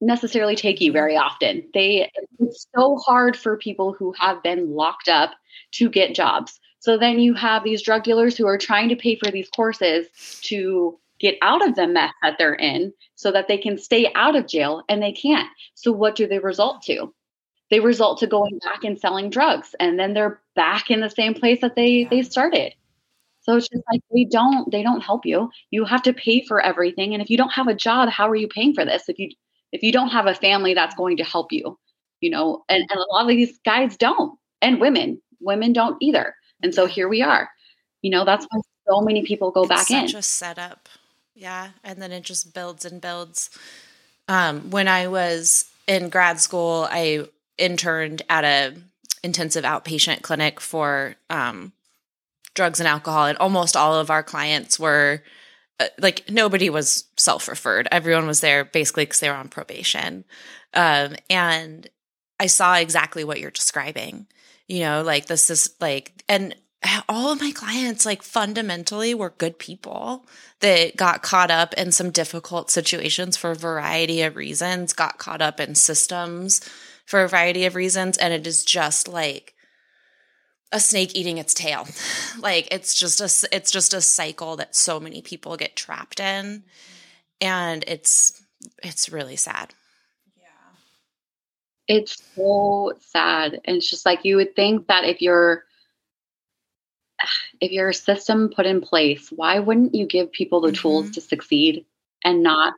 necessarily 0.00 0.56
take 0.56 0.80
you 0.80 0.92
very 0.92 1.16
often. 1.16 1.68
They 1.74 2.10
it's 2.38 2.66
so 2.74 2.96
hard 2.96 3.36
for 3.36 3.56
people 3.56 3.92
who 3.92 4.12
have 4.18 4.42
been 4.42 4.74
locked 4.74 5.08
up 5.08 5.32
to 5.72 5.90
get 5.90 6.14
jobs. 6.14 6.58
So 6.80 6.96
then 6.96 7.20
you 7.20 7.34
have 7.34 7.62
these 7.62 7.82
drug 7.82 8.04
dealers 8.04 8.36
who 8.36 8.46
are 8.46 8.58
trying 8.58 8.88
to 8.88 8.96
pay 8.96 9.14
for 9.14 9.30
these 9.30 9.48
courses 9.50 10.08
to 10.44 10.98
get 11.18 11.36
out 11.42 11.66
of 11.66 11.74
the 11.74 11.86
mess 11.86 12.12
that 12.22 12.36
they're 12.38 12.54
in 12.54 12.92
so 13.14 13.30
that 13.30 13.48
they 13.48 13.58
can 13.58 13.76
stay 13.76 14.10
out 14.14 14.34
of 14.34 14.48
jail 14.48 14.82
and 14.88 15.02
they 15.02 15.12
can't. 15.12 15.48
So 15.74 15.92
what 15.92 16.16
do 16.16 16.26
they 16.26 16.38
result 16.38 16.82
to? 16.84 17.14
They 17.70 17.80
result 17.80 18.18
to 18.20 18.26
going 18.26 18.58
back 18.64 18.82
and 18.82 18.98
selling 18.98 19.28
drugs 19.30 19.74
and 19.78 19.98
then 19.98 20.14
they're 20.14 20.40
back 20.56 20.90
in 20.90 21.00
the 21.00 21.10
same 21.10 21.34
place 21.34 21.60
that 21.60 21.76
they 21.76 22.04
they 22.10 22.22
started. 22.22 22.74
So 23.42 23.56
it's 23.56 23.68
just 23.68 23.84
like 23.92 24.00
they 24.12 24.24
don't 24.24 24.70
they 24.72 24.82
don't 24.82 25.02
help 25.02 25.26
you. 25.26 25.50
You 25.70 25.84
have 25.84 26.02
to 26.04 26.14
pay 26.14 26.44
for 26.46 26.60
everything 26.60 27.12
and 27.12 27.22
if 27.22 27.28
you 27.28 27.36
don't 27.36 27.52
have 27.52 27.68
a 27.68 27.74
job, 27.74 28.08
how 28.08 28.28
are 28.28 28.36
you 28.36 28.48
paying 28.48 28.74
for 28.74 28.86
this? 28.86 29.08
If 29.08 29.18
you 29.18 29.28
if 29.72 29.82
you 29.82 29.92
don't 29.92 30.08
have 30.08 30.26
a 30.26 30.34
family 30.34 30.72
that's 30.72 30.96
going 30.96 31.18
to 31.18 31.24
help 31.24 31.52
you, 31.52 31.78
you 32.20 32.30
know, 32.30 32.64
and, 32.70 32.82
and 32.90 32.98
a 32.98 33.12
lot 33.12 33.22
of 33.22 33.28
these 33.28 33.58
guys 33.64 33.96
don't, 33.98 34.38
and 34.62 34.80
women, 34.80 35.20
women 35.40 35.72
don't 35.72 35.96
either. 36.00 36.34
And 36.62 36.74
so 36.74 36.86
here 36.86 37.08
we 37.08 37.22
are. 37.22 37.50
You 38.02 38.10
know, 38.10 38.24
that's 38.24 38.46
why 38.50 38.60
so 38.88 39.00
many 39.00 39.24
people 39.24 39.50
go 39.50 39.62
It's 39.62 39.68
back 39.68 39.90
in. 39.90 40.08
such 40.08 40.18
a 40.18 40.22
setup. 40.22 40.88
Yeah. 41.34 41.70
And 41.84 42.00
then 42.00 42.12
it 42.12 42.22
just 42.22 42.54
builds 42.54 42.84
and 42.84 43.00
builds. 43.00 43.50
Um, 44.28 44.70
when 44.70 44.88
I 44.88 45.08
was 45.08 45.70
in 45.86 46.08
grad 46.08 46.40
school, 46.40 46.86
I 46.90 47.26
interned 47.58 48.22
at 48.28 48.44
a 48.44 48.74
intensive 49.22 49.64
outpatient 49.64 50.22
clinic 50.22 50.60
for 50.60 51.14
um, 51.28 51.72
drugs 52.54 52.80
and 52.80 52.88
alcohol, 52.88 53.26
and 53.26 53.38
almost 53.38 53.76
all 53.76 53.94
of 53.94 54.10
our 54.10 54.22
clients 54.22 54.78
were 54.78 55.22
uh, 55.78 55.86
like 55.98 56.30
nobody 56.30 56.70
was 56.70 57.04
self-referred. 57.16 57.88
Everyone 57.90 58.26
was 58.26 58.40
there 58.40 58.64
basically 58.64 59.04
because 59.04 59.20
they 59.20 59.28
were 59.28 59.36
on 59.36 59.48
probation, 59.48 60.24
um, 60.74 61.16
and 61.28 61.88
I 62.38 62.46
saw 62.46 62.76
exactly 62.76 63.24
what 63.24 63.40
you're 63.40 63.50
describing. 63.50 64.26
You 64.70 64.80
know, 64.82 65.02
like 65.02 65.26
this 65.26 65.50
is 65.50 65.74
like, 65.80 66.22
and 66.28 66.54
all 67.08 67.32
of 67.32 67.40
my 67.40 67.50
clients, 67.50 68.06
like 68.06 68.22
fundamentally, 68.22 69.14
were 69.14 69.34
good 69.36 69.58
people 69.58 70.24
that 70.60 70.94
got 70.96 71.22
caught 71.22 71.50
up 71.50 71.74
in 71.74 71.90
some 71.90 72.12
difficult 72.12 72.70
situations 72.70 73.36
for 73.36 73.50
a 73.50 73.56
variety 73.56 74.22
of 74.22 74.36
reasons, 74.36 74.92
got 74.92 75.18
caught 75.18 75.42
up 75.42 75.58
in 75.58 75.74
systems 75.74 76.60
for 77.04 77.24
a 77.24 77.28
variety 77.28 77.64
of 77.64 77.74
reasons. 77.74 78.16
And 78.16 78.32
it 78.32 78.46
is 78.46 78.64
just 78.64 79.08
like 79.08 79.54
a 80.70 80.78
snake 80.78 81.16
eating 81.16 81.38
its 81.38 81.52
tail. 81.52 81.88
like 82.38 82.68
it's 82.70 82.94
just 82.94 83.20
a, 83.20 83.48
it's 83.52 83.72
just 83.72 83.92
a 83.92 84.00
cycle 84.00 84.54
that 84.54 84.76
so 84.76 85.00
many 85.00 85.20
people 85.20 85.56
get 85.56 85.74
trapped 85.74 86.20
in. 86.20 86.62
And 87.40 87.82
it's, 87.88 88.40
it's 88.84 89.10
really 89.10 89.34
sad. 89.34 89.74
It's 91.90 92.22
so 92.36 92.94
sad. 93.00 93.60
And 93.66 93.76
it's 93.78 93.90
just 93.90 94.06
like 94.06 94.24
you 94.24 94.36
would 94.36 94.56
think 94.56 94.86
that 94.88 95.04
if 95.04 95.20
you're 95.22 95.64
if 97.60 97.72
your 97.72 97.92
system 97.92 98.50
put 98.54 98.66
in 98.66 98.80
place, 98.80 99.30
why 99.30 99.58
wouldn't 99.58 99.94
you 99.94 100.06
give 100.06 100.32
people 100.32 100.60
the 100.60 100.72
tools 100.72 101.10
Mhm. 101.10 101.14
to 101.14 101.20
succeed 101.20 101.86
and 102.24 102.42
not 102.42 102.74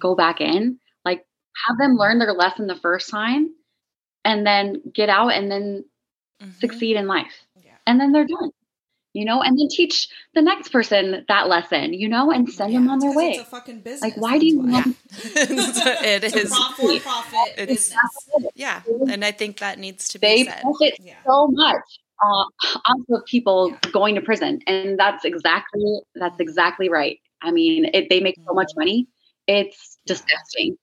go 0.00 0.14
back 0.14 0.40
in? 0.40 0.78
Like 1.04 1.24
have 1.66 1.78
them 1.78 1.96
learn 1.96 2.18
their 2.18 2.32
lesson 2.32 2.66
the 2.66 2.76
first 2.76 3.10
time 3.10 3.50
and 4.24 4.46
then 4.46 4.82
get 4.94 5.08
out 5.08 5.30
and 5.32 5.50
then 5.50 5.84
Mhm. 6.40 6.52
succeed 6.60 6.96
in 6.96 7.06
life. 7.06 7.46
Yeah. 7.56 7.78
And 7.86 8.00
then 8.00 8.12
they're 8.12 8.26
done. 8.26 8.50
You 9.12 9.24
know, 9.24 9.42
and 9.42 9.58
then 9.58 9.66
teach 9.68 10.06
the 10.34 10.42
next 10.42 10.68
person 10.70 11.24
that 11.26 11.48
lesson, 11.48 11.92
you 11.92 12.08
know, 12.08 12.30
and 12.30 12.48
send 12.48 12.74
them 12.76 12.88
on 12.88 13.00
their 13.00 13.12
way. 13.12 13.30
It's 13.32 13.40
a 13.40 13.44
fucking 13.44 13.80
business. 13.80 14.02
Like, 14.02 14.16
why 14.16 14.38
do 14.38 14.46
you 14.46 14.62
that's 14.70 14.86
want- 14.86 14.96
Yeah. 15.34 15.42
it 16.16 16.24
It's 16.24 16.36
a 16.36 16.38
is. 16.38 16.50
prof- 16.50 17.02
profit 17.02 17.48
It's- 17.58 17.66
business. 17.66 18.50
Yeah. 18.54 18.82
And 19.10 19.24
I 19.24 19.32
think 19.32 19.58
that 19.58 19.80
needs 19.80 20.06
to 20.10 20.20
be 20.20 20.26
they 20.28 20.44
said. 20.44 20.62
it 20.64 20.94
Yeah. 21.02 21.14
so 21.26 21.48
much 21.48 21.82
uh, 22.24 22.44
onto 22.86 23.14
of 23.16 23.24
people 23.24 23.70
Yeah. 23.70 23.90
going 23.90 24.14
to 24.14 24.20
prison, 24.20 24.60
and 24.68 24.96
that's 24.96 25.24
exactly 25.24 26.00
that's 26.14 26.38
exactly 26.38 26.88
right. 26.88 27.18
I 27.42 27.50
mean, 27.50 27.86
it, 27.92 28.10
they 28.10 28.20
make 28.20 28.36
so 28.46 28.52
much 28.54 28.70
money; 28.76 29.08
it's 29.48 29.98
disgusting. 30.06 30.76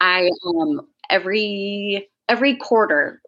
I 0.00 0.30
um 0.46 0.86
every 1.10 2.08
every 2.28 2.56
quarter 2.56 3.20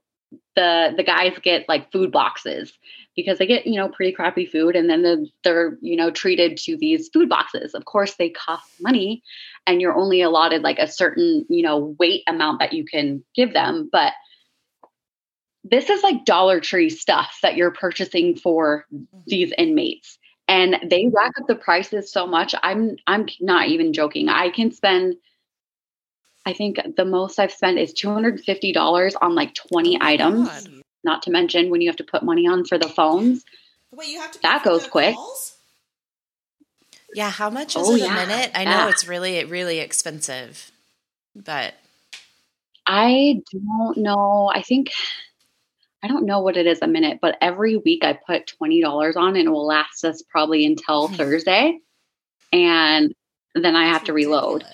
the 0.55 0.92
the 0.96 1.03
guys 1.03 1.37
get 1.42 1.68
like 1.68 1.90
food 1.90 2.12
boxes 2.12 2.72
because 3.16 3.38
they 3.38 3.46
get 3.46 3.66
you 3.66 3.77
know 3.77 3.88
pretty 3.88 4.12
crappy 4.12 4.46
food 4.46 4.77
and 4.77 4.88
then 4.88 5.03
they're, 5.03 5.24
they're 5.42 5.79
you 5.81 5.96
know 5.96 6.11
treated 6.11 6.57
to 6.57 6.77
these 6.77 7.09
food 7.09 7.29
boxes 7.29 7.74
of 7.74 7.85
course 7.85 8.14
they 8.14 8.31
cost 8.31 8.68
money 8.81 9.22
and 9.66 9.81
you're 9.81 9.96
only 9.96 10.22
allotted 10.22 10.62
like 10.62 10.79
a 10.79 10.88
certain 10.88 11.44
you 11.48 11.62
know 11.62 11.94
weight 11.98 12.22
amount 12.27 12.61
that 12.61 12.72
you 12.72 12.85
can 12.85 13.22
give 13.35 13.53
them 13.53 13.88
but 13.90 14.12
this 15.62 15.88
is 15.88 16.03
like 16.03 16.24
dollar 16.27 16.61
tree 16.61 16.90
stuff 16.90 17.38
that 17.42 17.57
you're 17.57 17.70
purchasing 17.70 18.37
for 18.37 18.85
mm-hmm. 18.92 19.18
these 19.27 19.53
inmates 19.57 20.18
and 20.48 20.77
they 20.90 21.09
rack 21.12 21.33
up 21.40 21.46
the 21.46 21.55
prices 21.55 22.12
so 22.12 22.27
much. 22.27 22.55
I'm 22.62 22.96
I'm 23.07 23.27
not 23.40 23.68
even 23.68 23.92
joking. 23.92 24.29
I 24.29 24.50
can 24.50 24.72
spend 24.72 25.16
I 26.46 26.53
think 26.53 26.79
the 26.96 27.07
most 27.07 27.38
I've 27.38 27.53
spent 27.53 27.79
is 27.79 27.94
$250 27.94 29.14
on 29.22 29.35
like 29.35 29.55
20 29.55 29.98
items. 30.03 30.48
God. 30.48 30.84
Not 31.05 31.23
to 31.25 31.31
mention 31.31 31.71
when 31.71 31.81
you 31.81 31.88
have 31.88 31.97
to 31.97 32.05
put 32.05 32.23
money 32.23 32.47
on 32.47 32.64
for 32.64 32.79
the 32.79 32.88
phones. 32.88 33.45
Wait, 33.93 34.09
you 34.09 34.21
have 34.21 34.33
to 34.33 34.43
that 34.43 34.64
goes 34.64 34.87
quick. 34.87 35.14
Calls? 35.14 35.57
Yeah, 37.14 37.31
how 37.31 37.51
much 37.51 37.77
is 37.77 37.88
oh, 37.88 37.95
it 37.95 38.03
a 38.03 38.05
yeah. 38.05 38.27
minute? 38.27 38.51
I 38.55 38.64
know 38.64 38.88
it's 38.88 39.07
really 39.07 39.45
really 39.45 39.79
expensive. 39.79 40.71
But 41.37 41.75
I 42.87 43.43
don't 43.53 43.99
know. 43.99 44.51
I 44.53 44.62
think 44.62 44.90
I 46.03 46.07
don't 46.07 46.27
know 46.27 46.40
what 46.40 46.59
it 46.59 46.67
is 46.67 46.81
a 46.83 46.87
minute, 46.87 47.19
but 47.23 47.38
every 47.40 47.79
week 47.79 48.05
I 48.05 48.12
put 48.12 48.53
$20 48.61 49.17
on 49.17 49.37
and 49.37 49.47
it 49.47 49.51
will 49.51 49.67
last 49.67 50.05
us 50.05 50.21
probably 50.21 50.67
until 50.67 51.09
Thursday. 51.09 51.79
And 52.53 53.14
then 53.55 53.75
I 53.75 53.87
have 53.87 54.05
to 54.05 54.12
reload. 54.12 54.64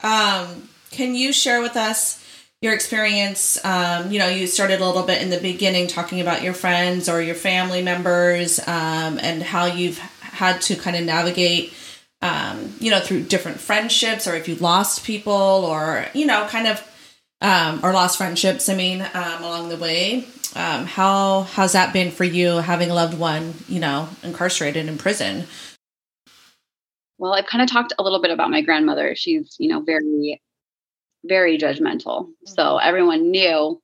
Um, 0.00 0.68
can 0.90 1.14
you 1.14 1.32
share 1.32 1.62
with 1.62 1.76
us 1.76 2.21
your 2.62 2.72
experience? 2.72 3.62
Um, 3.64 4.10
you 4.10 4.18
know, 4.18 4.28
you 4.28 4.46
started 4.46 4.80
a 4.80 4.86
little 4.86 5.02
bit 5.02 5.20
in 5.20 5.28
the 5.28 5.38
beginning 5.38 5.88
talking 5.88 6.20
about 6.20 6.42
your 6.42 6.54
friends 6.54 7.08
or 7.08 7.20
your 7.20 7.34
family 7.34 7.82
members 7.82 8.58
um, 8.60 9.18
and 9.20 9.42
how 9.42 9.66
you've 9.66 9.98
had 9.98 10.62
to 10.62 10.76
kind 10.76 10.96
of 10.96 11.04
navigate, 11.04 11.74
um, 12.22 12.72
you 12.78 12.90
know, 12.90 13.00
through 13.00 13.24
different 13.24 13.60
friendships 13.60 14.26
or 14.26 14.34
if 14.34 14.48
you 14.48 14.54
lost 14.54 15.04
people 15.04 15.32
or, 15.32 16.06
you 16.14 16.24
know, 16.24 16.46
kind 16.48 16.68
of 16.68 16.88
um, 17.42 17.80
or 17.82 17.92
lost 17.92 18.16
friendships. 18.16 18.68
I 18.68 18.76
mean, 18.76 19.02
um, 19.12 19.42
along 19.42 19.68
the 19.68 19.76
way. 19.76 20.24
Um, 20.54 20.84
how 20.84 21.42
how's 21.42 21.72
that 21.72 21.92
been 21.92 22.10
for 22.10 22.24
you, 22.24 22.58
having 22.58 22.90
a 22.90 22.94
loved 22.94 23.18
one, 23.18 23.54
you 23.68 23.80
know, 23.80 24.08
incarcerated 24.22 24.86
in 24.86 24.98
prison? 24.98 25.46
Well, 27.18 27.32
I've 27.32 27.46
kind 27.46 27.62
of 27.62 27.70
talked 27.70 27.94
a 27.98 28.02
little 28.02 28.20
bit 28.20 28.30
about 28.30 28.50
my 28.50 28.60
grandmother. 28.60 29.14
She's, 29.16 29.56
you 29.58 29.68
know, 29.68 29.80
very, 29.80 30.40
very 31.24 31.58
judgmental. 31.58 32.28
So 32.46 32.62
mm-hmm. 32.62 32.88
everyone 32.88 33.30
knew, 33.30 33.80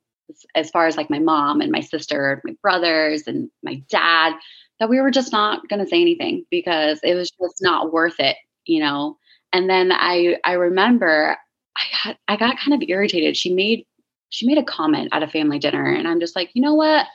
as 0.55 0.69
far 0.69 0.87
as 0.87 0.95
like 0.95 1.09
my 1.09 1.19
mom 1.19 1.61
and 1.61 1.71
my 1.71 1.79
sister, 1.79 2.41
my 2.43 2.55
brothers 2.61 3.23
and 3.25 3.49
my 3.63 3.81
dad, 3.89 4.33
that 4.79 4.89
we 4.89 5.01
were 5.01 5.11
just 5.11 5.31
not 5.31 5.67
going 5.67 5.83
to 5.83 5.87
say 5.87 6.01
anything 6.01 6.45
because 6.51 6.99
it 7.03 7.15
was 7.15 7.31
just 7.31 7.57
not 7.61 7.91
worth 7.91 8.19
it, 8.19 8.37
you 8.65 8.79
know. 8.79 9.17
And 9.51 9.69
then 9.69 9.91
I 9.91 10.37
I 10.43 10.53
remember 10.53 11.35
I 11.75 11.81
got 12.03 12.17
I 12.27 12.35
got 12.37 12.59
kind 12.59 12.73
of 12.73 12.87
irritated. 12.87 13.35
She 13.35 13.53
made 13.53 13.85
she 14.29 14.45
made 14.45 14.59
a 14.59 14.63
comment 14.63 15.09
at 15.11 15.23
a 15.23 15.27
family 15.27 15.57
dinner, 15.57 15.85
and 15.85 16.07
I'm 16.07 16.19
just 16.19 16.35
like, 16.35 16.51
you 16.53 16.61
know 16.61 16.75
what, 16.75 17.07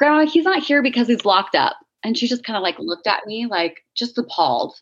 Grandma, 0.00 0.24
he's 0.24 0.44
not 0.44 0.62
here 0.62 0.82
because 0.82 1.08
he's 1.08 1.26
locked 1.26 1.54
up. 1.54 1.76
And 2.02 2.16
she 2.16 2.26
just 2.26 2.42
kind 2.42 2.56
of 2.56 2.62
like 2.62 2.78
looked 2.78 3.06
at 3.06 3.26
me 3.26 3.46
like 3.46 3.84
just 3.94 4.16
appalled. 4.16 4.74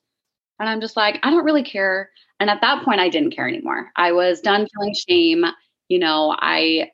And 0.61 0.69
I'm 0.69 0.81
just 0.81 0.97
like, 0.97 1.19
I 1.25 1.31
don't 1.31 1.45
really 1.45 1.65
care. 1.65 2.11
And 2.41 2.51
at 2.51 2.61
that 2.61 2.85
point, 2.85 3.01
I 3.01 3.09
didn't 3.09 3.35
care 3.35 3.49
anymore. 3.49 3.91
I 3.97 4.13
was 4.13 4.41
done 4.41 4.67
feeling 4.75 4.95
shame. 5.09 5.45
You 5.89 5.99
know, 5.99 6.35
I 6.39 6.91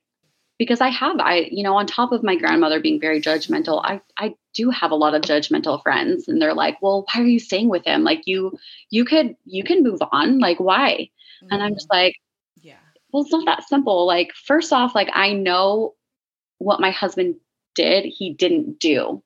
because 0.58 0.80
I 0.80 0.88
have 0.88 1.18
I 1.18 1.48
you 1.50 1.62
know 1.62 1.76
on 1.76 1.86
top 1.86 2.12
of 2.12 2.22
my 2.22 2.36
grandmother 2.36 2.80
being 2.80 3.00
very 3.00 3.20
judgmental, 3.20 3.80
I 3.84 4.00
I 4.18 4.34
do 4.54 4.70
have 4.70 4.90
a 4.90 4.96
lot 4.96 5.14
of 5.14 5.22
judgmental 5.22 5.82
friends 5.82 6.28
and 6.28 6.40
they're 6.40 6.54
like, 6.54 6.80
"Well, 6.80 7.04
why 7.12 7.22
are 7.22 7.26
you 7.26 7.40
staying 7.40 7.68
with 7.68 7.84
him? 7.84 8.04
Like 8.04 8.22
you 8.26 8.58
you 8.90 9.04
could 9.04 9.36
you 9.44 9.64
can 9.64 9.82
move 9.82 10.00
on. 10.12 10.38
Like 10.38 10.60
why?" 10.60 11.10
Mm-hmm. 11.44 11.52
And 11.52 11.62
I'm 11.62 11.74
just 11.74 11.88
mm-hmm. 11.88 12.04
like, 12.04 12.16
yeah. 12.62 12.76
Well, 13.12 13.22
it's 13.22 13.32
not 13.32 13.46
that 13.46 13.68
simple. 13.68 14.06
Like, 14.06 14.32
first 14.32 14.72
off, 14.72 14.94
like 14.94 15.10
I 15.12 15.32
know 15.32 15.94
what 16.58 16.80
my 16.80 16.90
husband 16.90 17.36
did, 17.74 18.04
he 18.04 18.34
didn't 18.34 18.78
do. 18.78 19.22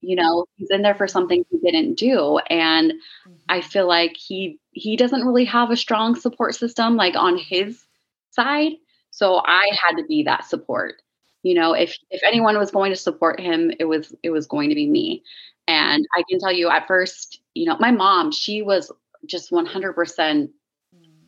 You 0.00 0.16
know, 0.16 0.46
he's 0.56 0.70
in 0.70 0.82
there 0.82 0.94
for 0.94 1.06
something 1.06 1.44
he 1.50 1.58
didn't 1.58 1.94
do. 1.94 2.38
And 2.38 2.92
mm-hmm. 2.92 3.32
I 3.48 3.60
feel 3.60 3.86
like 3.86 4.16
he 4.16 4.58
he 4.72 4.96
doesn't 4.96 5.24
really 5.24 5.44
have 5.44 5.70
a 5.70 5.76
strong 5.76 6.14
support 6.16 6.54
system 6.54 6.96
like 6.96 7.14
on 7.16 7.38
his 7.38 7.84
side. 8.30 8.72
So 9.10 9.42
I 9.44 9.70
had 9.80 9.96
to 9.96 10.04
be 10.04 10.22
that 10.24 10.46
support. 10.46 11.02
You 11.42 11.54
know, 11.54 11.74
if 11.74 11.96
if 12.10 12.22
anyone 12.24 12.56
was 12.56 12.70
going 12.70 12.92
to 12.92 12.96
support 12.96 13.40
him, 13.40 13.72
it 13.78 13.84
was 13.84 14.14
it 14.22 14.30
was 14.30 14.46
going 14.46 14.68
to 14.70 14.74
be 14.74 14.88
me. 14.88 15.22
And 15.68 16.06
I 16.16 16.22
can 16.28 16.38
tell 16.38 16.52
you 16.52 16.70
at 16.70 16.86
first, 16.86 17.40
you 17.54 17.66
know, 17.66 17.76
my 17.78 17.90
mom, 17.90 18.32
she 18.32 18.62
was 18.62 18.90
just 19.26 19.50
100% 19.52 20.48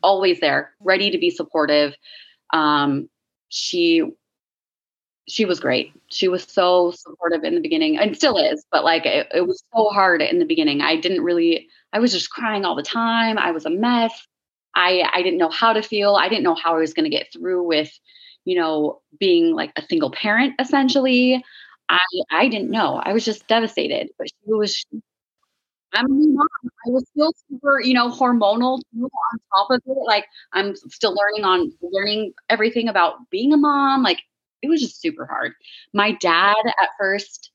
always 0.03 0.39
there, 0.39 0.71
ready 0.81 1.09
to 1.11 1.17
be 1.17 1.29
supportive. 1.29 1.95
Um, 2.51 3.09
she 3.49 4.03
she 5.27 5.45
was 5.45 5.59
great. 5.59 5.91
She 6.07 6.27
was 6.27 6.43
so 6.43 6.91
supportive 6.91 7.43
in 7.43 7.55
the 7.55 7.61
beginning 7.61 7.97
and 7.97 8.15
still 8.15 8.37
is, 8.37 8.65
but 8.71 8.83
like 8.83 9.05
it, 9.05 9.27
it, 9.33 9.47
was 9.47 9.63
so 9.75 9.89
hard 9.89 10.21
in 10.21 10.39
the 10.39 10.45
beginning. 10.45 10.81
I 10.81 10.95
didn't 10.97 11.23
really 11.23 11.67
I 11.93 11.99
was 11.99 12.11
just 12.11 12.29
crying 12.29 12.65
all 12.65 12.75
the 12.75 12.83
time. 12.83 13.37
I 13.37 13.51
was 13.51 13.65
a 13.65 13.69
mess. 13.69 14.27
I 14.75 15.03
I 15.13 15.21
didn't 15.23 15.39
know 15.39 15.49
how 15.49 15.73
to 15.73 15.81
feel. 15.81 16.15
I 16.15 16.29
didn't 16.29 16.43
know 16.43 16.55
how 16.55 16.75
I 16.75 16.79
was 16.79 16.93
going 16.93 17.09
to 17.09 17.15
get 17.17 17.31
through 17.33 17.63
with, 17.63 17.91
you 18.45 18.55
know, 18.55 19.01
being 19.19 19.53
like 19.53 19.71
a 19.77 19.83
single 19.89 20.11
parent 20.11 20.53
essentially. 20.59 21.43
I 21.89 21.99
I 22.31 22.47
didn't 22.47 22.71
know. 22.71 23.01
I 23.03 23.13
was 23.13 23.25
just 23.25 23.47
devastated. 23.47 24.09
But 24.19 24.27
she 24.29 24.53
was 24.53 24.85
I'm 25.93 26.05
a 26.05 26.09
new 26.09 26.33
mom. 26.33 26.47
I 26.87 26.89
was 26.89 27.05
still 27.09 27.31
super, 27.49 27.81
you 27.81 27.93
know, 27.93 28.09
hormonal 28.11 28.81
on 29.01 29.09
top 29.55 29.71
of 29.71 29.81
it. 29.85 29.97
Like 30.05 30.25
I'm 30.53 30.75
still 30.75 31.15
learning 31.15 31.45
on 31.45 31.71
learning 31.81 32.33
everything 32.49 32.89
about 32.89 33.29
being 33.31 33.53
a 33.53 33.57
mom. 33.57 34.03
Like 34.03 34.19
it 34.65 34.69
was 34.69 34.81
just 34.81 35.01
super 35.01 35.25
hard. 35.25 35.53
My 35.93 36.13
dad 36.13 36.55
at 36.65 36.89
first, 36.99 37.51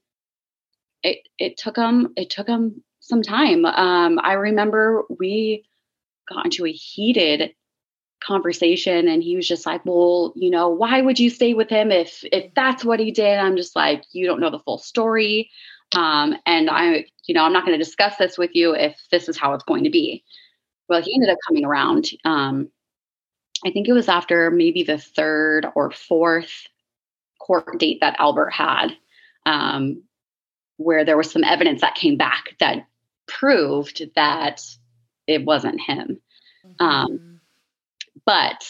it 1.02 1.28
it 1.38 1.56
took 1.56 1.76
him 1.76 2.12
it 2.16 2.30
took 2.30 2.46
him 2.46 2.82
some 3.00 3.22
time. 3.22 3.64
Um, 3.64 4.18
I 4.22 4.34
remember 4.34 5.04
we 5.18 5.64
got 6.28 6.44
into 6.44 6.66
a 6.66 6.72
heated 6.72 7.54
conversation 8.22 9.08
and 9.08 9.22
he 9.22 9.34
was 9.34 9.48
just 9.48 9.64
like 9.64 9.80
well 9.86 10.34
you 10.36 10.50
know 10.50 10.68
why 10.68 11.00
would 11.00 11.18
you 11.18 11.30
stay 11.30 11.54
with 11.54 11.70
him 11.70 11.90
if 11.90 12.22
if 12.30 12.52
that's 12.54 12.84
what 12.84 13.00
he 13.00 13.10
did 13.10 13.38
i'm 13.38 13.56
just 13.56 13.74
like 13.74 14.04
you 14.12 14.26
don't 14.26 14.40
know 14.40 14.50
the 14.50 14.58
full 14.58 14.76
story 14.76 15.50
um, 15.96 16.36
and 16.46 16.70
I, 16.70 17.06
you 17.26 17.34
know, 17.34 17.44
I'm 17.44 17.52
not 17.52 17.64
going 17.64 17.78
to 17.78 17.84
discuss 17.84 18.16
this 18.16 18.38
with 18.38 18.54
you 18.54 18.74
if 18.74 18.96
this 19.10 19.28
is 19.28 19.38
how 19.38 19.54
it's 19.54 19.64
going 19.64 19.84
to 19.84 19.90
be. 19.90 20.24
Well, 20.88 21.02
he 21.02 21.14
ended 21.14 21.30
up 21.30 21.38
coming 21.46 21.64
around. 21.64 22.08
Um, 22.24 22.70
I 23.64 23.70
think 23.70 23.88
it 23.88 23.92
was 23.92 24.08
after 24.08 24.50
maybe 24.50 24.82
the 24.82 24.98
third 24.98 25.66
or 25.74 25.90
fourth 25.90 26.66
court 27.50 27.80
date 27.80 27.98
that 28.00 28.14
Albert 28.20 28.50
had, 28.50 28.88
um, 29.44 30.04
where 30.76 31.04
there 31.04 31.16
was 31.16 31.30
some 31.30 31.42
evidence 31.42 31.80
that 31.80 31.96
came 31.96 32.16
back 32.16 32.54
that 32.60 32.86
proved 33.26 34.02
that 34.14 34.62
it 35.26 35.44
wasn't 35.44 35.80
him. 35.80 36.20
Mm-hmm. 36.64 36.84
Um, 36.84 37.40
but 38.24 38.64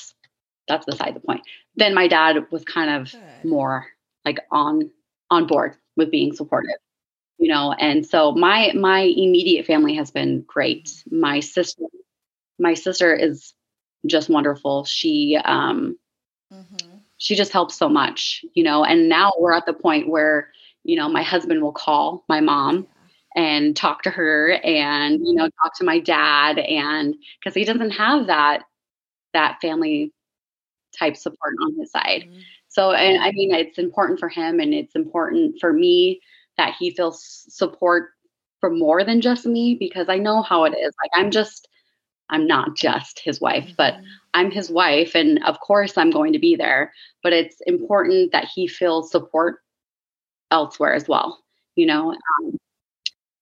that's 0.66 0.87
beside 0.87 1.14
the 1.14 1.21
point. 1.21 1.43
Then 1.77 1.93
my 1.95 2.09
dad 2.09 2.47
was 2.51 2.64
kind 2.64 3.03
of 3.03 3.12
Good. 3.12 3.51
more 3.51 3.87
like 4.25 4.38
on 4.51 4.90
on 5.31 5.47
board 5.47 5.77
with 5.97 6.11
being 6.11 6.33
supportive 6.35 6.77
you 7.38 7.49
know 7.49 7.73
and 7.73 8.05
so 8.05 8.33
my 8.33 8.73
my 8.75 9.01
immediate 9.01 9.64
family 9.64 9.95
has 9.95 10.11
been 10.11 10.43
great 10.47 11.03
my 11.11 11.40
sister 11.40 11.85
my 12.59 12.75
sister 12.75 13.14
is 13.14 13.55
just 14.07 14.29
wonderful 14.29 14.85
she 14.85 15.38
um 15.43 15.97
mm-hmm. 16.53 16.97
She 17.20 17.37
just 17.37 17.52
helps 17.52 17.76
so 17.76 17.88
much 17.88 18.44
you 18.54 18.64
know 18.64 18.85
and 18.85 19.09
now 19.09 19.33
we're 19.38 19.52
at 19.52 19.66
the 19.66 19.72
point 19.72 20.09
where 20.09 20.50
you 20.83 20.96
know 20.96 21.09
my 21.09 21.22
husband 21.22 21.62
will 21.62 21.72
call 21.72 22.24
my 22.28 22.40
mom 22.40 22.87
and 23.37 23.76
talk 23.76 24.02
to 24.02 24.11
her 24.11 24.52
and 24.64 25.20
you 25.24 25.35
know 25.35 25.48
talk 25.62 25.76
to 25.76 25.85
my 25.85 26.00
dad 26.00 26.59
and 26.59 27.14
because 27.38 27.54
he 27.54 27.64
doesn't 27.64 27.92
have 27.92 28.26
that 28.26 28.62
that 29.33 29.59
family 29.61 30.12
type 30.98 31.16
support 31.16 31.54
on 31.62 31.78
his 31.78 31.90
side 31.92 32.24
mm-hmm. 32.26 32.40
so 32.68 32.92
and 32.92 33.22
i 33.22 33.30
mean 33.33 33.54
it's 33.54 33.78
important 33.78 34.18
for 34.18 34.28
him 34.28 34.59
and 34.59 34.74
it's 34.74 34.96
important 34.96 35.54
for 35.61 35.72
me 35.72 36.20
that 36.56 36.74
he 36.78 36.90
feels 36.90 37.44
support 37.48 38.11
for 38.61 38.70
more 38.70 39.02
than 39.02 39.20
just 39.20 39.46
me 39.46 39.74
because 39.74 40.09
I 40.09 40.18
know 40.18 40.42
how 40.42 40.64
it 40.64 40.74
is. 40.78 40.94
Like 41.02 41.11
I'm 41.14 41.30
just 41.30 41.68
I'm 42.31 42.47
not 42.47 42.77
just 42.77 43.21
his 43.21 43.40
wife, 43.40 43.64
mm-hmm. 43.64 43.75
but 43.77 43.95
I'm 44.33 44.51
his 44.51 44.71
wife 44.71 45.14
and 45.14 45.43
of 45.45 45.61
course 45.61 45.99
I'm 45.99 46.11
going 46.11 46.33
to 46.33 46.38
be 46.38 46.57
there, 46.57 46.93
but 47.23 47.33
it's 47.33 47.61
important 47.66 48.33
that 48.33 48.49
he 48.55 48.66
feels 48.66 49.11
support 49.11 49.59
elsewhere 50.51 50.95
as 50.95 51.09
well, 51.09 51.43
you 51.77 51.87
know. 51.87 52.12
Um, 52.12 52.57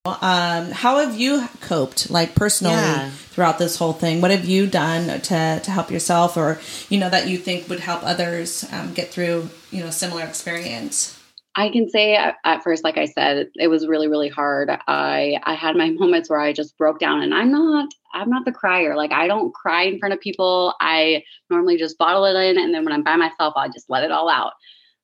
um, 0.07 0.71
how 0.71 0.99
have 1.01 1.19
you 1.19 1.47
coped 1.61 2.11
like 2.11 2.35
personally 2.35 2.75
yeah. 2.75 3.11
throughout 3.11 3.59
this 3.59 3.77
whole 3.77 3.93
thing 3.93 4.23
what 4.23 4.31
have 4.31 4.47
you 4.47 4.67
done 4.67 5.21
to, 5.21 5.61
to 5.63 5.71
help 5.71 5.91
yourself 5.91 6.35
or 6.35 6.59
you 6.89 6.99
know 6.99 7.11
that 7.11 7.29
you 7.29 7.37
think 7.37 7.69
would 7.69 7.81
help 7.81 8.03
others 8.03 8.65
um, 8.73 8.95
get 8.95 9.11
through 9.11 9.51
you 9.71 9.83
know 9.83 9.91
similar 9.91 10.23
experience 10.23 11.19
I 11.59 11.71
can 11.71 11.91
say 11.91 12.15
at, 12.15 12.63
first, 12.63 12.85
like 12.85 12.99
I 12.99 13.07
said, 13.07 13.49
it 13.57 13.67
was 13.67 13.89
really, 13.89 14.07
really 14.07 14.29
hard. 14.29 14.71
I 14.87 15.41
I 15.43 15.55
had 15.55 15.75
my 15.75 15.91
moments 15.91 16.31
where 16.31 16.39
I 16.39 16.53
just 16.53 16.79
broke 16.79 17.01
down, 17.01 17.21
and 17.21 17.35
I'm 17.35 17.51
not 17.51 17.89
I'm 18.15 18.31
not 18.31 18.45
the 18.45 18.53
crier. 18.53 18.97
Like 18.97 19.13
I 19.13 19.27
don't 19.27 19.53
cry 19.55 19.83
in 19.85 19.99
front 19.99 20.15
of 20.15 20.21
people. 20.21 20.75
I 20.81 21.25
normally 21.51 21.77
just 21.77 21.99
bottle 21.99 22.25
it 22.25 22.37
in, 22.37 22.59
and 22.59 22.75
then 22.75 22.85
when 22.85 22.93
I'm 22.93 23.03
by 23.03 23.17
myself, 23.17 23.55
I 23.57 23.69
just 23.69 23.91
let 23.91 24.05
it 24.05 24.11
all 24.11 24.29
out. 24.29 24.53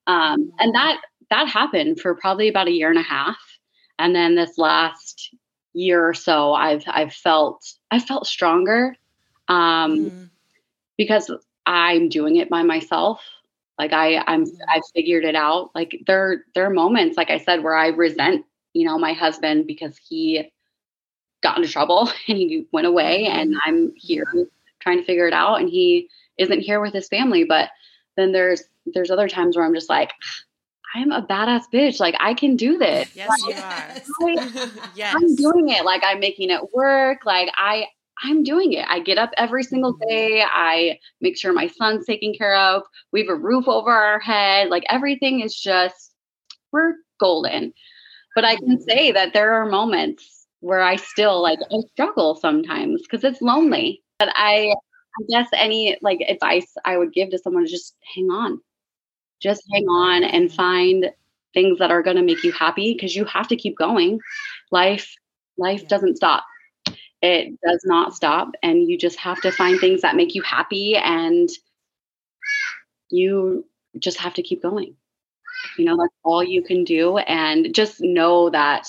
Um, 0.07 0.53
and 0.59 0.75
that 0.75 1.01
that 1.31 1.49
happened 1.49 2.01
for 2.01 2.15
probably 2.15 2.49
about 2.49 2.69
a 2.69 2.73
year 2.73 2.91
and 2.91 2.99
a 2.99 3.03
half. 3.03 3.39
And 3.99 4.15
then 4.15 4.35
this 4.35 4.59
last 4.59 5.35
year 5.73 6.07
or 6.07 6.15
so, 6.15 6.53
I've 6.55 6.85
I've 6.87 7.13
felt 7.13 7.65
I 7.91 7.99
felt 8.01 8.27
stronger 8.27 8.97
um, 9.49 10.11
Mm. 10.11 10.31
because 10.97 11.31
I'm 11.67 12.09
doing 12.09 12.37
it 12.37 12.49
by 12.51 12.63
myself. 12.63 13.23
Like 13.79 13.93
I 13.93 14.19
I'm 14.27 14.45
I've 14.73 14.83
figured 14.95 15.25
it 15.25 15.35
out. 15.35 15.71
Like 15.75 16.01
there 16.07 16.45
there 16.55 16.65
are 16.67 16.71
moments, 16.71 17.17
like 17.17 17.31
I 17.31 17.39
said, 17.39 17.63
where 17.63 17.77
I 17.77 17.89
resent 17.89 18.45
you 18.73 18.85
know 18.87 18.99
my 18.99 19.13
husband 19.13 19.67
because 19.67 19.97
he 20.09 20.51
got 21.45 21.57
into 21.57 21.69
trouble 21.69 22.11
and 22.29 22.37
he 22.37 22.67
went 22.73 22.89
away, 22.89 23.27
mm-hmm. 23.29 23.39
and 23.39 23.57
I'm 23.65 23.93
here 23.97 24.27
trying 24.81 24.99
to 24.99 25.05
figure 25.05 25.29
it 25.29 25.33
out, 25.33 25.61
and 25.61 25.71
he 25.71 26.09
isn't 26.39 26.61
here 26.61 26.81
with 26.81 26.93
his 26.93 27.07
family. 27.07 27.45
But 27.45 27.71
then 28.17 28.33
there's 28.33 28.65
there's 28.87 29.13
other 29.13 29.29
times 29.29 29.57
where 29.57 29.65
I'm 29.65 29.75
just 29.75 29.89
like. 29.89 30.11
Ah, 30.11 30.45
I'm 30.97 31.11
a 31.11 31.27
badass 31.27 31.65
bitch. 31.73 31.99
Like 31.99 32.15
I 32.21 32.35
can 32.35 32.55
do 32.55 32.79
this. 32.79 33.11
Yes, 33.17 33.29
Yes. 33.49 34.09
you 34.21 34.27
are. 34.27 34.39
I, 34.39 34.71
yes. 34.95 35.15
I'm 35.17 35.35
doing 35.35 35.71
it. 35.71 35.85
Like 35.85 36.03
I'm 36.05 36.21
making 36.21 36.51
it 36.51 36.73
work. 36.73 37.27
Like 37.27 37.51
I 37.57 37.87
I'm 38.23 38.45
doing 38.45 38.73
it. 38.75 38.87
I 38.89 39.01
get 39.01 39.19
up 39.19 39.31
every 39.37 39.65
single 39.65 39.95
mm-hmm. 39.95 40.09
day. 40.09 40.45
I 40.45 41.01
make 41.21 41.37
sure 41.37 41.53
my 41.53 41.67
son's 41.67 42.07
taken 42.07 42.33
care 42.33 42.57
of. 42.57 42.83
We 43.13 43.21
have 43.21 43.29
a 43.29 43.35
roof 43.35 43.67
over 43.67 43.91
our 43.91 44.21
head. 44.21 44.69
Like 44.69 44.85
everything 44.89 45.41
is 45.41 45.59
just 45.59 46.15
we're 46.71 46.95
golden. 47.19 47.73
But 48.35 48.45
I 48.45 48.57
can 48.57 48.77
mm-hmm. 48.77 48.89
say 48.89 49.13
that 49.13 49.33
there 49.33 49.55
are 49.55 49.67
moments 49.67 50.44
where 50.65 50.83
I 50.83 50.97
still 50.97 51.43
like 51.43 51.61
I 51.73 51.77
struggle 51.93 52.37
sometimes 52.37 53.03
because 53.03 53.25
it's 53.25 53.43
lonely. 53.43 54.03
But 54.19 54.31
I 54.35 54.75
I 55.21 55.23
guess 55.31 55.49
any 55.55 55.99
like 56.03 56.21
advice 56.29 56.73
I 56.85 56.99
would 56.99 57.13
give 57.13 57.31
to 57.31 57.39
someone 57.39 57.65
is 57.65 57.71
just 57.73 57.97
hang 58.15 58.31
on. 58.31 58.61
Just 59.41 59.63
hang 59.73 59.85
on 59.87 60.25
and 60.25 60.53
find 60.53 61.11
things 61.55 61.79
that 61.79 61.91
are 61.91 62.03
going 62.03 62.17
to 62.17 62.23
make 62.23 62.45
you 62.45 62.53
happy 62.53 62.95
because 62.95 63.15
you 63.17 63.25
have 63.27 63.49
to 63.49 63.57
keep 63.57 63.77
going. 63.79 64.21
Life 64.71 65.15
life 65.59 65.83
Yeah. 65.83 65.89
doesn't 65.89 66.17
stop. 66.17 66.45
It 67.23 67.55
does 67.67 67.83
not 67.85 68.15
stop 68.15 68.49
and 68.63 68.89
you 68.89 68.99
just 68.99 69.19
have 69.21 69.41
to 69.43 69.53
find 69.53 69.81
things 69.81 70.03
that 70.03 70.17
make 70.17 70.35
you 70.35 70.43
happy 70.43 70.97
and 70.97 71.49
you 73.11 73.65
just 73.99 74.19
have 74.19 74.35
to 74.35 74.43
keep 74.43 74.63
going. 74.63 74.97
You 75.79 75.85
know, 75.87 75.97
that's 75.97 76.15
all 76.25 76.43
you 76.43 76.63
can 76.63 76.85
do 76.85 77.19
and 77.19 77.75
just 77.75 78.01
know 78.01 78.51
that 78.51 78.89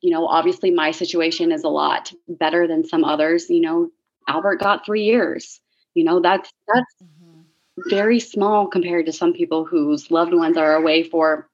you 0.00 0.10
know, 0.10 0.26
obviously 0.26 0.70
my 0.70 0.90
situation 0.90 1.52
is 1.52 1.64
a 1.64 1.68
lot 1.68 2.12
better 2.28 2.66
than 2.66 2.84
some 2.84 3.04
others, 3.04 3.48
you 3.50 3.60
know, 3.60 3.90
Albert 4.28 4.60
got 4.60 4.84
3 4.84 5.02
years. 5.02 5.60
You 5.94 6.04
know, 6.04 6.20
that's 6.20 6.52
that's 6.72 6.94
Mhm. 7.02 7.44
very 7.90 8.20
small 8.20 8.66
compared 8.66 9.06
to 9.06 9.12
some 9.12 9.32
people 9.32 9.64
whose 9.64 10.10
loved 10.10 10.34
ones 10.34 10.56
are 10.56 10.74
away 10.74 11.02
for 11.02 11.48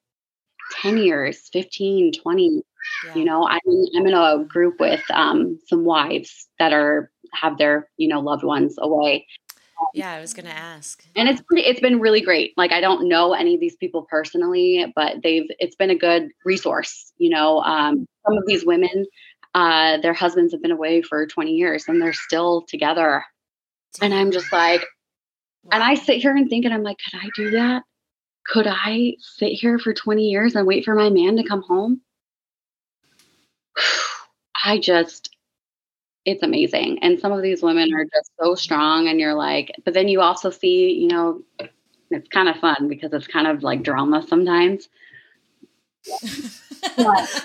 10 0.71 0.97
years 0.97 1.49
15 1.53 2.13
20 2.13 2.63
Yeah. 3.05 3.15
you 3.17 3.25
know 3.25 3.47
i'm 3.47 3.61
in, 3.67 3.87
I'm 3.97 4.07
in 4.07 4.15
a 4.15 4.45
group 4.45 4.81
with 4.81 5.03
um, 5.11 5.59
some 5.67 5.85
wives 5.85 6.49
that 6.59 6.73
are 6.73 7.11
have 7.33 7.59
their 7.59 7.89
you 7.97 8.09
know 8.09 8.21
loved 8.21 8.45
ones 8.45 8.77
away 8.79 9.27
Yeah, 9.93 10.13
I 10.13 10.21
was 10.21 10.35
gonna 10.35 10.51
ask. 10.51 11.05
and 11.17 11.29
it's 11.29 11.41
pretty 11.43 11.63
it's 11.67 11.81
been 11.81 12.01
really 12.01 12.21
great 12.21 12.53
like 12.57 12.73
i 12.73 12.81
don't 12.81 13.09
know 13.09 13.33
any 13.33 13.55
of 13.55 13.61
these 13.61 13.77
people 13.77 14.03
personally 14.03 14.93
but 14.95 15.23
they've 15.23 15.47
it's 15.59 15.77
been 15.77 15.91
a 15.91 15.95
good 15.99 16.31
resource 16.45 17.13
you 17.19 17.31
know 17.31 17.61
um, 17.61 18.07
some 18.27 18.37
of 18.37 18.45
these 18.47 18.65
women 18.65 19.07
uh, 19.55 19.99
their 19.99 20.15
husbands 20.15 20.53
have 20.53 20.63
been 20.63 20.73
away 20.73 21.01
for 21.01 21.27
20 21.27 21.53
years 21.53 21.85
and 21.87 22.03
they're 22.03 22.13
still 22.13 22.63
together 22.69 23.25
and 24.03 24.13
i'm 24.13 24.33
just 24.33 24.53
like 24.53 24.85
and 25.73 25.83
I 25.83 25.95
sit 25.95 26.21
here 26.21 26.37
and 26.37 26.49
think, 26.49 26.65
and 26.65 26.75
I'm 26.75 26.83
like, 26.83 26.99
could 26.99 27.19
I 27.19 27.29
do 27.35 27.51
that? 27.53 27.83
Could 28.47 28.67
I 28.69 29.15
sit 29.21 29.53
here 29.53 29.79
for 29.79 29.95
20 29.95 30.29
years 30.29 30.55
and 30.55 30.67
wait 30.67 30.85
for 30.85 30.95
my 30.95 31.11
man 31.11 31.37
to 31.37 31.45
come 31.45 31.63
home? 31.63 32.01
I 34.65 34.79
just, 34.79 35.34
it's 36.25 36.43
amazing. 36.43 36.99
And 37.03 37.19
some 37.21 37.33
of 37.33 37.43
these 37.43 37.63
women 37.63 37.93
are 37.95 38.05
just 38.05 38.31
so 38.41 38.55
strong, 38.55 39.09
and 39.09 39.21
you're 39.21 39.35
like, 39.35 39.73
but 39.85 39.95
then 39.95 40.09
you 40.09 40.21
also 40.21 40.51
see, 40.51 40.93
you 40.93 41.09
know, 41.09 41.43
it's 42.11 42.29
kind 42.29 42.49
of 42.49 42.57
fun 42.57 42.89
because 42.89 43.13
it's 43.13 43.27
kind 43.27 43.47
of 43.47 43.63
like 43.63 43.83
drama 43.83 44.25
sometimes. 44.27 44.89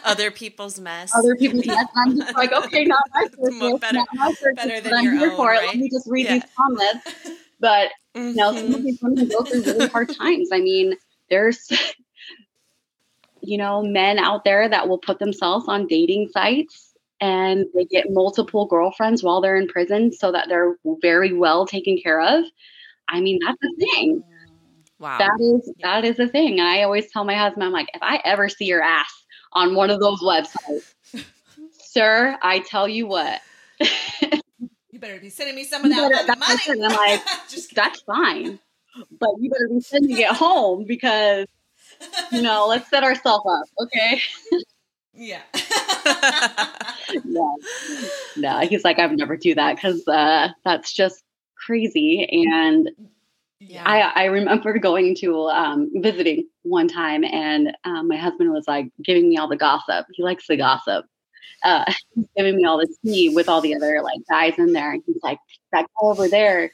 Other 0.04 0.32
people's 0.32 0.80
mess. 0.80 1.12
other 1.16 1.36
people's 1.36 1.66
mess, 1.66 1.86
I'm 1.96 2.18
just 2.18 2.36
like, 2.36 2.52
okay, 2.52 2.84
not 2.84 3.00
my 3.14 3.26
More 3.52 3.72
circus, 3.72 3.80
better- 3.80 3.98
not 3.98 4.08
my 4.14 4.32
circus, 4.40 4.56
better 4.56 4.82
than 4.82 4.92
but 4.92 4.98
I'm 4.98 5.04
your 5.06 5.16
here 5.18 5.32
own, 5.32 5.38
for 5.38 5.54
it. 5.54 5.58
right? 5.58 5.68
Let 5.68 5.78
me 5.78 5.90
just 5.90 6.08
read 6.10 6.26
Yeah. 6.26 6.34
these 6.34 6.44
comments. 6.58 7.06
But 7.62 7.90
you 8.16 8.36
know, 8.36 8.54
some 8.54 8.74
of 8.74 8.80
Mhm. 8.80 8.84
these 8.86 8.98
women 9.02 9.28
go 9.28 9.44
through 9.44 9.64
really 9.64 9.88
hard 9.88 10.10
times. 10.14 10.50
I 10.54 10.62
mean, 10.62 10.96
there's, 11.30 11.70
you 13.42 13.58
know, 13.58 13.82
men 13.84 14.18
out 14.18 14.46
there 14.46 14.70
that 14.70 14.88
will 14.88 14.98
put 14.98 15.20
themselves 15.20 15.68
on 15.68 15.86
dating 15.88 16.30
sites 16.30 16.89
and 17.22 17.66
they 17.74 17.86
get 17.86 18.06
multiple 18.10 18.66
girlfriends 18.68 19.22
while 19.24 19.42
they're 19.42 19.58
in 19.58 19.68
prison 19.68 20.12
so 20.14 20.32
that 20.32 20.48
they're 20.50 20.76
very 21.02 21.34
well 21.34 21.66
taken 21.66 21.98
care 22.02 22.22
of. 22.22 22.46
I 23.08 23.22
mean, 23.22 23.40
that's 23.46 23.58
a 23.64 23.76
thing. 23.78 24.24
Wow. 25.00 25.18
That 25.18 25.38
is 25.40 25.72
that 25.82 26.06
is 26.06 26.20
a 26.20 26.28
thing. 26.28 26.60
And 26.60 26.68
I 26.68 26.84
always 26.84 27.12
tell 27.12 27.24
my 27.24 27.36
husband, 27.36 27.64
I'm 27.64 27.72
like, 27.72 27.88
if 27.94 28.02
I 28.04 28.22
ever 28.26 28.50
see 28.50 28.66
your 28.66 28.82
ass 28.82 29.12
on 29.54 29.74
one 29.76 29.90
of 29.90 30.00
those 30.00 30.22
websites, 30.22 30.94
sir, 31.80 32.38
I 32.42 32.60
tell 32.60 32.88
you 32.88 33.08
what, 33.08 33.40
You 34.92 35.00
better 35.00 35.20
be 35.20 35.30
sending 35.30 35.56
me 35.56 35.64
some 35.66 35.86
of 35.86 35.92
that, 35.92 35.96
You 35.96 36.10
better- 36.10 36.16
on 36.20 36.26
the 36.28 36.28
that's 36.28 36.40
what 36.42 36.50
I 36.50 36.56
said, 36.58 36.78
money. 36.80 36.94
I'm 36.96 37.12
like, 37.18 37.22
Just 37.50 37.74
that's 37.76 38.02
fine. 38.02 38.60
But 39.20 39.30
you 39.40 39.50
better 39.50 39.70
be 39.70 39.80
sending 39.82 40.18
it 40.18 40.28
home 40.28 40.84
because 40.86 41.48
you 42.32 42.42
know, 42.42 42.68
let's 42.68 42.90
set 42.90 43.04
ourselves 43.04 43.46
up, 43.50 43.66
okay? 43.86 44.22
Yeah. 45.20 45.42
no, 47.26 47.58
no. 48.38 48.60
He's 48.60 48.84
like, 48.84 49.00
I 49.00 49.06
would 49.06 49.18
never 49.18 49.38
do 49.38 49.54
that 49.56 49.76
because 49.76 50.08
uh, 50.08 50.50
that's 50.64 50.94
just 50.94 51.24
crazy. 51.56 52.28
And 52.48 52.90
Yeah. 53.60 53.84
I, 53.86 54.24
I 54.24 54.26
remember 54.26 54.78
going 54.80 55.16
to 55.16 55.48
um, 55.50 55.92
visiting 55.96 56.48
one 56.64 56.88
time, 56.88 57.24
and 57.26 57.76
um, 57.84 58.08
my 58.08 58.16
husband 58.18 58.52
was 58.52 58.68
like 58.68 58.92
giving 59.04 59.28
me 59.30 59.38
all 59.38 59.48
the 59.50 59.58
gossip. 59.58 60.06
He 60.14 60.24
likes 60.24 60.48
the 60.48 60.58
gossip. 60.58 61.06
Uh, 61.64 61.84
he's 62.16 62.26
giving 62.38 62.56
me 62.56 62.66
all 62.66 62.78
the 62.78 62.88
tea 63.06 63.30
with 63.36 63.50
all 63.50 63.62
the 63.62 63.76
other 63.76 64.02
like 64.02 64.20
guys 64.30 64.58
in 64.58 64.74
there, 64.74 64.92
and 64.94 65.04
he's 65.06 65.22
like, 65.22 65.40
"That 65.74 65.86
girl 66.00 66.12
over 66.12 66.28
there, 66.30 66.72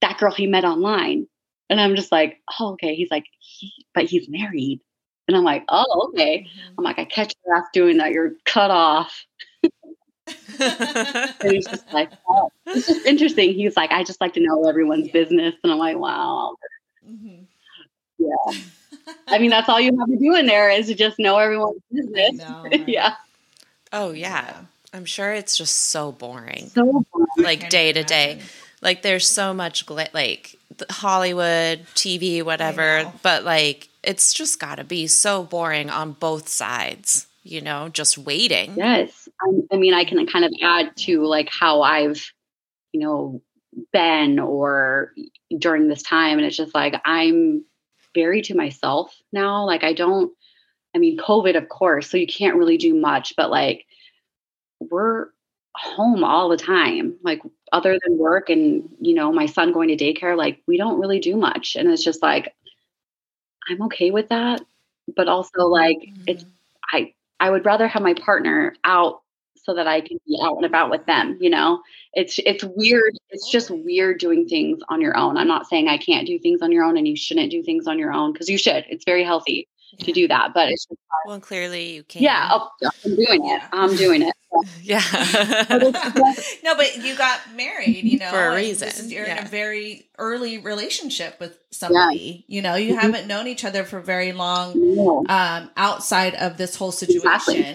that 0.00 0.18
girl 0.18 0.32
he 0.32 0.46
met 0.46 0.64
online." 0.64 1.26
And 1.68 1.80
I'm 1.80 1.96
just 1.96 2.12
like, 2.12 2.40
"Oh, 2.58 2.72
okay." 2.72 2.94
He's 2.94 3.10
like, 3.10 3.24
he, 3.38 3.72
"But 3.94 4.04
he's 4.04 4.28
married," 4.28 4.80
and 5.28 5.36
I'm 5.36 5.44
like, 5.44 5.64
"Oh, 5.68 6.08
okay." 6.10 6.46
I'm 6.76 6.84
like, 6.84 6.98
"I 6.98 7.04
catch 7.04 7.34
your 7.44 7.56
ass 7.56 7.66
doing 7.72 7.98
that. 7.98 8.12
You're 8.12 8.32
cut 8.44 8.70
off." 8.70 9.24
And 10.58 11.52
he's 11.52 11.66
just 11.66 11.92
like, 11.92 12.10
oh. 12.28 12.50
"It's 12.66 12.86
just 12.86 13.04
interesting." 13.06 13.52
He's 13.54 13.76
like, 13.76 13.90
"I 13.90 14.04
just 14.04 14.20
like 14.20 14.34
to 14.34 14.40
know 14.40 14.68
everyone's 14.68 15.06
Yeah. 15.06 15.12
business," 15.12 15.54
and 15.62 15.72
I'm 15.72 15.78
like, 15.78 15.98
"Wow." 15.98 16.54
Mhm. 17.06 17.44
Yeah. 18.18 18.60
I 19.28 19.38
mean, 19.38 19.50
that's 19.54 19.68
all 19.68 19.80
you 19.80 19.96
have 19.98 20.08
to 20.08 20.16
do 20.16 20.34
in 20.36 20.46
there 20.46 20.70
is 20.70 20.86
to 20.86 20.94
just 20.94 21.18
know 21.18 21.38
everyone's 21.38 21.80
business. 21.90 22.34
know, 22.34 22.62
right? 22.70 22.88
yeah. 22.88 23.14
oh 23.92 24.12
yeah. 24.12 24.62
I'm 24.94 25.04
sure 25.06 25.32
it's 25.32 25.56
just 25.56 25.74
so 25.86 26.12
boring. 26.12 26.68
So 26.68 26.84
boring. 27.12 27.26
Like 27.38 27.68
day 27.70 27.92
to 27.92 28.02
day. 28.04 28.40
Like 28.82 29.02
there's 29.02 29.26
so 29.28 29.54
much 29.54 29.88
like 29.88 30.56
Hollywood, 30.90 31.86
TV, 31.94 32.42
whatever, 32.42 33.12
but 33.22 33.44
like 33.44 33.88
it's 34.02 34.32
just 34.32 34.60
got 34.60 34.76
to 34.76 34.84
be 34.84 35.06
so 35.06 35.44
boring 35.44 35.90
on 35.90 36.12
both 36.12 36.48
sides, 36.48 37.26
you 37.42 37.60
know, 37.60 37.88
just 37.88 38.18
waiting. 38.18 38.74
Yes. 38.76 39.28
Um, 39.46 39.62
I 39.72 39.76
mean, 39.76 39.94
I 39.94 40.04
can 40.04 40.26
kind 40.26 40.44
of 40.44 40.52
add 40.62 40.96
to 40.98 41.24
like 41.24 41.48
how 41.48 41.82
I've, 41.82 42.24
you 42.92 43.00
know, 43.00 43.42
been 43.92 44.38
or 44.38 45.12
during 45.56 45.88
this 45.88 46.02
time. 46.02 46.38
And 46.38 46.46
it's 46.46 46.56
just 46.56 46.74
like 46.74 47.00
I'm 47.04 47.64
very 48.14 48.42
to 48.42 48.54
myself 48.54 49.16
now. 49.32 49.64
Like, 49.64 49.84
I 49.84 49.92
don't, 49.92 50.32
I 50.94 50.98
mean, 50.98 51.16
COVID, 51.16 51.56
of 51.56 51.68
course, 51.68 52.10
so 52.10 52.16
you 52.16 52.26
can't 52.26 52.56
really 52.56 52.76
do 52.76 52.94
much, 52.94 53.34
but 53.36 53.50
like 53.50 53.86
we're 54.80 55.28
home 55.74 56.24
all 56.24 56.48
the 56.48 56.56
time. 56.56 57.16
Like, 57.22 57.40
other 57.72 57.98
than 58.04 58.18
work 58.18 58.50
and, 58.50 58.88
you 59.00 59.14
know, 59.14 59.32
my 59.32 59.46
son 59.46 59.72
going 59.72 59.88
to 59.88 59.96
daycare, 59.96 60.36
like 60.36 60.62
we 60.66 60.76
don't 60.76 61.00
really 61.00 61.18
do 61.18 61.36
much. 61.36 61.74
And 61.76 61.90
it's 61.90 62.04
just 62.04 62.22
like, 62.22 62.54
I'm 63.68 63.82
okay 63.82 64.10
with 64.10 64.28
that. 64.28 64.60
But 65.16 65.28
also, 65.28 65.66
like, 65.66 65.98
it's 66.26 66.44
mm-hmm. 66.44 66.96
I 66.96 67.14
I 67.40 67.50
would 67.50 67.66
rather 67.66 67.88
have 67.88 68.02
my 68.02 68.14
partner 68.14 68.76
out 68.84 69.22
so 69.56 69.74
that 69.74 69.86
I 69.86 70.00
can 70.00 70.18
be 70.26 70.38
out 70.42 70.56
and 70.56 70.64
about 70.64 70.90
with 70.90 71.06
them, 71.06 71.38
you 71.40 71.50
know. 71.50 71.82
It's 72.14 72.38
it's 72.44 72.64
weird. 72.64 73.16
It's 73.30 73.50
just 73.50 73.70
weird 73.70 74.18
doing 74.18 74.46
things 74.48 74.80
on 74.88 75.00
your 75.00 75.16
own. 75.16 75.36
I'm 75.36 75.48
not 75.48 75.66
saying 75.66 75.88
I 75.88 75.98
can't 75.98 76.26
do 76.26 76.38
things 76.38 76.62
on 76.62 76.70
your 76.72 76.84
own 76.84 76.96
and 76.96 77.06
you 77.06 77.16
shouldn't 77.16 77.50
do 77.50 77.62
things 77.62 77.86
on 77.86 77.98
your 77.98 78.12
own 78.12 78.32
because 78.32 78.48
you 78.48 78.58
should. 78.58 78.84
It's 78.88 79.04
very 79.04 79.24
healthy 79.24 79.68
to 80.00 80.12
do 80.12 80.26
that, 80.28 80.54
but 80.54 80.70
it's 80.70 80.86
just, 80.86 81.00
Well, 81.26 81.40
clearly 81.40 81.94
you 81.94 82.02
can. 82.04 82.22
yeah, 82.22 82.48
oh, 82.50 82.70
I'm 83.04 83.16
doing 83.16 83.48
it. 83.50 83.62
I'm 83.72 83.96
doing 83.96 84.22
it. 84.22 84.34
Yeah. 84.82 85.00
no, 86.64 86.74
but 86.76 86.96
you 86.96 87.16
got 87.16 87.40
married, 87.54 88.04
you 88.04 88.18
know, 88.18 88.30
For 88.30 88.48
a 88.48 88.54
reason, 88.54 88.88
this 88.88 89.00
is- 89.00 89.12
you're 89.12 89.24
in 89.24 89.38
a 89.38 89.46
very 89.48 90.08
early 90.18 90.58
relationship 90.58 91.38
with 91.40 91.58
somebody. 91.70 92.44
You 92.48 92.62
know, 92.62 92.74
you 92.74 92.94
Mhm. 92.94 93.00
haven't 93.00 93.26
known 93.26 93.46
each 93.46 93.64
other 93.64 93.84
for 93.84 94.00
very 94.00 94.32
long 94.32 94.72
No. 94.76 95.24
um, 95.28 95.70
outside 95.76 96.34
of 96.34 96.56
this 96.58 96.76
whole 96.76 96.92
situation. 96.92 97.24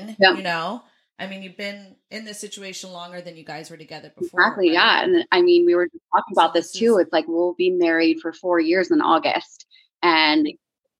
Exactly. 0.09 0.15
Yeah. 0.19 0.33
You 0.35 0.43
know, 0.43 0.83
I 1.19 1.27
mean, 1.27 1.41
you've 1.43 1.57
been 1.57 1.95
in 2.11 2.25
this 2.25 2.39
situation 2.39 2.91
longer 2.91 3.21
than 3.21 3.35
you 3.35 3.43
guys 3.43 3.69
were 3.69 3.77
together 3.77 4.11
before. 4.17 4.41
Exactly. 4.41 4.67
right? 4.69 4.73
Yeah. 4.75 5.03
And 5.03 5.25
I 5.31 5.41
mean, 5.41 5.65
we 5.65 5.75
were 5.75 5.87
talking 5.87 6.33
about 6.33 6.53
this 6.53 6.71
this 6.71 6.79
too. 6.79 6.97
It's 6.99 7.11
like 7.11 7.25
we'll 7.27 7.55
be 7.55 7.71
married 7.71 8.19
for 8.21 8.31
four 8.31 8.59
years 8.59 8.91
in 8.91 9.01
August. 9.01 9.65
And 10.03 10.47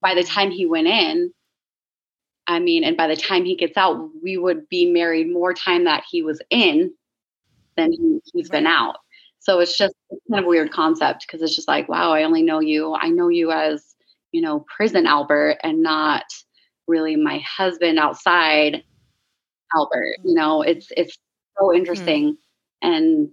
by 0.01 0.15
the 0.15 0.23
time 0.23 0.51
he 0.51 0.65
went 0.65 0.87
in, 0.87 1.31
I 2.47 2.59
mean, 2.59 2.83
and 2.83 2.95
by 2.95 3.07
the 3.07 3.15
time 3.15 3.43
he 3.43 3.55
gets 3.55 3.77
out, 3.77 4.09
we 4.23 4.37
would 4.37 4.69
be 4.69 4.89
married 4.89 5.31
more 5.31 5.53
time 5.53 5.83
that 5.83 6.03
he 6.09 6.23
was 6.23 6.41
in 6.49 6.93
than 7.75 7.91
he, 7.91 8.19
he's 8.33 8.49
been 8.49 8.67
out. 8.67 8.97
So 9.39 9.59
it's 9.59 9.77
just 9.77 9.95
it's 10.09 10.21
kind 10.29 10.39
of 10.39 10.45
a 10.45 10.49
weird 10.49 10.71
concept 10.71 11.25
because 11.25 11.41
it's 11.41 11.55
just 11.55 11.67
like, 11.67 11.87
wow, 11.87 12.11
I 12.11 12.23
only 12.23 12.41
know 12.41 12.59
you. 12.59 12.95
I 12.95 13.09
know 13.09 13.29
you 13.29 13.51
as, 13.51 13.95
you 14.31 14.41
know, 14.41 14.65
prison 14.75 15.05
Albert 15.05 15.57
and 15.63 15.83
not 15.83 16.23
really 16.87 17.15
my 17.15 17.39
husband 17.39 17.99
outside 17.99 18.83
Albert. 19.75 20.17
You 20.23 20.35
know, 20.35 20.59
mm-hmm. 20.59 20.69
it's 20.69 20.87
it's 20.95 21.17
so 21.57 21.67
mm-hmm. 21.67 21.79
interesting 21.79 22.37
and 22.81 23.29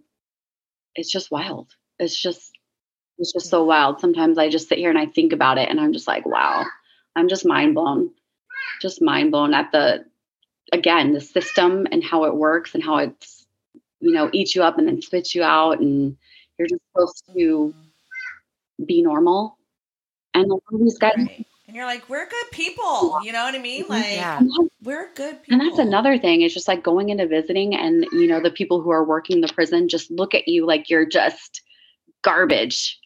it's 0.94 1.10
just 1.10 1.30
wild. 1.30 1.70
It's 1.98 2.20
just 2.20 2.52
it's 3.18 3.32
just 3.32 3.48
so 3.48 3.60
mm-hmm. 3.60 3.68
wild. 3.68 4.00
Sometimes 4.00 4.38
I 4.38 4.48
just 4.48 4.68
sit 4.68 4.78
here 4.78 4.90
and 4.90 4.98
I 4.98 5.06
think 5.06 5.32
about 5.32 5.58
it 5.58 5.68
and 5.68 5.80
I'm 5.80 5.92
just 5.92 6.08
like, 6.08 6.26
wow. 6.26 6.64
I'm 7.16 7.28
just 7.28 7.46
mind 7.46 7.74
blown. 7.74 8.10
Just 8.80 9.02
mind 9.02 9.30
blown 9.30 9.54
at 9.54 9.72
the 9.72 10.04
again, 10.72 11.12
the 11.12 11.20
system 11.20 11.86
and 11.92 12.02
how 12.02 12.24
it 12.24 12.34
works 12.34 12.74
and 12.74 12.82
how 12.82 12.98
it's 12.98 13.46
you 14.00 14.12
know, 14.12 14.28
eats 14.32 14.54
you 14.54 14.62
up 14.62 14.78
and 14.78 14.86
then 14.86 15.00
spits 15.00 15.34
you 15.34 15.42
out 15.42 15.80
and 15.80 16.16
you're 16.58 16.68
just 16.68 16.82
supposed 16.92 17.24
to 17.34 17.74
be 18.84 19.02
normal. 19.02 19.56
And 20.34 20.44
a 20.44 20.54
lot 20.54 20.62
of 20.72 20.80
these 20.80 20.98
guys 20.98 21.12
Right. 21.16 21.46
And 21.66 21.74
you're 21.74 21.86
like, 21.86 22.08
we're 22.10 22.28
good 22.28 22.50
people. 22.52 23.18
You 23.24 23.32
know 23.32 23.42
what 23.44 23.54
I 23.54 23.58
mean? 23.58 23.84
Mm-hmm. 23.84 23.92
Like, 23.92 24.12
Yeah. 24.12 24.40
we're 24.82 25.08
good 25.14 25.42
people. 25.42 25.60
And 25.60 25.60
that's 25.60 25.78
another 25.78 26.18
thing. 26.18 26.42
It's 26.42 26.52
just 26.52 26.68
like 26.68 26.82
going 26.82 27.08
into 27.08 27.26
visiting, 27.26 27.74
and 27.74 28.06
you 28.12 28.26
know, 28.26 28.40
the 28.40 28.50
people 28.50 28.80
who 28.82 28.90
are 28.90 29.02
working 29.04 29.40
the 29.40 29.48
prison 29.48 29.88
just 29.88 30.10
look 30.10 30.34
at 30.34 30.46
you 30.46 30.66
like 30.66 30.90
you're 30.90 31.06
just 31.06 31.62
garbage. 32.22 33.00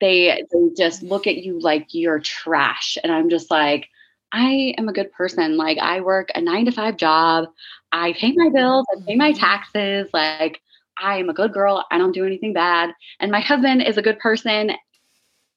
They 0.00 0.44
they 0.52 0.68
just 0.76 1.02
look 1.02 1.26
at 1.26 1.38
you 1.38 1.58
like 1.58 1.88
you're 1.94 2.20
trash. 2.20 2.98
And 3.02 3.10
I'm 3.12 3.30
just 3.30 3.50
like, 3.50 3.88
I 4.32 4.74
am 4.78 4.88
a 4.88 4.92
good 4.92 5.12
person. 5.12 5.56
Like 5.56 5.78
I 5.78 6.00
work 6.00 6.30
a 6.34 6.40
nine 6.40 6.64
to 6.64 6.72
five 6.72 6.96
job. 6.96 7.46
I 7.90 8.14
pay 8.14 8.32
my 8.32 8.48
bills. 8.48 8.86
I 8.90 9.00
pay 9.06 9.16
my 9.16 9.32
mm-hmm. 9.32 9.38
taxes. 9.38 10.08
Like 10.12 10.60
I 10.98 11.18
am 11.18 11.28
a 11.28 11.34
good 11.34 11.52
girl. 11.52 11.84
I 11.90 11.98
don't 11.98 12.12
do 12.12 12.24
anything 12.24 12.52
bad. 12.52 12.90
And 13.20 13.30
my 13.30 13.40
husband 13.40 13.82
is 13.82 13.98
a 13.98 14.02
good 14.02 14.18
person 14.18 14.72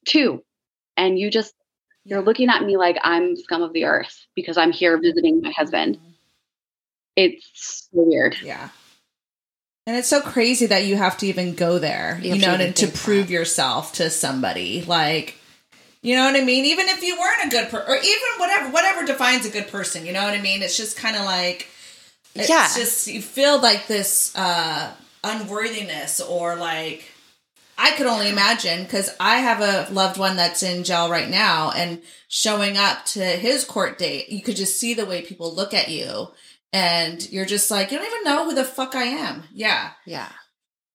too. 0.06 0.42
And 0.96 1.18
you 1.18 1.30
just 1.30 1.54
you're 2.04 2.22
looking 2.22 2.50
at 2.50 2.62
me 2.62 2.76
like 2.76 2.96
I'm 3.02 3.36
scum 3.36 3.62
of 3.62 3.72
the 3.72 3.84
earth 3.84 4.26
because 4.34 4.56
I'm 4.56 4.72
here 4.72 4.98
visiting 5.00 5.40
my 5.40 5.50
husband. 5.50 5.96
Mm-hmm. 5.96 6.10
It's 7.16 7.88
so 7.90 8.02
weird. 8.02 8.36
Yeah. 8.42 8.68
And 9.86 9.96
it's 9.96 10.08
so 10.08 10.20
crazy 10.20 10.66
that 10.66 10.84
you 10.84 10.96
have 10.96 11.16
to 11.18 11.26
even 11.26 11.54
go 11.54 11.78
there, 11.78 12.18
You 12.20 12.34
you, 12.34 12.40
know, 12.40 12.56
to, 12.56 12.72
to 12.72 12.88
prove 12.88 13.28
that. 13.28 13.32
yourself 13.32 13.92
to 13.94 14.10
somebody. 14.10 14.82
Like, 14.82 15.36
you 16.06 16.14
know 16.14 16.24
what 16.24 16.36
I 16.36 16.44
mean? 16.44 16.64
Even 16.66 16.86
if 16.88 17.02
you 17.02 17.18
weren't 17.18 17.46
a 17.46 17.48
good 17.48 17.68
person, 17.68 17.90
or 17.90 17.96
even 17.96 18.28
whatever, 18.38 18.70
whatever 18.70 19.04
defines 19.04 19.44
a 19.44 19.50
good 19.50 19.66
person, 19.66 20.06
you 20.06 20.12
know 20.12 20.22
what 20.22 20.34
I 20.34 20.40
mean? 20.40 20.62
It's 20.62 20.76
just 20.76 20.96
kind 20.96 21.16
of 21.16 21.24
like, 21.24 21.68
it's 22.36 22.48
Yeah. 22.48 22.68
just, 22.76 23.08
you 23.08 23.20
feel 23.20 23.60
like 23.60 23.88
this 23.88 24.32
uh, 24.36 24.92
unworthiness 25.24 26.20
or 26.20 26.54
like, 26.54 27.10
I 27.78 27.90
could 27.90 28.06
only 28.06 28.28
imagine 28.30 28.84
because 28.84 29.10
I 29.18 29.38
have 29.38 29.60
a 29.60 29.92
loved 29.92 30.16
one 30.18 30.36
that's 30.36 30.62
in 30.62 30.84
jail 30.84 31.10
right 31.10 31.28
now 31.28 31.72
and 31.72 32.00
showing 32.28 32.76
up 32.78 33.04
to 33.06 33.20
his 33.24 33.64
court 33.64 33.98
date, 33.98 34.28
you 34.30 34.42
could 34.42 34.56
just 34.56 34.78
see 34.78 34.94
the 34.94 35.06
way 35.06 35.22
people 35.22 35.54
look 35.54 35.74
at 35.74 35.88
you. 35.90 36.28
And 36.72 37.28
you're 37.30 37.46
just 37.46 37.70
like, 37.70 37.90
you 37.90 37.98
don't 37.98 38.06
even 38.06 38.24
know 38.24 38.44
who 38.44 38.54
the 38.54 38.64
fuck 38.64 38.94
I 38.94 39.04
am. 39.04 39.42
Yeah. 39.52 39.90
Yeah. 40.06 40.28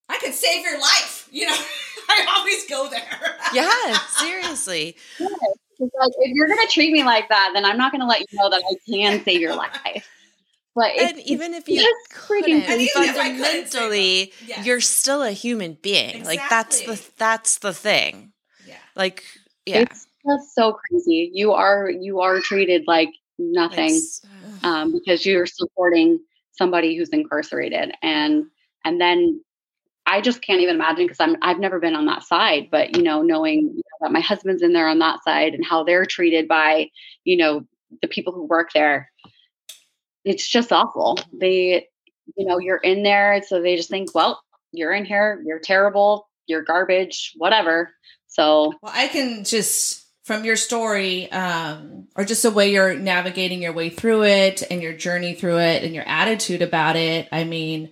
I 0.09 0.18
could 0.20 0.34
save 0.34 0.64
your 0.64 0.80
life. 0.80 1.28
You 1.32 1.47
know, 1.47 1.57
I 2.10 2.26
always 2.38 2.66
go 2.68 2.89
there. 2.89 3.36
Yeah. 3.54 3.97
Seriously. 4.10 4.95
It's 5.20 5.93
like 5.99 6.12
if 6.20 6.32
you're 6.34 6.47
gonna 6.47 6.68
treat 6.68 6.91
me 6.91 7.04
like 7.04 7.30
that, 7.30 7.52
then 7.54 7.66
I'm 7.66 7.78
not 7.78 7.91
gonna 7.91 8.08
let 8.08 8.20
you 8.20 8.28
know 8.34 8.49
that 8.49 8.62
I 8.70 8.76
can 8.89 9.24
save 9.24 9.41
your 9.41 9.56
life. 9.84 10.08
But 10.76 10.91
And 10.97 11.18
it's, 11.18 11.30
even 11.30 11.54
if 11.54 11.68
you 11.68 11.78
just 11.78 12.12
freaking 12.12 12.41
couldn't, 12.41 12.64
And 12.64 12.82
even 12.82 13.04
if 13.04 13.18
I 13.18 13.30
couldn't 13.30 13.38
save 13.39 13.72
fundamentally, 13.72 14.34
yes. 14.45 14.66
you're 14.66 14.80
still 14.80 15.22
a 15.22 15.32
human 15.32 15.78
being. 15.82 16.24
Like 16.24 16.39
that's 16.49 16.82
the 16.82 17.04
that's 17.18 17.58
the 17.58 17.74
thing. 17.74 18.32
Yeah. 18.66 18.76
Like 18.95 19.24
yeah. 19.66 19.80
it's 19.80 20.08
just 20.26 20.56
so 20.56 20.74
crazy. 20.74 21.30
You 21.34 21.54
are 21.54 21.89
you 21.89 22.22
are 22.22 22.39
treated 22.39 22.84
like 22.88 23.10
nothing 23.38 23.95
It's- 23.95 24.22
um, 24.64 24.93
because 24.93 25.26
you're 25.26 25.45
supporting 25.45 26.20
somebody 26.54 26.95
who's 26.95 27.10
incarcerated, 27.10 27.93
and 28.02 28.45
and 28.86 29.02
then 29.02 29.41
I 30.06 30.22
just 30.22 30.41
can't 30.41 30.62
even 30.62 30.76
imagine 30.76 31.06
because 31.06 31.20
I'm 31.20 31.38
I've 31.41 31.60
never 31.60 31.80
been 31.80 31.95
on 31.95 32.06
that 32.08 32.24
side, 32.24 32.70
but 32.72 32.97
you 32.97 33.04
know, 33.04 33.22
knowing 33.22 33.82
that 34.02 34.12
my 34.12 34.20
husband's 34.20 34.62
in 34.62 34.74
there 34.74 34.88
on 34.88 34.99
that 34.99 35.24
side 35.24 35.54
and 35.54 35.66
how 35.66 35.84
they're 35.84 36.06
treated 36.06 36.47
by 36.47 36.89
you 37.24 37.38
know 37.38 37.66
the 38.02 38.08
people 38.08 38.34
who 38.34 38.45
work 38.45 38.72
there, 38.74 39.12
it's 40.24 40.47
just 40.47 40.72
awful. 40.72 41.18
They, 41.34 41.88
you 42.36 42.45
know, 42.45 42.60
you're 42.60 42.78
in 42.78 43.04
there, 43.04 43.41
so 43.45 43.62
they 43.62 43.76
just 43.76 43.89
think, 43.89 44.14
well, 44.16 44.41
you're 44.72 44.93
in 44.93 45.06
here, 45.06 45.41
you're 45.45 45.60
terrible, 45.60 46.30
you're 46.47 46.64
garbage, 46.64 47.34
whatever. 47.38 47.91
So 48.28 48.74
Well, 48.82 48.93
I 48.95 49.08
can 49.08 49.43
just 49.43 50.06
from 50.24 50.45
your 50.45 50.56
story, 50.56 51.32
um, 51.32 52.08
or 52.16 52.24
just 52.24 52.43
the 52.43 52.52
way 52.52 52.72
you're 52.72 52.93
navigating 52.93 53.62
your 53.62 53.74
way 53.74 53.89
through 53.89 54.24
it 54.24 54.64
and 54.70 54.82
your 54.82 54.93
journey 54.93 55.34
through 55.34 55.58
it 55.58 55.84
and 55.84 55.93
your 55.93 56.08
attitude 56.08 56.62
about 56.62 56.95
it. 56.95 57.28
I 57.32 57.43
mean, 57.43 57.91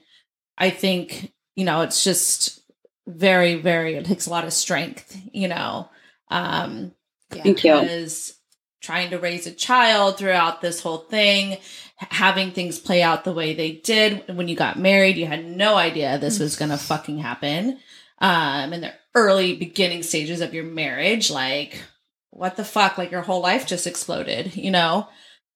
I 0.57 0.70
think, 0.70 1.34
you 1.60 1.66
know, 1.66 1.82
it's 1.82 2.05
just 2.05 2.62
very, 3.05 3.55
very, 3.55 3.95
it 3.95 4.05
takes 4.05 4.28
a 4.28 4.30
lot 4.30 4.45
of 4.45 4.53
strength, 4.53 5.22
you 5.34 5.49
know. 5.49 5.89
Um, 6.30 6.93
yeah. 7.36 7.43
Thank 7.43 7.64
you. 7.66 7.82
because 7.82 8.34
trying 8.82 9.10
to 9.10 9.20
raise 9.20 9.45
a 9.45 9.51
child 9.51 10.18
throughout 10.18 10.62
this 10.62 10.82
whole 10.82 10.99
thing, 10.99 11.57
having 11.97 12.51
things 12.51 12.80
play 12.80 13.03
out 13.03 13.26
the 13.26 13.34
way 13.34 13.53
they 13.53 13.74
did 13.74 14.24
when 14.38 14.47
you 14.47 14.55
got 14.55 14.80
married, 14.80 15.18
you 15.18 15.26
had 15.26 15.45
no 15.45 15.76
idea 15.76 16.18
this 16.18 16.39
was 16.39 16.55
going 16.55 16.72
to 16.72 16.78
fucking 16.78 17.18
happen. 17.18 17.78
Um, 18.20 18.72
in 18.72 18.80
the 18.80 18.93
early 19.14 19.57
beginning 19.57 20.03
stages 20.03 20.39
of 20.39 20.53
your 20.53 20.64
marriage, 20.64 21.30
like 21.30 21.82
what 22.30 22.55
the 22.55 22.64
fuck, 22.64 22.97
like 22.97 23.12
your 23.12 23.22
whole 23.22 23.41
life 23.41 23.68
just 23.68 23.86
exploded, 23.86 24.55
you 24.55 24.72
know? 24.72 25.10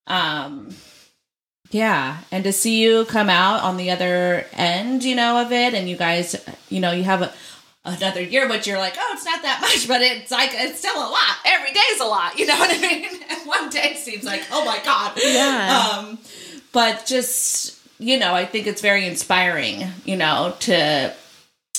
Um, 0.05 0.75
yeah. 1.73 2.19
And 2.31 2.43
to 2.43 2.53
see 2.53 2.81
you 2.81 3.05
come 3.05 3.29
out 3.29 3.63
on 3.63 3.77
the 3.77 3.91
other 3.91 4.45
end, 4.53 5.03
you 5.03 5.15
know, 5.15 5.41
of 5.41 5.51
it, 5.51 5.73
and 5.73 5.89
you 5.89 5.97
guys, 5.97 6.35
you 6.69 6.79
know, 6.79 6.91
you 6.91 7.03
have 7.03 7.23
a, 7.23 7.33
another 7.83 8.21
year, 8.21 8.47
but 8.47 8.67
you're 8.67 8.77
like, 8.77 8.95
oh, 8.97 9.11
it's 9.13 9.25
not 9.25 9.41
that 9.41 9.59
much, 9.61 9.87
but 9.87 10.01
it's 10.01 10.31
like 10.31 10.51
it's 10.53 10.79
still 10.79 10.95
a 10.95 11.09
lot. 11.09 11.37
Every 11.45 11.73
day's 11.73 11.99
a 11.99 12.05
lot. 12.05 12.37
You 12.37 12.45
know 12.45 12.55
what 12.59 12.69
I 12.71 12.79
mean? 12.79 13.09
One 13.45 13.69
day 13.69 13.95
seems 13.95 14.23
like, 14.23 14.43
oh 14.51 14.63
my 14.63 14.79
god. 14.83 15.13
Yeah. 15.23 15.97
Um, 15.97 16.19
but 16.71 17.05
just 17.05 17.79
you 17.99 18.19
know, 18.19 18.33
I 18.33 18.45
think 18.45 18.67
it's 18.67 18.81
very 18.81 19.07
inspiring. 19.07 19.83
You 20.05 20.17
know, 20.17 20.55
to 20.61 21.13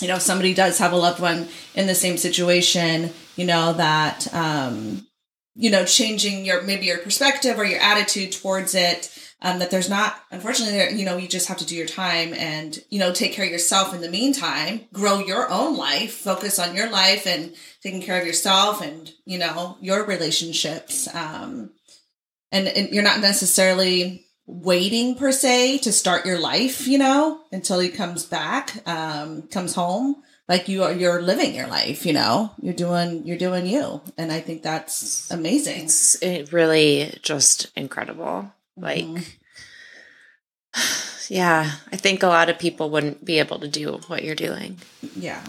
you 0.00 0.08
know, 0.08 0.16
if 0.16 0.22
somebody 0.22 0.54
does 0.54 0.78
have 0.78 0.92
a 0.92 0.96
loved 0.96 1.20
one 1.20 1.48
in 1.74 1.86
the 1.86 1.94
same 1.94 2.16
situation. 2.16 3.10
You 3.36 3.46
know 3.46 3.72
that 3.72 4.32
um, 4.32 5.06
you 5.54 5.70
know, 5.70 5.84
changing 5.84 6.44
your 6.44 6.62
maybe 6.62 6.86
your 6.86 6.98
perspective 6.98 7.58
or 7.58 7.64
your 7.64 7.80
attitude 7.80 8.32
towards 8.32 8.74
it. 8.74 9.10
Um, 9.42 9.58
that 9.58 9.70
there's 9.70 9.90
not, 9.90 10.16
unfortunately, 10.30 10.78
there, 10.78 10.90
you 10.90 11.04
know, 11.04 11.18
you 11.18 11.28
just 11.28 11.48
have 11.48 11.58
to 11.58 11.66
do 11.66 11.76
your 11.76 11.86
time 11.86 12.32
and, 12.32 12.78
you 12.88 12.98
know, 12.98 13.12
take 13.12 13.34
care 13.34 13.44
of 13.44 13.50
yourself 13.50 13.92
in 13.92 14.00
the 14.00 14.08
meantime, 14.08 14.86
grow 14.90 15.18
your 15.18 15.50
own 15.50 15.76
life, 15.76 16.14
focus 16.14 16.58
on 16.58 16.74
your 16.74 16.88
life 16.88 17.26
and 17.26 17.52
taking 17.82 18.00
care 18.00 18.18
of 18.18 18.26
yourself 18.26 18.80
and, 18.80 19.12
you 19.26 19.36
know, 19.36 19.76
your 19.82 20.06
relationships. 20.06 21.14
Um, 21.14 21.72
and, 22.52 22.68
and 22.68 22.88
you're 22.88 23.02
not 23.02 23.20
necessarily 23.20 24.24
waiting 24.46 25.14
per 25.14 25.30
se 25.30 25.78
to 25.78 25.92
start 25.92 26.24
your 26.24 26.38
life, 26.38 26.86
you 26.86 26.96
know, 26.96 27.42
until 27.52 27.80
he 27.80 27.90
comes 27.90 28.24
back, 28.24 28.82
um, 28.88 29.42
comes 29.48 29.74
home. 29.74 30.22
Like 30.48 30.68
you 30.68 30.84
are, 30.84 30.92
you're 30.92 31.20
living 31.20 31.54
your 31.54 31.66
life, 31.66 32.06
you 32.06 32.14
know, 32.14 32.52
you're 32.62 32.72
doing, 32.72 33.26
you're 33.26 33.36
doing 33.36 33.66
you. 33.66 34.00
And 34.16 34.32
I 34.32 34.40
think 34.40 34.62
that's 34.62 35.30
amazing. 35.30 35.84
It's 35.84 36.22
it 36.22 36.50
really 36.52 37.18
just 37.22 37.70
incredible. 37.76 38.50
Like, 38.76 39.04
Mhm. 39.04 39.24
yeah, 41.30 41.72
I 41.92 41.96
think 41.96 42.22
a 42.22 42.26
lot 42.28 42.48
of 42.48 42.58
people 42.58 42.90
wouldn't 42.90 43.24
be 43.24 43.38
able 43.38 43.58
to 43.60 43.68
do 43.68 44.00
what 44.08 44.24
you're 44.24 44.34
doing. 44.34 44.78
Yeah. 45.16 45.44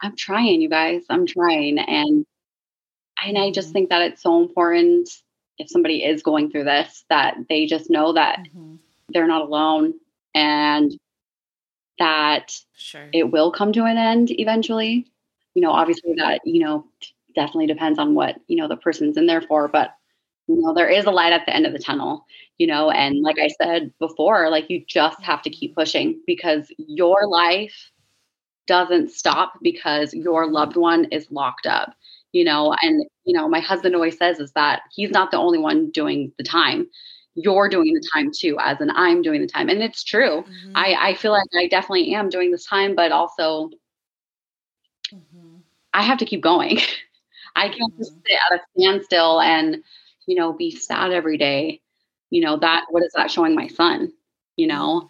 I'm 0.00 0.16
trying, 0.16 0.60
you 0.60 0.68
guys. 0.68 1.02
I'm 1.08 1.26
trying. 1.26 1.78
And 1.78 2.26
and 3.24 3.38
I 3.38 3.50
just 3.52 3.72
think 3.72 3.90
that 3.90 4.02
it's 4.02 4.22
so 4.22 4.42
important 4.42 5.08
if 5.58 5.70
somebody 5.70 6.04
is 6.04 6.22
going 6.22 6.50
through 6.50 6.64
this, 6.64 7.04
that 7.10 7.36
they 7.48 7.66
just 7.66 7.90
know 7.90 8.12
that 8.14 8.40
Mhm. 8.54 8.78
they're 9.10 9.26
not 9.28 9.42
alone 9.42 9.94
and 10.34 10.92
that 11.98 12.52
Sure. 12.76 13.08
it 13.12 13.30
will 13.30 13.52
come 13.52 13.72
to 13.72 13.84
an 13.84 13.96
end 13.98 14.30
eventually. 14.30 15.06
You 15.54 15.62
know, 15.62 15.70
obviously 15.72 16.14
that, 16.16 16.40
you 16.46 16.64
know, 16.64 16.86
definitely 17.34 17.66
depends 17.66 17.98
on 17.98 18.14
what, 18.14 18.36
you 18.48 18.56
know, 18.56 18.68
the 18.68 18.76
person's 18.76 19.16
in 19.16 19.26
there 19.26 19.40
for, 19.42 19.68
but 19.68 19.90
you 20.48 20.60
know, 20.60 20.74
there 20.74 20.88
is 20.88 21.04
a 21.06 21.10
light 21.10 21.32
at 21.32 21.46
the 21.46 21.54
end 21.54 21.66
of 21.66 21.72
the 21.72 21.78
tunnel, 21.78 22.24
you 22.58 22.66
know, 22.66 22.90
and 22.90 23.22
like 23.22 23.36
I 23.38 23.48
said 23.62 23.92
before, 23.98 24.50
like 24.50 24.68
you 24.70 24.84
just 24.88 25.22
have 25.22 25.42
to 25.42 25.50
keep 25.50 25.74
pushing 25.74 26.20
because 26.26 26.70
your 26.78 27.26
life 27.26 27.90
doesn't 28.66 29.10
stop 29.10 29.54
because 29.62 30.14
your 30.14 30.50
loved 30.50 30.76
one 30.76 31.04
is 31.06 31.30
locked 31.30 31.66
up, 31.66 31.94
you 32.32 32.44
know, 32.44 32.74
and 32.82 33.04
you 33.24 33.36
know, 33.36 33.48
my 33.48 33.60
husband 33.60 33.94
always 33.94 34.16
says 34.18 34.38
is 34.40 34.52
that 34.52 34.82
he's 34.94 35.10
not 35.10 35.30
the 35.30 35.38
only 35.38 35.58
one 35.58 35.90
doing 35.90 36.32
the 36.38 36.44
time. 36.44 36.86
You're 37.34 37.68
doing 37.68 37.92
the 37.94 38.08
time 38.14 38.30
too, 38.36 38.56
as 38.60 38.80
in 38.80 38.90
I'm 38.90 39.22
doing 39.22 39.40
the 39.40 39.46
time. 39.48 39.68
And 39.68 39.82
it's 39.82 40.04
true. 40.04 40.44
Mhm. 40.46 40.74
I, 40.74 40.94
I 40.98 41.14
feel 41.14 41.32
like 41.32 41.48
I 41.56 41.66
definitely 41.68 42.14
am 42.14 42.28
doing 42.30 42.50
this 42.50 42.66
time, 42.66 42.94
but 42.94 43.12
also 43.12 43.70
Mhm. 45.12 45.62
I 45.94 46.02
have 46.02 46.18
to 46.18 46.24
keep 46.26 46.42
going. 46.42 46.78
I 47.56 47.68
can't 47.68 47.96
just 47.98 48.12
sit 48.26 48.38
at 48.50 48.58
a 48.58 48.62
standstill 48.78 49.40
and, 49.40 49.78
you 50.26 50.36
know, 50.36 50.52
be 50.52 50.70
sad 50.72 51.12
every 51.12 51.38
day. 51.38 51.80
You 52.30 52.42
know, 52.42 52.58
that 52.58 52.86
what 52.90 53.04
is 53.04 53.12
that 53.16 53.30
showing 53.30 53.54
my 53.54 53.68
son? 53.68 54.12
You 54.56 54.68
know? 54.68 55.08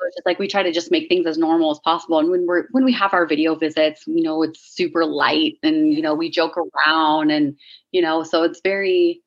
So 0.00 0.06
it's 0.06 0.16
just 0.16 0.26
like 0.26 0.38
we 0.40 0.48
try 0.48 0.62
to 0.64 0.72
just 0.72 0.90
make 0.92 1.08
things 1.08 1.26
as 1.26 1.38
normal 1.38 1.70
as 1.72 1.80
possible. 1.84 2.18
And 2.18 2.30
when 2.30 2.46
we're 2.46 2.66
when 2.72 2.84
we 2.84 2.92
have 2.94 3.14
our 3.14 3.26
video 3.26 3.54
visits, 3.56 4.04
you 4.06 4.22
know, 4.22 4.42
it's 4.42 4.60
super 4.60 5.04
light 5.06 5.58
and 5.62 5.94
you 5.94 6.02
know, 6.02 6.14
we 6.14 6.30
joke 6.30 6.56
around 6.58 7.30
and 7.30 7.56
you 7.92 8.02
know, 8.02 8.24
so 8.24 8.42
it's 8.44 8.60
very, 8.64 9.22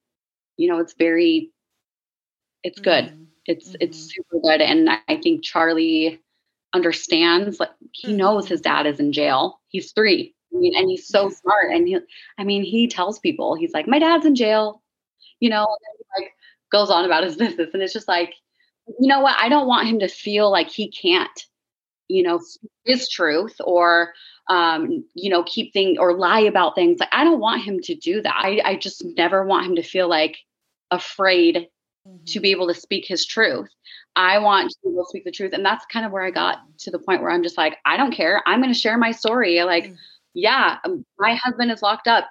you 0.57 0.69
know, 0.69 0.79
it's 0.79 0.95
very 0.99 1.51
it's 2.63 2.79
good. 2.79 3.05
Mhm. 3.05 3.27
It's 3.45 3.75
it's 3.79 3.97
Mhm. 3.97 4.11
super 4.11 4.39
good. 4.41 4.61
And 4.61 4.89
I 5.07 5.17
think 5.21 5.43
Charlie 5.43 6.21
understands 6.73 7.59
like 7.59 7.71
he 7.93 8.13
knows 8.13 8.47
his 8.47 8.61
dad 8.61 8.87
is 8.87 8.99
in 8.99 9.13
jail. 9.13 9.61
He's 9.69 9.93
three. 9.93 10.34
I 10.55 10.57
mean, 10.57 10.75
and 10.75 10.89
he's 10.89 11.07
so 11.07 11.29
smart. 11.29 11.71
And 11.71 11.87
he 11.87 11.97
I 12.37 12.43
mean, 12.43 12.63
he 12.63 12.87
tells 12.87 13.19
people, 13.19 13.55
he's 13.55 13.73
like, 13.73 13.87
My 13.87 13.99
dad's 13.99 14.25
in 14.25 14.35
jail, 14.35 14.81
you 15.39 15.49
know, 15.49 15.65
and 15.65 15.77
then 15.83 15.95
he 15.97 16.23
like 16.23 16.31
goes 16.71 16.89
on 16.89 17.05
about 17.05 17.23
his 17.23 17.35
business. 17.37 17.69
And 17.73 17.83
it's 17.83 17.93
just 17.93 18.07
like, 18.07 18.33
you 18.99 19.07
know 19.07 19.21
what? 19.21 19.35
I 19.39 19.49
don't 19.49 19.67
want 19.67 19.87
him 19.87 19.99
to 19.99 20.07
feel 20.07 20.51
like 20.51 20.69
he 20.69 20.89
can't, 20.89 21.45
you 22.07 22.23
know, 22.23 22.39
his 22.85 23.09
truth 23.09 23.55
or 23.63 24.13
um, 24.47 25.03
you 25.15 25.31
know, 25.31 25.43
keep 25.43 25.73
things 25.73 25.97
or 25.99 26.15
lie 26.15 26.41
about 26.41 26.75
things. 26.75 26.99
Like 26.99 27.09
I 27.11 27.23
don't 27.23 27.39
want 27.39 27.63
him 27.63 27.79
to 27.81 27.95
do 27.95 28.21
that. 28.21 28.35
I, 28.37 28.61
I 28.63 28.75
just 28.75 29.03
never 29.03 29.43
want 29.43 29.65
him 29.65 29.75
to 29.75 29.83
feel 29.83 30.07
like 30.07 30.37
afraid 30.91 31.67
to 32.27 32.39
be 32.39 32.51
able 32.51 32.67
to 32.67 32.73
speak 32.73 33.05
his 33.07 33.25
truth. 33.25 33.69
I 34.15 34.39
want 34.39 34.71
to 34.71 34.89
be 34.89 34.95
speak 35.07 35.25
the 35.25 35.31
truth. 35.31 35.53
And 35.53 35.65
that's 35.65 35.85
kind 35.91 36.05
of 36.05 36.11
where 36.11 36.23
I 36.23 36.31
got 36.31 36.59
to 36.79 36.91
the 36.91 36.99
point 36.99 37.21
where 37.21 37.31
I'm 37.31 37.43
just 37.43 37.57
like, 37.57 37.77
I 37.85 37.97
don't 37.97 38.13
care. 38.13 38.41
I'm 38.45 38.61
going 38.61 38.73
to 38.73 38.79
share 38.79 38.97
my 38.97 39.11
story. 39.11 39.61
Like, 39.63 39.85
Mm. 39.85 39.97
Yeah, 40.35 40.77
um, 40.85 41.05
my 41.19 41.35
husband 41.35 41.71
is 41.71 41.81
locked 41.81 42.07
up. 42.07 42.27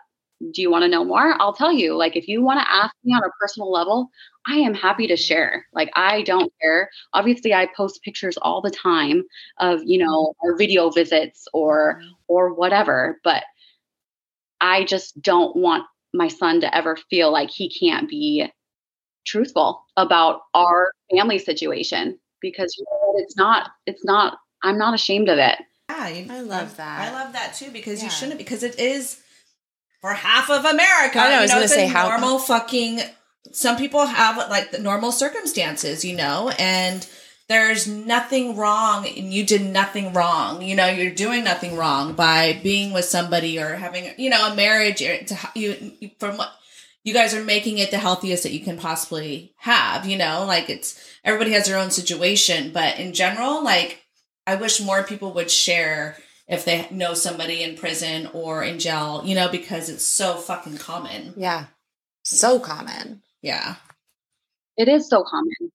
Do 0.52 0.60
you 0.62 0.70
want 0.70 0.82
to 0.82 0.88
know 0.88 1.04
more? 1.04 1.40
I'll 1.40 1.54
tell 1.54 1.72
you. 1.72 1.96
Like, 1.96 2.16
if 2.16 2.28
you 2.28 2.42
want 2.42 2.60
to 2.60 2.70
ask 2.70 2.94
me 3.04 3.14
on 3.14 3.24
a 3.24 3.30
personal 3.40 3.70
level, 3.72 4.10
I 4.46 4.56
am 4.56 4.74
happy 4.74 5.06
to 5.06 5.16
share. 5.16 5.66
Like, 5.72 5.90
I 5.96 6.22
don't 6.22 6.52
care. 6.60 6.90
Obviously, 7.14 7.54
I 7.54 7.68
post 7.76 8.02
pictures 8.02 8.36
all 8.42 8.60
the 8.60 8.70
time 8.70 9.22
of, 9.60 9.80
you 9.84 9.98
know, 9.98 10.34
our 10.44 10.56
video 10.56 10.90
visits 10.90 11.48
or, 11.54 12.00
or 12.28 12.52
whatever, 12.54 13.20
but 13.24 13.44
I 14.60 14.84
just 14.84 15.20
don't 15.22 15.56
want 15.56 15.84
my 16.12 16.28
son 16.28 16.60
to 16.60 16.76
ever 16.76 16.96
feel 17.10 17.32
like 17.32 17.50
he 17.50 17.70
can't 17.70 18.08
be 18.08 18.46
truthful 19.26 19.84
about 19.96 20.42
our 20.54 20.92
family 21.10 21.38
situation 21.38 22.18
because 22.40 22.76
you 22.78 22.84
know 22.90 23.14
it's 23.16 23.36
not 23.36 23.70
it's 23.86 24.04
not 24.04 24.38
i'm 24.62 24.78
not 24.78 24.94
ashamed 24.94 25.28
of 25.30 25.38
it 25.38 25.58
Yeah, 25.88 26.08
you- 26.08 26.32
I 26.32 26.40
love 26.40 26.76
that. 26.76 27.00
I 27.00 27.12
love 27.12 27.32
that 27.32 27.54
too 27.54 27.70
because 27.70 27.98
Yeah. 28.00 28.06
you 28.06 28.10
shouldn't 28.10 28.38
because 28.38 28.62
it 28.62 28.78
is 28.78 29.16
for 30.00 30.12
half 30.14 30.50
of 30.50 30.64
America. 30.64 31.18
I 31.18 31.28
know, 31.28 31.30
I 31.30 31.34
you 31.36 31.40
was 31.42 31.50
know, 31.50 31.60
it's 31.60 31.72
a 31.72 31.76
say 31.76 31.86
how- 31.86 32.08
normal 32.08 32.38
fucking. 32.38 33.02
Some 33.52 33.76
people 33.76 34.06
have 34.06 34.36
like 34.50 34.70
the 34.70 34.78
normal 34.78 35.12
circumstances, 35.12 36.04
you 36.04 36.16
know, 36.16 36.48
and 36.58 37.06
there's 37.48 37.86
nothing 37.86 38.56
wrong, 38.56 39.06
and 39.06 39.32
you 39.32 39.44
did 39.44 39.60
nothing 39.62 40.14
wrong. 40.14 40.62
You 40.62 40.74
know, 40.74 40.86
you're 40.88 41.10
doing 41.12 41.44
nothing 41.44 41.76
wrong 41.76 42.14
by 42.14 42.58
being 42.62 42.92
with 42.94 43.04
somebody 43.04 43.58
or 43.58 43.74
having, 43.76 44.14
you 44.16 44.30
know, 44.30 44.46
a 44.50 44.54
marriage. 44.54 45.02
Eh, 45.02 45.24
to 45.24 45.38
you, 45.54 45.92
you- 46.00 46.10
from 46.18 46.38
what 46.38 46.52
you 47.02 47.12
guys 47.12 47.34
are 47.34 47.44
making 47.44 47.76
it 47.76 47.90
the 47.90 47.98
healthiest 47.98 48.44
that 48.44 48.52
you 48.52 48.60
can 48.64 48.78
possibly 48.78 49.52
have. 49.58 50.06
You 50.06 50.16
know, 50.16 50.44
like 50.46 50.70
it's 50.70 50.98
everybody 51.22 51.52
has 51.52 51.66
their 51.66 51.76
own 51.78 51.90
situation, 51.90 52.72
but 52.72 52.98
in 52.98 53.12
general, 53.12 53.62
like 53.62 54.00
I 54.46 54.56
wish 54.56 54.80
more 54.80 55.02
people 55.02 55.32
would 55.34 55.50
share 55.50 56.16
if 56.48 56.64
they 56.64 56.86
know 56.90 57.14
somebody 57.14 57.62
in 57.62 57.76
prison 57.76 58.28
or 58.32 58.62
in 58.62 58.78
jail, 58.78 59.22
you 59.24 59.34
know, 59.34 59.48
because 59.48 59.88
it's 59.88 60.04
so 60.04 60.34
fucking 60.34 60.76
common. 60.76 61.32
Yeah. 61.36 61.66
So 62.24 62.58
common. 62.58 63.22
Yeah. 63.42 63.76
it 64.76 64.88
is 64.88 65.08
so 65.08 65.22
common 65.22 65.70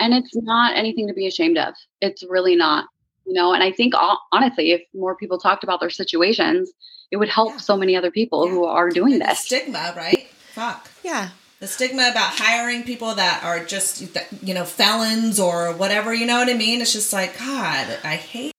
and 0.00 0.14
it's 0.14 0.34
not 0.36 0.76
anything 0.76 1.08
to 1.08 1.12
be 1.14 1.26
ashamed 1.26 1.58
of 1.58 1.74
it's 2.00 2.22
really 2.22 2.54
not 2.54 2.86
you 3.26 3.32
know 3.32 3.52
and 3.52 3.62
i 3.62 3.72
think 3.72 3.92
hon- 3.94 4.16
honestly 4.32 4.70
if 4.70 4.82
more 4.94 5.16
people 5.16 5.36
talked 5.38 5.64
about 5.64 5.80
their 5.80 5.90
situations 5.90 6.70
it 7.10 7.16
would 7.16 7.28
help 7.28 7.50
Yeah. 7.50 7.56
so 7.58 7.76
many 7.76 7.96
other 7.96 8.10
people 8.12 8.48
who 8.48 8.64
are 8.64 8.88
doing 8.90 9.14
And 9.14 9.22
this 9.22 9.40
stigma, 9.40 9.92
right? 9.96 10.28
Fuck. 10.54 10.88
Yeah. 11.02 11.30
The 11.60 11.66
stigma 11.66 12.08
about 12.10 12.34
hiring 12.34 12.84
people 12.84 13.14
that 13.16 13.42
are 13.42 13.64
just, 13.64 14.16
you 14.42 14.54
know, 14.54 14.64
felons 14.64 15.40
or 15.40 15.72
whatever, 15.72 16.14
you 16.14 16.24
know 16.24 16.38
what 16.38 16.48
I 16.48 16.54
mean? 16.54 16.80
It's 16.80 16.92
just 16.92 17.12
like, 17.12 17.36
God, 17.38 17.98
I 18.04 18.14
hate. 18.14 18.52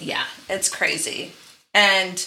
Yeah, 0.00 0.24
it's 0.48 0.68
crazy. 0.68 1.32
And 1.74 2.26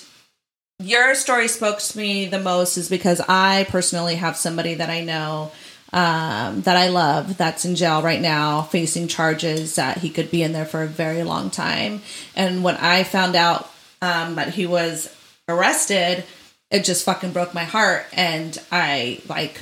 your 0.80 1.14
story 1.16 1.48
spoke 1.48 1.80
to 1.80 1.98
me 1.98 2.26
the 2.26 2.40
most 2.40 2.78
is 2.78 2.90
because 2.90 3.22
I 3.28 3.66
personally 3.70 4.16
have 4.16 4.38
somebody 4.38 4.76
that 4.76 4.90
I 4.90 5.02
know 5.02 5.52
um, 5.94 6.62
that 6.62 6.78
I 6.78 6.88
love 6.88 7.38
that's 7.38 7.66
in 7.66 7.76
jail 7.76 8.02
right 8.02 8.22
now 8.22 8.62
facing 8.62 9.10
charges 9.10 9.76
that 9.76 9.98
he 9.98 10.10
could 10.10 10.32
be 10.32 10.42
in 10.42 10.54
there 10.54 10.66
for 10.66 10.84
a 10.84 10.88
very 10.88 11.24
long 11.24 11.50
time. 11.50 12.02
And 12.36 12.64
when 12.64 12.78
I 12.78 13.04
found 13.04 13.36
out 13.36 13.70
um, 14.02 14.36
that 14.36 14.54
he 14.54 14.66
was 14.66 15.14
arrested, 15.50 16.24
it 16.70 16.86
just 16.86 17.04
fucking 17.04 17.34
broke 17.34 17.54
my 17.54 17.66
heart. 17.66 18.06
And 18.14 18.58
I 18.72 19.22
like, 19.28 19.60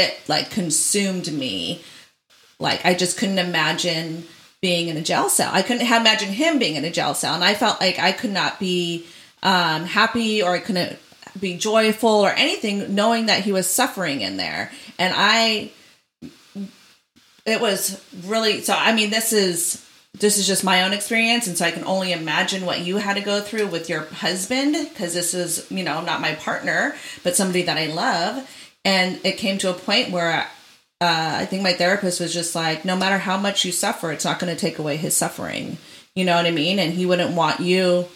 it 0.00 0.20
like 0.28 0.50
consumed 0.50 1.32
me. 1.32 1.82
Like, 2.58 2.84
I 2.84 2.94
just 2.94 3.16
couldn't 3.18 3.38
imagine 3.38 4.24
being 4.60 4.88
in 4.88 4.96
a 4.96 5.02
jail 5.02 5.28
cell. 5.28 5.50
I 5.52 5.62
couldn't 5.62 5.86
imagine 5.86 6.28
him 6.28 6.58
being 6.58 6.76
in 6.76 6.84
a 6.84 6.90
jail 6.90 7.14
cell. 7.14 7.34
And 7.34 7.44
I 7.44 7.54
felt 7.54 7.80
like 7.80 7.98
I 7.98 8.12
could 8.12 8.32
not 8.32 8.60
be 8.60 9.06
um, 9.42 9.84
happy 9.86 10.42
or 10.42 10.50
I 10.50 10.58
couldn't 10.58 10.98
be 11.38 11.56
joyful 11.56 12.10
or 12.10 12.30
anything 12.30 12.94
knowing 12.94 13.26
that 13.26 13.44
he 13.44 13.52
was 13.52 13.68
suffering 13.68 14.20
in 14.20 14.36
there. 14.36 14.70
And 14.98 15.14
I, 15.16 15.70
it 17.46 17.60
was 17.60 18.04
really, 18.24 18.60
so 18.60 18.74
I 18.74 18.94
mean, 18.94 19.10
this 19.10 19.32
is, 19.32 19.86
this 20.12 20.38
is 20.38 20.46
just 20.46 20.64
my 20.64 20.82
own 20.82 20.92
experience. 20.92 21.46
And 21.46 21.56
so 21.56 21.64
I 21.64 21.70
can 21.70 21.84
only 21.84 22.12
imagine 22.12 22.66
what 22.66 22.80
you 22.80 22.96
had 22.98 23.14
to 23.14 23.22
go 23.22 23.40
through 23.40 23.68
with 23.68 23.88
your 23.88 24.02
husband 24.06 24.76
because 24.90 25.14
this 25.14 25.32
is, 25.32 25.70
you 25.70 25.84
know, 25.84 26.02
not 26.02 26.20
my 26.20 26.34
partner, 26.34 26.94
but 27.22 27.36
somebody 27.36 27.62
that 27.62 27.78
I 27.78 27.86
love. 27.86 28.46
And 28.84 29.20
it 29.24 29.36
came 29.38 29.58
to 29.58 29.70
a 29.70 29.74
point 29.74 30.10
where 30.10 30.46
uh, 31.00 31.36
I 31.38 31.46
think 31.46 31.62
my 31.62 31.72
therapist 31.72 32.20
was 32.20 32.32
just 32.32 32.54
like, 32.54 32.84
no 32.84 32.96
matter 32.96 33.18
how 33.18 33.36
much 33.36 33.64
you 33.64 33.72
suffer, 33.72 34.10
it's 34.12 34.24
not 34.24 34.38
going 34.38 34.54
to 34.54 34.60
take 34.60 34.78
away 34.78 34.96
his 34.96 35.16
suffering. 35.16 35.78
You 36.14 36.24
know 36.24 36.36
what 36.36 36.46
I 36.46 36.50
mean? 36.50 36.78
And 36.78 36.92
he 36.92 37.06
wouldn't 37.06 37.34
want 37.34 37.60
you, 37.60 38.08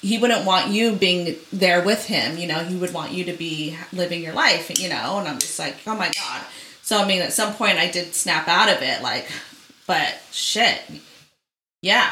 he 0.00 0.18
wouldn't 0.18 0.44
want 0.46 0.68
you 0.70 0.92
being 0.94 1.36
there 1.52 1.82
with 1.82 2.06
him. 2.06 2.38
You 2.38 2.46
know, 2.48 2.58
he 2.60 2.76
would 2.76 2.92
want 2.92 3.12
you 3.12 3.24
to 3.24 3.32
be 3.32 3.76
living 3.92 4.22
your 4.22 4.34
life, 4.34 4.78
you 4.78 4.88
know? 4.88 5.18
And 5.18 5.28
I'm 5.28 5.38
just 5.38 5.58
like, 5.58 5.76
oh 5.86 5.96
my 5.96 6.10
God. 6.14 6.42
So, 6.82 6.98
I 6.98 7.06
mean, 7.06 7.22
at 7.22 7.32
some 7.32 7.54
point 7.54 7.78
I 7.78 7.90
did 7.90 8.14
snap 8.14 8.48
out 8.48 8.68
of 8.68 8.82
it, 8.82 9.02
like, 9.02 9.28
but 9.86 10.20
shit. 10.32 10.80
Yeah. 11.82 12.10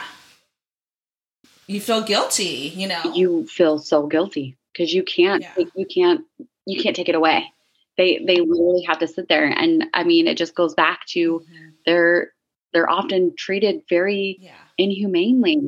You 1.66 1.80
feel 1.80 2.02
guilty, 2.02 2.72
you 2.76 2.86
know? 2.86 3.12
you 3.14 3.46
feel 3.46 3.78
so 3.78 4.06
guilty 4.06 4.56
because 4.72 4.92
you 4.94 5.02
can't 5.02 5.42
Yeah. 5.42 5.64
you 5.74 5.86
can't 5.86 6.24
you 6.64 6.80
can't 6.82 6.94
take 6.94 7.08
it 7.08 7.14
away 7.14 7.52
they 7.96 8.18
they 8.26 8.40
literally 8.40 8.84
have 8.86 8.98
to 8.98 9.08
sit 9.08 9.28
there 9.28 9.46
and 9.46 9.86
i 9.94 10.04
mean 10.04 10.26
it 10.26 10.36
just 10.36 10.54
goes 10.54 10.74
back 10.74 11.00
to 11.06 11.40
Mhm. 11.40 11.72
they're 11.84 12.32
they're 12.72 12.90
often 12.90 13.34
treated 13.36 13.82
very 13.88 14.38
Yeah. 14.40 14.52
inhumanely 14.78 15.62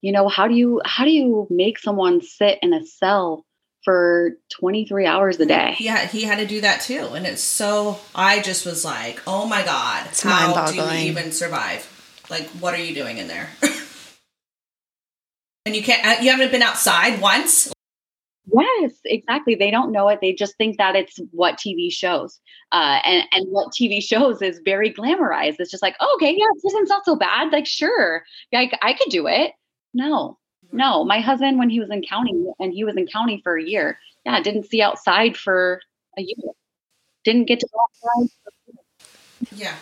you 0.00 0.12
know 0.12 0.28
how 0.28 0.48
do 0.48 0.54
you 0.54 0.80
how 0.84 1.04
do 1.04 1.10
you 1.10 1.46
make 1.50 1.78
someone 1.78 2.20
sit 2.20 2.58
in 2.62 2.72
a 2.72 2.84
cell 2.84 3.44
for 3.84 4.32
23 4.60 5.06
hours 5.06 5.38
a 5.40 5.46
day 5.46 5.76
Yeah, 5.78 6.04
he 6.06 6.24
had 6.24 6.38
to 6.38 6.46
do 6.46 6.60
that 6.62 6.80
too. 6.80 7.10
And 7.14 7.24
it's 7.26 7.40
so, 7.42 8.00
I 8.14 8.40
just 8.40 8.66
was 8.66 8.84
like, 8.84 9.22
oh 9.26 9.46
my 9.46 9.64
God, 9.64 10.06
It's 10.08 10.20
how 10.20 10.66
do 10.70 10.76
you 10.76 11.10
even 11.10 11.30
survive? 11.32 11.86
Like, 12.28 12.48
what 12.60 12.74
are 12.74 12.82
you 12.82 12.92
doing 12.94 13.18
in 13.18 13.28
there? 13.28 13.48
and 15.64 15.76
you 15.76 15.82
can't, 15.82 16.04
uh, 16.04 16.20
you 16.22 16.30
haven't 16.30 16.50
been 16.50 16.62
outside 16.62 17.20
once? 17.22 17.72
Yes, 18.52 18.92
exactly. 19.04 19.54
They 19.54 19.70
don't 19.70 19.92
know 19.92 20.08
it. 20.08 20.20
They 20.20 20.32
just 20.32 20.56
think 20.56 20.78
that 20.78 20.96
it's 20.96 21.18
what 21.32 21.56
TV 21.56 21.92
shows. 21.92 22.40
Uh, 22.72 23.00
and, 23.04 23.24
and 23.32 23.46
what 23.50 23.72
TV 23.72 24.02
shows 24.02 24.40
is 24.42 24.60
very 24.64 24.92
glamorized. 24.92 25.56
It's 25.58 25.70
just 25.70 25.82
like, 25.82 25.96
oh, 26.00 26.16
okay, 26.16 26.34
yeah, 26.36 26.46
prison's 26.60 26.88
not 26.88 27.04
so 27.04 27.16
bad. 27.16 27.52
Like, 27.52 27.66
sure, 27.66 28.24
like, 28.52 28.78
I 28.80 28.94
could 28.94 29.10
do 29.10 29.26
it. 29.26 29.52
No, 29.92 30.38
no. 30.72 31.04
My 31.04 31.20
husband, 31.20 31.58
when 31.58 31.70
he 31.70 31.80
was 31.80 31.90
in 31.90 32.02
county 32.02 32.32
and 32.58 32.72
he 32.72 32.84
was 32.84 32.96
in 32.96 33.06
county 33.06 33.40
for 33.42 33.56
a 33.56 33.62
year, 33.62 33.98
yeah, 34.24 34.40
didn't 34.40 34.68
see 34.68 34.82
outside 34.82 35.36
for 35.36 35.80
a 36.16 36.22
year. 36.22 36.52
Didn't 37.24 37.46
get 37.46 37.60
to 37.60 37.68
go 37.72 37.78
outside. 37.80 38.30
Yeah. 39.54 39.74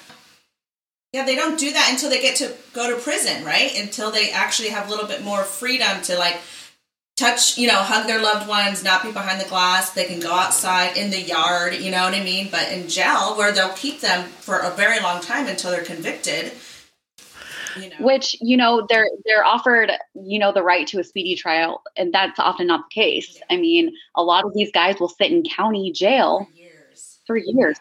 Yeah, 1.12 1.25
they 1.25 1.35
don't 1.35 1.59
do 1.59 1.73
that 1.73 1.89
until 1.91 2.11
they 2.11 2.21
get 2.21 2.37
to 2.37 2.55
go 2.73 2.95
to 2.95 3.01
prison, 3.01 3.45
right? 3.45 3.79
Until 3.79 4.11
they 4.11 4.31
actually 4.31 4.69
have 4.69 4.87
a 4.87 4.91
little 4.91 5.07
bit 5.07 5.25
more 5.25 5.45
freedom 5.45 6.03
to 6.03 6.19
like 6.19 6.37
touch, 7.17 7.57
you 7.57 7.67
know, 7.67 7.77
hug 7.77 8.07
their 8.07 8.21
loved 8.21 8.47
ones, 8.47 8.85
not 8.85 9.03
be 9.03 9.11
behind 9.11 9.41
the 9.41 9.49
glass. 9.49 9.91
They 9.91 10.05
can 10.05 10.21
go 10.21 10.33
outside 10.33 10.97
in 10.97 11.11
the 11.11 11.21
yard, 11.21 11.75
you 11.75 11.91
know 11.91 12.05
what 12.05 12.14
I 12.14 12.23
mean? 12.23 12.49
But 12.51 12.71
in 12.71 12.89
jail, 12.89 13.37
where 13.37 13.53
they'll 13.53 13.71
keep 13.71 14.01
them 14.01 14.25
for 14.25 14.59
a 14.59 14.71
very 14.71 15.01
long 15.01 15.23
time 15.23 15.47
until 15.49 15.71
they're 15.71 15.85
convicted. 15.85 16.53
You 17.81 17.91
know. 17.91 17.97
Which 18.01 18.37
you 18.41 18.57
know 18.57 18.87
they're 18.89 19.07
they're 19.27 19.45
offered 19.45 19.93
you 20.14 20.39
know 20.39 20.51
the 20.51 20.62
right 20.62 20.87
to 20.87 20.99
a 20.99 21.05
speedy 21.05 21.37
trial, 21.37 21.83
and 21.95 22.11
that's 22.11 22.39
often 22.39 22.69
not 22.69 22.87
the 22.89 22.95
case. 22.95 23.37
Yeah. 23.37 23.45
I 23.51 23.61
mean, 23.61 23.93
a 24.14 24.23
lot 24.23 24.47
of 24.47 24.55
these 24.55 24.73
guys 24.73 24.99
will 24.99 25.11
sit 25.11 25.31
in 25.31 25.43
county 25.43 25.93
jail 25.93 26.47
for 26.47 26.57
years. 26.59 27.19
For 27.27 27.37
years. 27.37 27.77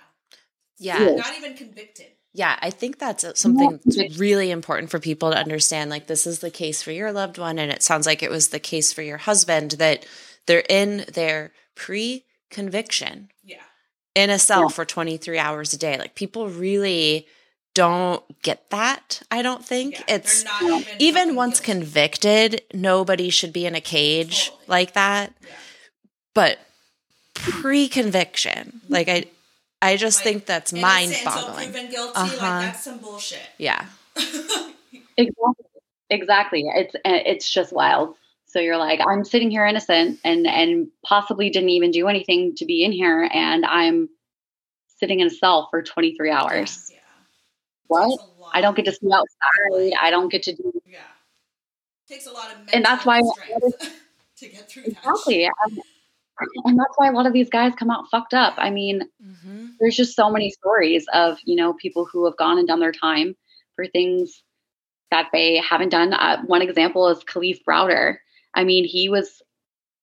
Yeah, 0.79 1.01
yeah. 1.01 1.15
not 1.15 1.38
even 1.38 1.53
convicted. 1.53 2.07
Yeah, 2.36 2.59
I 2.61 2.69
think 2.69 2.99
that's 2.99 3.23
something 3.39 3.79
that's 3.86 4.19
really 4.19 4.51
important 4.51 4.89
for 4.89 4.99
people 4.99 5.31
to 5.31 5.38
understand. 5.38 5.89
Like, 5.89 6.07
this 6.07 6.27
is 6.27 6.39
the 6.39 6.51
case 6.51 6.83
for 6.83 6.91
your 6.91 7.13
loved 7.13 7.38
one, 7.38 7.57
and 7.57 7.71
it 7.71 7.81
sounds 7.81 8.05
like 8.05 8.21
it 8.21 8.29
was 8.29 8.49
the 8.49 8.59
case 8.59 8.91
for 8.91 9.01
your 9.01 9.17
husband 9.17 9.71
that 9.71 10.05
they're 10.45 10.65
in 10.67 11.05
their 11.13 11.53
pre 11.75 12.25
conviction. 12.49 13.29
Yeah. 13.41 13.63
In 14.15 14.29
a 14.29 14.38
cell 14.38 14.63
yeah. 14.63 14.67
for 14.67 14.83
23 14.83 15.39
hours 15.39 15.73
a 15.73 15.77
day. 15.77 15.97
Like, 15.97 16.15
people 16.15 16.49
really 16.49 17.25
don't 17.73 18.21
get 18.41 18.69
that, 18.69 19.21
I 19.31 19.41
don't 19.41 19.63
think. 19.63 19.99
Yeah, 19.99 20.15
it's 20.15 20.43
even, 20.61 20.86
even 20.99 21.36
once 21.36 21.61
convicted, 21.61 22.63
nobody 22.73 23.29
should 23.29 23.53
be 23.53 23.65
in 23.65 23.75
a 23.75 23.81
cage 23.81 24.49
totally. 24.49 24.65
like 24.67 24.93
that. 24.93 25.33
Yeah. 25.41 25.53
But 26.33 26.59
pre 27.33 27.88
conviction, 27.88 28.81
like, 28.89 29.07
I, 29.07 29.25
I 29.86 29.97
just 29.97 30.19
like, 30.19 30.23
think 30.23 30.45
that's 30.45 30.73
mind 30.73 31.15
boggling. 31.23 31.75
Uh-huh. 31.75 32.23
Like, 32.23 32.39
that's 32.39 32.83
some 32.83 32.97
bullshit. 32.97 33.39
Yeah. 33.57 33.86
exactly. 35.17 35.65
Exactly. 36.09 36.63
It's 36.67 36.95
it's 37.03 37.49
just 37.49 37.73
wild. 37.73 38.15
So 38.47 38.59
you're 38.59 38.77
like, 38.77 38.99
I'm 39.05 39.25
sitting 39.25 39.51
here 39.51 39.65
innocent 39.65 40.19
and 40.23 40.47
and 40.47 40.88
possibly 41.05 41.49
didn't 41.49 41.69
even 41.69 41.91
do 41.91 42.07
anything 42.07 42.55
to 42.55 42.65
be 42.65 42.83
in 42.83 42.91
here, 42.91 43.29
and 43.33 43.65
I'm 43.65 44.09
sitting 44.97 45.19
in 45.19 45.27
a 45.27 45.31
cell 45.31 45.67
for 45.69 45.81
23 45.81 46.31
hours. 46.31 46.89
Yeah. 46.91 46.99
What? 47.88 48.19
I 48.53 48.61
don't 48.61 48.75
get 48.75 48.86
to 48.86 48.91
see 48.91 49.09
outside. 49.13 49.93
I 50.01 50.09
don't 50.09 50.31
get 50.31 50.43
to 50.43 50.55
do. 50.55 50.71
Yeah. 50.86 50.99
It 52.07 52.13
takes 52.13 52.27
a 52.27 52.31
lot 52.31 52.51
of 52.51 52.57
and 52.73 52.86
that's 52.86 53.05
why 53.05 53.21
to 54.38 54.47
get 54.47 54.69
through 54.69 54.83
exactly 54.86 55.49
and 56.65 56.77
that's 56.77 56.97
why 56.97 57.07
a 57.07 57.11
lot 57.11 57.25
of 57.25 57.33
these 57.33 57.49
guys 57.49 57.73
come 57.75 57.89
out 57.89 58.09
fucked 58.11 58.33
up. 58.33 58.53
I 58.57 58.69
mean, 58.69 59.03
mm-hmm. 59.23 59.67
there's 59.79 59.95
just 59.95 60.15
so 60.15 60.29
many 60.29 60.51
stories 60.51 61.05
of 61.13 61.38
you 61.45 61.55
know 61.55 61.73
people 61.73 62.05
who 62.11 62.25
have 62.25 62.38
gone 62.38 62.57
and 62.57 62.67
done 62.67 62.79
their 62.79 62.91
time 62.91 63.36
for 63.75 63.86
things 63.88 64.43
that 65.11 65.29
they 65.31 65.57
haven't 65.57 65.89
done. 65.89 66.13
Uh, 66.13 66.41
one 66.43 66.61
example 66.61 67.07
is 67.09 67.23
Kalief 67.23 67.59
Browder. 67.67 68.17
I 68.53 68.63
mean, 68.63 68.86
he 68.86 69.09
was 69.09 69.41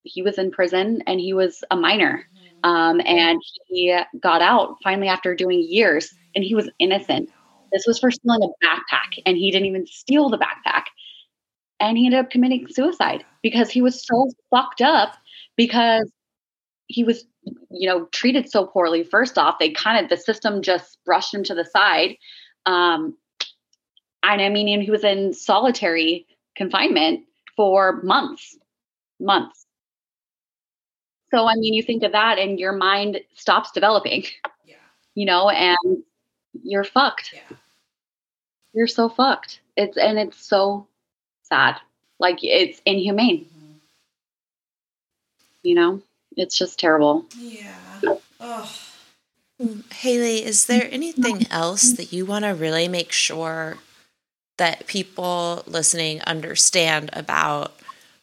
he 0.04 0.22
was 0.22 0.38
in 0.38 0.50
prison 0.50 1.02
and 1.06 1.20
he 1.20 1.32
was 1.32 1.62
a 1.70 1.76
minor, 1.76 2.24
mm-hmm. 2.34 2.70
um, 2.70 3.00
and 3.04 3.40
he 3.66 3.98
got 4.20 4.42
out 4.42 4.76
finally 4.82 5.08
after 5.08 5.34
doing 5.34 5.64
years, 5.66 6.14
and 6.34 6.44
he 6.44 6.54
was 6.54 6.70
innocent. 6.78 7.30
This 7.72 7.86
was 7.86 7.98
for 7.98 8.10
stealing 8.10 8.42
a 8.42 8.66
backpack, 8.66 9.22
and 9.26 9.36
he 9.36 9.50
didn't 9.50 9.66
even 9.66 9.86
steal 9.86 10.28
the 10.28 10.38
backpack. 10.38 10.84
And 11.80 11.98
he 11.98 12.06
ended 12.06 12.20
up 12.20 12.30
committing 12.30 12.68
suicide 12.68 13.24
because 13.42 13.70
he 13.70 13.82
was 13.82 14.06
so 14.06 14.30
fucked 14.50 14.82
up 14.82 15.16
because 15.56 16.08
he 16.92 17.04
was 17.04 17.24
you 17.70 17.88
know 17.88 18.06
treated 18.06 18.50
so 18.50 18.66
poorly. 18.66 19.02
First 19.02 19.38
off 19.38 19.58
they 19.58 19.70
kind 19.70 20.02
of 20.02 20.10
the 20.10 20.16
system 20.16 20.62
just 20.62 20.98
brushed 21.04 21.34
him 21.34 21.42
to 21.44 21.54
the 21.54 21.64
side. 21.64 22.16
Um 22.66 23.16
and 24.22 24.40
i 24.40 24.48
mean 24.48 24.80
he 24.80 24.90
was 24.90 25.02
in 25.04 25.32
solitary 25.32 26.26
confinement 26.56 27.24
for 27.56 28.02
months 28.02 28.56
months. 29.18 29.66
So 31.30 31.46
i 31.46 31.54
mean 31.54 31.74
you 31.74 31.82
think 31.82 32.02
of 32.02 32.12
that 32.12 32.38
and 32.38 32.60
your 32.60 32.72
mind 32.72 33.20
stops 33.34 33.70
developing 33.72 34.24
yeah. 34.66 34.76
you 35.14 35.26
know 35.26 35.48
and 35.48 36.02
you're 36.62 36.84
fucked. 36.84 37.30
Yeah. 37.32 37.56
You're 38.74 38.86
so 38.86 39.08
fucked. 39.08 39.60
It's 39.76 39.96
and 39.96 40.18
it's 40.18 40.44
so 40.44 40.86
sad. 41.42 41.76
Like 42.18 42.38
it's 42.42 42.80
inhumane. 42.84 43.46
Mm-hmm. 43.46 43.72
you 45.62 45.74
know 45.74 46.02
it's 46.36 46.58
just 46.58 46.78
terrible. 46.78 47.26
Yeah. 47.36 47.74
Oh. 48.40 48.78
Haley, 49.92 50.44
is 50.44 50.66
there 50.66 50.88
anything 50.90 51.46
else 51.50 51.92
that 51.92 52.12
you 52.12 52.26
want 52.26 52.44
to 52.44 52.50
really 52.50 52.88
make 52.88 53.12
sure 53.12 53.78
that 54.58 54.86
people 54.86 55.62
listening 55.66 56.20
understand 56.22 57.10
about 57.12 57.72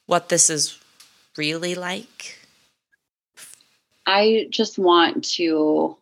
what 0.06 0.30
this 0.30 0.50
is 0.50 0.78
really 1.38 1.76
like? 1.76 2.40
I 4.06 4.48
just 4.50 4.78
want 4.78 5.24
to 5.36 5.96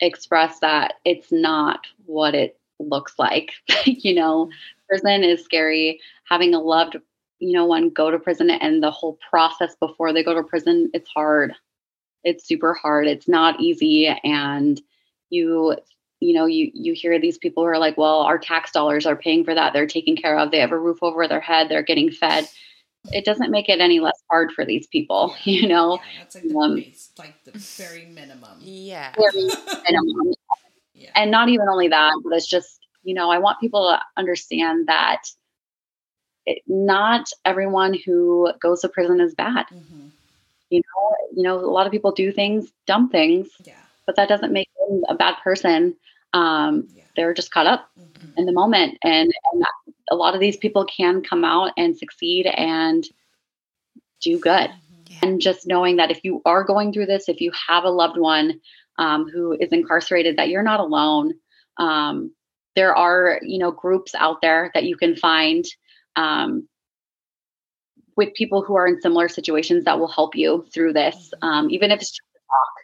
express 0.00 0.60
that 0.60 0.94
it's 1.04 1.32
not 1.32 1.86
what 2.06 2.34
it 2.34 2.58
looks 2.78 3.18
like. 3.18 3.52
you 3.84 4.14
know, 4.14 4.50
prison 4.88 5.24
is 5.24 5.44
scary. 5.44 6.00
Having 6.24 6.54
a 6.54 6.60
loved 6.60 6.96
you 7.38 7.52
know, 7.52 7.66
one 7.66 7.90
go 7.90 8.10
to 8.10 8.18
prison 8.18 8.50
and 8.50 8.82
the 8.82 8.90
whole 8.90 9.18
process 9.30 9.76
before 9.76 10.12
they 10.12 10.24
go 10.24 10.34
to 10.34 10.42
prison, 10.42 10.90
it's 10.92 11.08
hard. 11.08 11.54
It's 12.24 12.46
super 12.46 12.74
hard. 12.74 13.06
It's 13.06 13.28
not 13.28 13.60
easy. 13.60 14.06
And 14.24 14.80
you, 15.30 15.76
you 16.20 16.34
know, 16.34 16.46
you 16.46 16.70
you 16.74 16.94
hear 16.94 17.18
these 17.20 17.38
people 17.38 17.62
who 17.62 17.68
are 17.68 17.78
like, 17.78 17.96
well, 17.96 18.20
our 18.20 18.38
tax 18.38 18.72
dollars 18.72 19.06
are 19.06 19.16
paying 19.16 19.44
for 19.44 19.54
that. 19.54 19.72
They're 19.72 19.86
taken 19.86 20.16
care 20.16 20.36
of. 20.36 20.50
They 20.50 20.58
have 20.58 20.72
a 20.72 20.78
roof 20.78 20.98
over 21.02 21.28
their 21.28 21.40
head. 21.40 21.68
They're 21.68 21.82
getting 21.82 22.10
fed. 22.10 22.48
It 23.12 23.24
doesn't 23.24 23.52
make 23.52 23.68
it 23.68 23.80
any 23.80 24.00
less 24.00 24.20
hard 24.28 24.50
for 24.52 24.64
these 24.64 24.88
people, 24.88 25.34
you 25.44 25.68
know. 25.68 25.94
Yeah, 25.94 26.18
that's 26.18 26.34
like 26.34 26.48
the, 26.48 26.58
um, 26.58 26.74
base, 26.74 27.10
like 27.18 27.44
the 27.44 27.52
very 27.52 28.06
minimum. 28.06 28.58
Yeah. 28.60 29.14
Very 29.16 29.44
minimum. 29.84 30.34
yeah. 30.94 31.10
And 31.14 31.30
not 31.30 31.48
even 31.48 31.68
only 31.68 31.88
that, 31.88 32.20
but 32.24 32.32
it's 32.34 32.48
just, 32.48 32.80
you 33.04 33.14
know, 33.14 33.30
I 33.30 33.38
want 33.38 33.60
people 33.60 33.88
to 33.88 34.00
understand 34.16 34.88
that 34.88 35.22
not 36.66 37.30
everyone 37.44 37.94
who 37.94 38.52
goes 38.60 38.80
to 38.80 38.88
prison 38.88 39.20
is 39.20 39.34
bad. 39.34 39.66
Mm-hmm. 39.66 40.08
You 40.70 40.80
know, 40.80 41.16
you 41.34 41.42
know, 41.42 41.58
a 41.58 41.72
lot 41.72 41.86
of 41.86 41.92
people 41.92 42.12
do 42.12 42.32
things, 42.32 42.70
dumb 42.86 43.08
things, 43.08 43.48
yeah. 43.64 43.74
but 44.06 44.16
that 44.16 44.28
doesn't 44.28 44.52
make 44.52 44.68
them 44.78 45.02
a 45.08 45.14
bad 45.14 45.36
person. 45.42 45.96
Um, 46.32 46.88
yeah. 46.94 47.04
They're 47.16 47.34
just 47.34 47.50
caught 47.50 47.66
up 47.66 47.88
mm-hmm. 47.98 48.38
in 48.38 48.46
the 48.46 48.52
moment, 48.52 48.98
and, 49.02 49.32
and 49.52 49.64
a 50.10 50.14
lot 50.14 50.34
of 50.34 50.40
these 50.40 50.56
people 50.56 50.84
can 50.84 51.22
come 51.22 51.44
out 51.44 51.72
and 51.76 51.96
succeed 51.96 52.46
and 52.46 53.04
do 54.20 54.38
good. 54.38 54.70
Mm-hmm. 54.70 55.26
And 55.26 55.40
just 55.40 55.66
knowing 55.66 55.96
that 55.96 56.10
if 56.10 56.22
you 56.22 56.42
are 56.44 56.64
going 56.64 56.92
through 56.92 57.06
this, 57.06 57.28
if 57.28 57.40
you 57.40 57.50
have 57.68 57.84
a 57.84 57.90
loved 57.90 58.18
one 58.18 58.60
um, 58.98 59.28
who 59.28 59.52
is 59.52 59.72
incarcerated, 59.72 60.36
that 60.36 60.48
you're 60.48 60.62
not 60.62 60.80
alone. 60.80 61.34
Um, 61.78 62.32
there 62.76 62.94
are, 62.94 63.40
you 63.42 63.58
know, 63.58 63.70
groups 63.70 64.14
out 64.14 64.40
there 64.42 64.70
that 64.74 64.84
you 64.84 64.96
can 64.96 65.16
find 65.16 65.64
um, 66.18 66.68
with 68.16 68.34
people 68.34 68.62
who 68.62 68.74
are 68.74 68.86
in 68.86 69.00
similar 69.00 69.28
situations 69.28 69.84
that 69.84 69.98
will 69.98 70.08
help 70.08 70.34
you 70.34 70.66
through 70.74 70.92
this, 70.92 71.32
mm-hmm. 71.42 71.48
um, 71.48 71.70
even 71.70 71.90
if 71.90 72.00
it's 72.00 72.10
just 72.10 72.20
a 72.34 72.38
talk. 72.38 72.74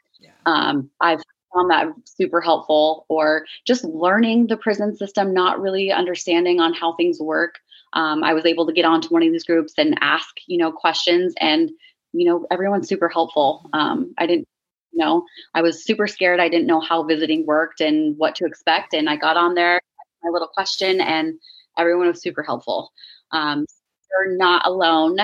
Um, 0.47 0.91
I've 1.01 1.23
found 1.55 1.71
that 1.71 1.89
super 2.05 2.41
helpful, 2.41 3.07
or 3.09 3.45
just 3.67 3.85
learning 3.85 4.47
the 4.47 4.57
prison 4.57 4.97
system, 4.97 5.35
not 5.35 5.61
really 5.61 5.91
understanding 5.91 6.61
on 6.61 6.73
how 6.73 6.95
things 6.95 7.19
work. 7.21 7.57
Um, 7.93 8.23
I 8.25 8.35
was 8.35 8.45
able 8.45 8.67
to 8.67 8.73
get 8.73 8.85
onto 8.85 9.09
one 9.09 9.23
of 9.23 9.33
these 9.33 9.45
groups 9.45 9.75
and 9.79 9.99
ask, 10.01 10.29
you 10.47 10.59
know, 10.59 10.71
questions, 10.71 11.35
and 11.41 11.71
you 12.13 12.29
know, 12.29 12.47
everyone's 12.51 12.89
super 12.89 13.09
helpful. 13.09 13.69
Um, 13.73 14.15
I 14.19 14.27
didn't 14.27 14.47
you 14.93 15.05
know, 15.05 15.25
I 15.55 15.63
was 15.63 15.85
super 15.85 16.07
scared. 16.07 16.39
I 16.39 16.49
didn't 16.49 16.69
know 16.69 16.79
how 16.79 17.03
visiting 17.03 17.45
worked 17.47 17.81
and 17.81 18.17
what 18.17 18.37
to 18.37 18.47
expect. 18.47 18.95
And 18.95 19.11
I 19.11 19.17
got 19.17 19.37
on 19.37 19.55
there, 19.55 19.81
my 20.23 20.31
little 20.31 20.47
question, 20.47 21.01
and 21.01 21.35
everyone 21.77 22.07
was 22.07 22.23
super 22.23 22.45
helpful. 22.45 22.93
Um, 23.35 23.67
you're 24.11 24.37
not 24.37 24.67
alone. 24.67 25.19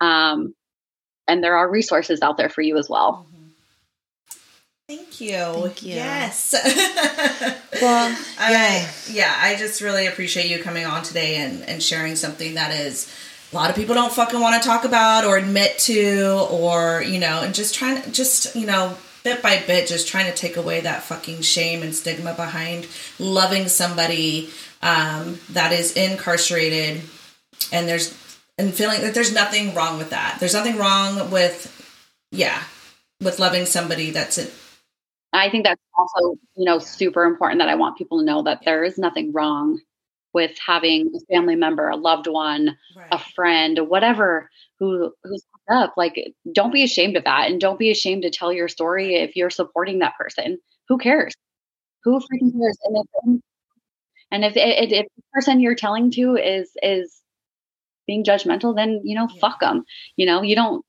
Um, 0.00 0.54
and 1.26 1.42
there 1.42 1.56
are 1.56 1.68
resources 1.68 2.22
out 2.22 2.36
there 2.36 2.48
for 2.48 2.62
you 2.62 2.76
as 2.76 2.88
well. 2.88 3.26
Mm-hmm. 3.26 3.36
Thank 4.88 5.20
you. 5.20 5.36
Thank 5.36 5.82
you. 5.82 5.94
Yes. 5.94 6.52
well, 7.82 8.10
yeah. 8.10 8.16
I, 8.38 8.88
yeah, 9.10 9.34
I 9.36 9.56
just 9.56 9.80
really 9.80 10.06
appreciate 10.06 10.48
you 10.48 10.62
coming 10.62 10.86
on 10.86 11.02
today 11.02 11.36
and, 11.38 11.62
and 11.62 11.82
sharing 11.82 12.14
something 12.14 12.54
that 12.54 12.72
is 12.72 13.12
a 13.52 13.54
lot 13.56 13.68
of 13.70 13.74
people 13.74 13.94
don't 13.94 14.12
fucking 14.12 14.40
want 14.40 14.62
to 14.62 14.68
talk 14.68 14.84
about 14.84 15.24
or 15.24 15.38
admit 15.38 15.78
to 15.78 16.46
or 16.50 17.02
you 17.02 17.18
know 17.18 17.42
and 17.42 17.54
just 17.54 17.74
trying 17.74 18.02
to 18.02 18.10
just 18.10 18.54
you 18.56 18.66
know 18.66 18.96
bit 19.22 19.40
by 19.42 19.62
bit 19.66 19.88
just 19.88 20.08
trying 20.08 20.26
to 20.26 20.36
take 20.36 20.56
away 20.56 20.80
that 20.80 21.02
fucking 21.02 21.40
shame 21.42 21.82
and 21.82 21.94
stigma 21.94 22.34
behind 22.34 22.86
loving 23.18 23.68
somebody 23.68 24.50
um, 24.82 25.38
that 25.50 25.72
is 25.72 25.92
incarcerated 25.92 27.00
and 27.72 27.88
there's 27.88 28.16
and 28.58 28.72
feeling 28.72 29.00
that 29.02 29.14
there's 29.14 29.32
nothing 29.32 29.74
wrong 29.74 29.98
with 29.98 30.10
that 30.10 30.36
there's 30.40 30.54
nothing 30.54 30.76
wrong 30.76 31.30
with 31.30 31.72
yeah 32.30 32.62
with 33.20 33.38
loving 33.38 33.66
somebody 33.66 34.10
that's 34.10 34.38
it 34.38 34.52
I 35.36 35.50
think 35.50 35.64
that's 35.64 35.80
also, 35.96 36.38
you 36.56 36.64
know, 36.64 36.78
super 36.78 37.24
important 37.24 37.60
that 37.60 37.68
I 37.68 37.74
want 37.74 37.98
people 37.98 38.18
to 38.18 38.24
know 38.24 38.42
that 38.42 38.62
there 38.64 38.84
is 38.84 38.98
nothing 38.98 39.32
wrong 39.32 39.80
with 40.32 40.56
having 40.64 41.10
a 41.14 41.34
family 41.34 41.56
member, 41.56 41.88
a 41.88 41.96
loved 41.96 42.26
one, 42.26 42.76
a 43.10 43.18
friend, 43.18 43.78
whatever 43.88 44.50
who 44.78 45.12
who's 45.24 45.44
up. 45.70 45.94
Like, 45.96 46.34
don't 46.52 46.72
be 46.72 46.84
ashamed 46.84 47.16
of 47.16 47.24
that, 47.24 47.50
and 47.50 47.60
don't 47.60 47.78
be 47.78 47.90
ashamed 47.90 48.22
to 48.22 48.30
tell 48.30 48.52
your 48.52 48.68
story 48.68 49.16
if 49.16 49.36
you're 49.36 49.50
supporting 49.50 49.98
that 50.00 50.16
person. 50.16 50.58
Who 50.88 50.98
cares? 50.98 51.34
Who 52.04 52.18
freaking 52.18 52.52
cares? 52.52 52.78
And 52.84 52.96
if 52.96 53.40
and 54.30 54.44
if, 54.44 54.56
if, 54.56 54.92
if 54.92 55.06
the 55.16 55.22
person 55.32 55.60
you're 55.60 55.74
telling 55.74 56.10
to 56.12 56.36
is 56.36 56.70
is 56.82 57.15
being 58.06 58.24
judgmental, 58.24 58.74
then 58.74 59.00
you 59.04 59.14
know, 59.14 59.28
Yeah. 59.32 59.40
fuck 59.40 59.60
them. 59.60 59.84
You 60.16 60.26
know, 60.26 60.42
you 60.42 60.56
don't 60.56 60.84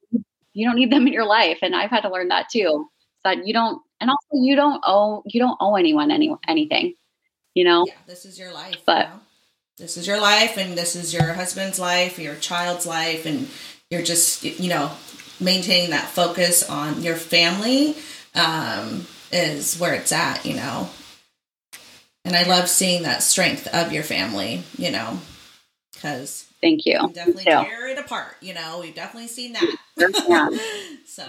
you 0.53 0.65
don't 0.67 0.75
need 0.75 0.91
them 0.91 1.05
in 1.07 1.13
your 1.13 1.25
life, 1.25 1.59
and 1.61 1.75
I've 1.75 1.89
had 1.91 2.01
to 2.01 2.09
learn 2.11 2.29
that 2.29 2.49
too. 2.49 2.89
That 3.23 3.45
you 3.45 3.53
don't, 3.53 3.81
and 3.99 4.09
also 4.09 4.41
you 4.43 4.55
don't 4.55 4.81
owe 4.85 5.23
you 5.25 5.39
don't 5.39 5.57
owe 5.59 5.75
anyone 5.75 6.11
any 6.11 6.33
anything. 6.47 6.93
You 7.53 7.63
know, 7.63 7.85
yeah 7.87 7.95
this 8.05 8.25
is 8.25 8.37
your 8.37 8.53
life 8.53 8.77
But- 8.85 9.07
you 9.07 9.13
know? 9.13 9.19
this 9.77 9.97
is 9.97 10.07
your 10.07 10.19
life 10.19 10.57
and 10.57 10.75
this 10.77 10.95
is 10.95 11.13
your 11.13 11.33
husband's 11.33 11.77
life 11.79 12.17
your 12.17 12.35
child's 12.35 12.87
life 12.87 13.27
and 13.27 13.47
you're 13.91 14.01
just 14.01 14.43
you 14.43 14.69
know 14.69 14.89
maintaining 15.39 15.91
that 15.91 16.07
focus 16.09 16.67
on 16.67 17.03
your 17.03 17.15
family 17.15 17.95
um, 18.33 19.05
is 19.31 19.77
where 19.79 19.93
it's 19.93 20.11
at 20.11 20.43
you 20.45 20.55
know 20.55 20.89
and 22.25 22.35
i 22.35 22.41
love 22.43 22.67
seeing 22.69 23.03
that 23.03 23.21
strength 23.21 23.67
of 23.67 23.91
your 23.93 24.01
family 24.03 24.63
you 24.79 24.89
know 24.89 25.19
because 25.93 26.46
thank 26.67 26.85
you. 26.85 26.99
definitely 27.13 27.43
tear 27.43 27.87
it 27.87 27.97
apart 27.97 28.35
you 28.41 28.53
know 28.53 28.79
we've 28.81 28.95
definitely 28.95 29.27
seen 29.27 29.53
that 29.53 29.63
Yeah. 30.29 30.49
so 31.05 31.23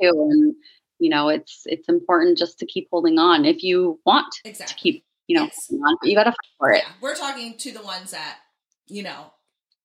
too, 0.00 0.28
and 0.30 0.54
you 1.00 1.10
know, 1.10 1.28
it's 1.28 1.62
it's 1.66 1.88
important 1.88 2.38
just 2.38 2.58
to 2.60 2.66
keep 2.66 2.88
holding 2.90 3.18
on 3.18 3.44
if 3.44 3.62
you 3.62 4.00
want 4.06 4.32
to 4.44 4.52
keep, 4.76 5.04
you 5.26 5.36
know, 5.36 5.44
Yes. 5.44 5.68
on. 5.72 5.96
But 6.00 6.08
you 6.08 6.14
got 6.16 6.24
to 6.24 6.30
fight 6.30 6.54
for 6.58 6.70
it. 6.70 6.82
yeah 6.86 6.92
we're 7.02 7.16
talking 7.16 7.58
to 7.58 7.72
the 7.72 7.82
ones 7.82 8.12
that 8.12 8.38
you 8.86 9.02
know 9.02 9.32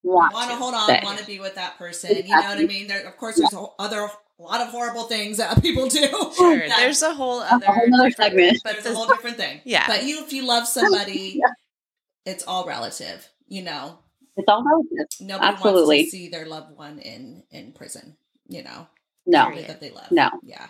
Want, 0.04 0.34
want 0.34 0.50
to 0.52 0.56
hold 0.56 0.74
on, 0.76 0.88
want 1.04 1.20
to 1.20 1.26
be 1.26 1.40
with 1.42 1.56
that 1.56 1.78
person. 1.78 2.16
You 2.16 2.24
know 2.30 2.38
what 2.38 2.58
I 2.58 2.64
mean? 2.64 2.88
There, 2.88 3.06
of 3.06 3.18
course, 3.18 3.36
there's 3.36 3.52
a 3.54 3.66
other 3.80 4.08
a 4.40 4.42
lot 4.42 4.62
of 4.62 4.70
horrible 4.70 5.04
things 5.04 5.38
that 5.38 5.62
people 5.62 5.90
do. 5.90 6.08
Sure, 6.38 6.58
that- 6.58 6.78
there's 6.80 7.02
a 7.02 7.14
whole 7.14 7.42
other 7.42 7.66
a 7.66 7.72
whole 7.74 7.88
nother 7.90 8.12
segment. 8.12 8.60
but 8.64 8.74
there's 8.74 8.84
this, 8.86 8.94
a 8.94 8.96
whole 8.96 9.08
different 9.08 9.36
thing. 9.36 9.60
Yeah. 9.66 9.88
but 9.88 10.06
you, 10.06 10.24
if 10.24 10.32
you 10.32 10.46
love 10.46 10.68
somebody, 10.68 11.34
Yeah. 11.42 11.52
it's 12.26 12.46
all 12.46 12.66
relative. 12.66 13.28
You 13.50 13.64
know, 13.64 14.00
It's 14.40 14.48
all 14.48 14.64
relative. 14.64 15.08
nobody 15.22 15.54
Absolutely. 15.54 15.98
wants 15.98 16.12
to 16.12 16.18
see 16.18 16.30
their 16.30 16.46
loved 16.46 16.76
one 16.78 17.00
in 17.00 17.44
in 17.52 17.72
prison. 17.74 18.16
You 18.48 18.64
know, 18.64 18.88
No, 19.26 19.44
somebody 19.44 19.68
that 19.68 19.80
they 19.82 19.92
love. 19.92 20.12
No. 20.12 20.30
yeah. 20.44 20.68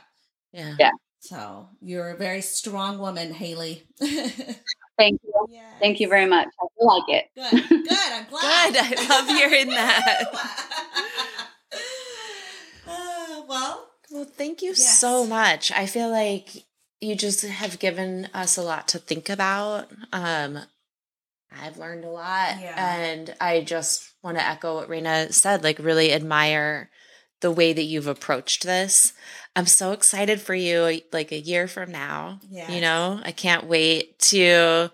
yeah. 0.51 0.75
Yeah. 0.79 0.91
So 1.21 1.69
you're 1.81 2.09
a 2.11 2.17
very 2.17 2.41
strong 2.41 2.97
woman, 2.99 3.33
Haley. 3.33 3.83
thank 3.99 5.19
you. 5.23 5.47
Thank 5.79 5.99
you 5.99 6.07
very 6.09 6.25
much. 6.25 6.47
I 6.61 6.65
feel 6.77 6.87
like 6.87 7.03
it. 7.09 7.25
Good, 7.35 7.69
good. 7.69 7.97
I'm 8.11 8.25
glad. 8.29 8.73
Good. 8.73 8.99
I 8.99 9.07
love 9.07 9.27
hearing 9.27 9.69
that. 9.69 10.23
Uh, 12.87 13.41
well, 13.47 13.87
Well, 14.11 14.25
thank 14.25 14.61
you 14.61 14.69
Yes. 14.69 14.99
so 14.99 15.25
much. 15.25 15.71
I 15.71 15.85
feel 15.85 16.09
like 16.09 16.65
you 17.01 17.15
just 17.15 17.41
have 17.45 17.77
given 17.79 18.27
us 18.33 18.57
a 18.57 18.63
lot 18.63 18.87
to 18.89 18.99
think 18.99 19.29
about. 19.29 19.89
Um, 20.11 20.59
I've 21.51 21.77
learned 21.77 22.05
a 22.05 22.09
lot, 22.09 22.59
Yeah. 22.61 22.75
and 22.77 23.35
I 23.41 23.61
just 23.61 24.11
want 24.23 24.37
to 24.37 24.45
echo 24.47 24.75
what 24.75 24.89
Raina 24.89 25.33
said. 25.33 25.63
Like, 25.63 25.79
really 25.79 26.13
admire 26.13 26.89
the 27.41 27.51
way 27.51 27.73
that 27.73 27.83
you've 27.83 28.07
approached 28.07 28.63
this. 28.63 29.13
I'm 29.55 29.65
so 29.65 29.91
excited 29.93 30.41
for 30.41 30.53
you. 30.53 31.01
Like 31.11 31.31
a 31.31 31.39
year 31.39 31.67
from 31.67 31.91
now, 31.91 32.39
Yeah. 32.49 32.71
you 32.71 32.81
know, 32.81 33.19
I 33.23 33.31
can't 33.31 33.65
wait 33.65 34.19
to 34.19 34.91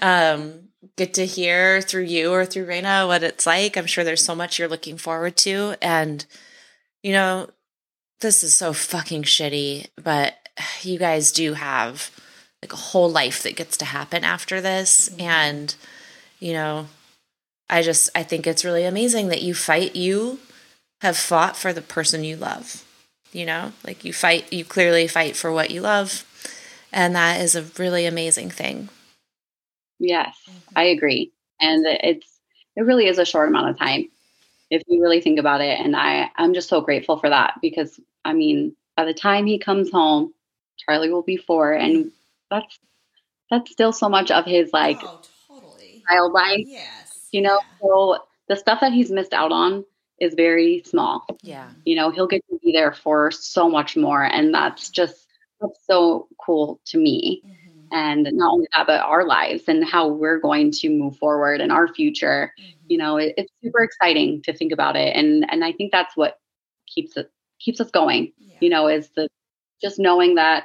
um, 0.00 0.68
get 0.96 1.14
to 1.14 1.26
hear 1.26 1.80
through 1.82 2.04
you 2.04 2.32
or 2.32 2.44
through 2.46 2.66
Raina 2.66 3.06
what 3.06 3.22
it's 3.22 3.46
like. 3.46 3.76
I'm 3.76 3.86
sure 3.86 4.04
there's 4.04 4.24
so 4.24 4.34
much 4.34 4.58
you're 4.58 4.68
looking 4.68 4.96
forward 4.98 5.36
to, 5.38 5.76
and 5.82 6.24
you 7.02 7.12
know, 7.12 7.50
this 8.20 8.42
is 8.44 8.56
so 8.56 8.72
fucking 8.72 9.24
shitty, 9.24 9.88
but 10.02 10.34
you 10.82 10.98
guys 10.98 11.30
do 11.32 11.52
have 11.54 12.10
like 12.62 12.72
a 12.72 12.76
whole 12.76 13.10
life 13.10 13.42
that 13.42 13.56
gets 13.56 13.76
to 13.78 13.84
happen 13.84 14.24
after 14.24 14.60
this. 14.60 15.08
Mhm. 15.10 15.20
And, 15.20 15.74
you 16.40 16.52
know, 16.52 16.86
I 17.68 17.82
just, 17.82 18.10
I 18.14 18.22
think 18.22 18.46
it's 18.46 18.64
really 18.64 18.84
amazing 18.84 19.28
that 19.28 19.42
you 19.42 19.54
fight, 19.54 19.96
you 19.96 20.38
have 21.00 21.16
fought 21.16 21.56
for 21.56 21.72
the 21.72 21.82
person 21.82 22.24
you 22.24 22.36
love, 22.36 22.84
you 23.32 23.44
know, 23.44 23.72
like 23.84 24.04
you 24.04 24.12
fight, 24.12 24.52
you 24.52 24.64
clearly 24.64 25.08
fight 25.08 25.36
for 25.36 25.50
what 25.52 25.70
you 25.70 25.80
love. 25.80 26.24
And 26.92 27.16
that 27.16 27.40
is 27.40 27.56
a 27.56 27.62
really 27.78 28.06
amazing 28.06 28.50
thing. 28.50 28.88
Yes, 29.98 30.36
I 30.76 30.84
agree. 30.84 31.32
And 31.60 31.84
it's 31.86 32.28
it 32.76 32.82
really 32.82 33.06
is 33.06 33.18
a 33.18 33.24
short 33.24 33.48
amount 33.48 33.70
of 33.70 33.78
time 33.78 34.10
if 34.70 34.82
you 34.88 35.02
really 35.02 35.20
think 35.20 35.38
about 35.38 35.60
it. 35.60 35.78
And 35.80 35.96
I 35.96 36.30
I'm 36.36 36.54
just 36.54 36.68
so 36.68 36.80
grateful 36.80 37.18
for 37.18 37.30
that 37.30 37.54
because 37.62 37.98
I 38.24 38.32
mean, 38.34 38.76
by 38.96 39.04
the 39.04 39.14
time 39.14 39.46
he 39.46 39.58
comes 39.58 39.90
home, 39.90 40.34
Charlie 40.78 41.10
will 41.10 41.22
be 41.22 41.36
four, 41.36 41.72
and 41.72 42.12
that's 42.52 42.78
that's 43.50 43.70
still 43.72 43.92
so 43.92 44.08
much 44.08 44.30
of 44.30 44.44
his 44.46 44.70
like 44.72 45.00
oh, 45.02 45.20
totally. 45.48 46.02
child 46.08 46.32
life, 46.32 46.64
Yes. 46.66 47.28
you 47.32 47.42
know. 47.42 47.58
Yeah. 47.60 47.78
So 47.88 48.18
the 48.48 48.56
stuff 48.56 48.80
that 48.80 48.92
he's 48.92 49.10
missed 49.10 49.32
out 49.34 49.52
on 49.52 49.84
is 50.20 50.34
very 50.34 50.82
small. 50.86 51.26
Yeah. 51.42 51.70
You 51.84 51.96
know, 51.96 52.10
he'll 52.10 52.28
get 52.28 52.42
to 52.50 52.58
be 52.62 52.72
there 52.72 52.92
for 52.92 53.30
so 53.32 53.68
much 53.68 53.96
more, 53.96 54.22
and 54.24 54.54
that's 54.54 54.90
just 54.90 55.26
that's 55.60 55.80
so 55.86 56.28
cool 56.44 56.80
to 56.86 56.98
me. 56.98 57.42
Mhm. 57.44 57.86
And 57.94 58.28
not 58.32 58.52
only 58.54 58.66
that, 58.74 58.86
but 58.86 59.00
our 59.02 59.26
lives 59.26 59.64
and 59.68 59.84
how 59.84 60.08
we're 60.08 60.40
going 60.40 60.70
to 60.72 60.88
move 60.88 61.16
forward 61.18 61.60
in 61.60 61.70
our 61.70 61.88
future 61.88 62.52
Mhm. 62.58 62.74
you 62.88 62.98
know 62.98 63.16
it, 63.16 63.34
it's 63.36 63.52
super 63.62 63.82
exciting 63.82 64.42
to 64.42 64.52
think 64.52 64.72
about 64.72 64.96
it 64.96 65.14
and 65.16 65.46
and 65.50 65.64
i 65.64 65.72
think 65.72 65.92
that's 65.92 66.16
what 66.16 66.38
keeps 66.86 67.16
it 67.16 67.30
keeps 67.60 67.80
us 67.80 67.90
going 67.90 68.32
Yeah. 68.38 68.56
you 68.60 68.70
know 68.70 68.88
is 68.88 69.08
the 69.16 69.28
just 69.80 69.98
knowing 69.98 70.34
that 70.36 70.64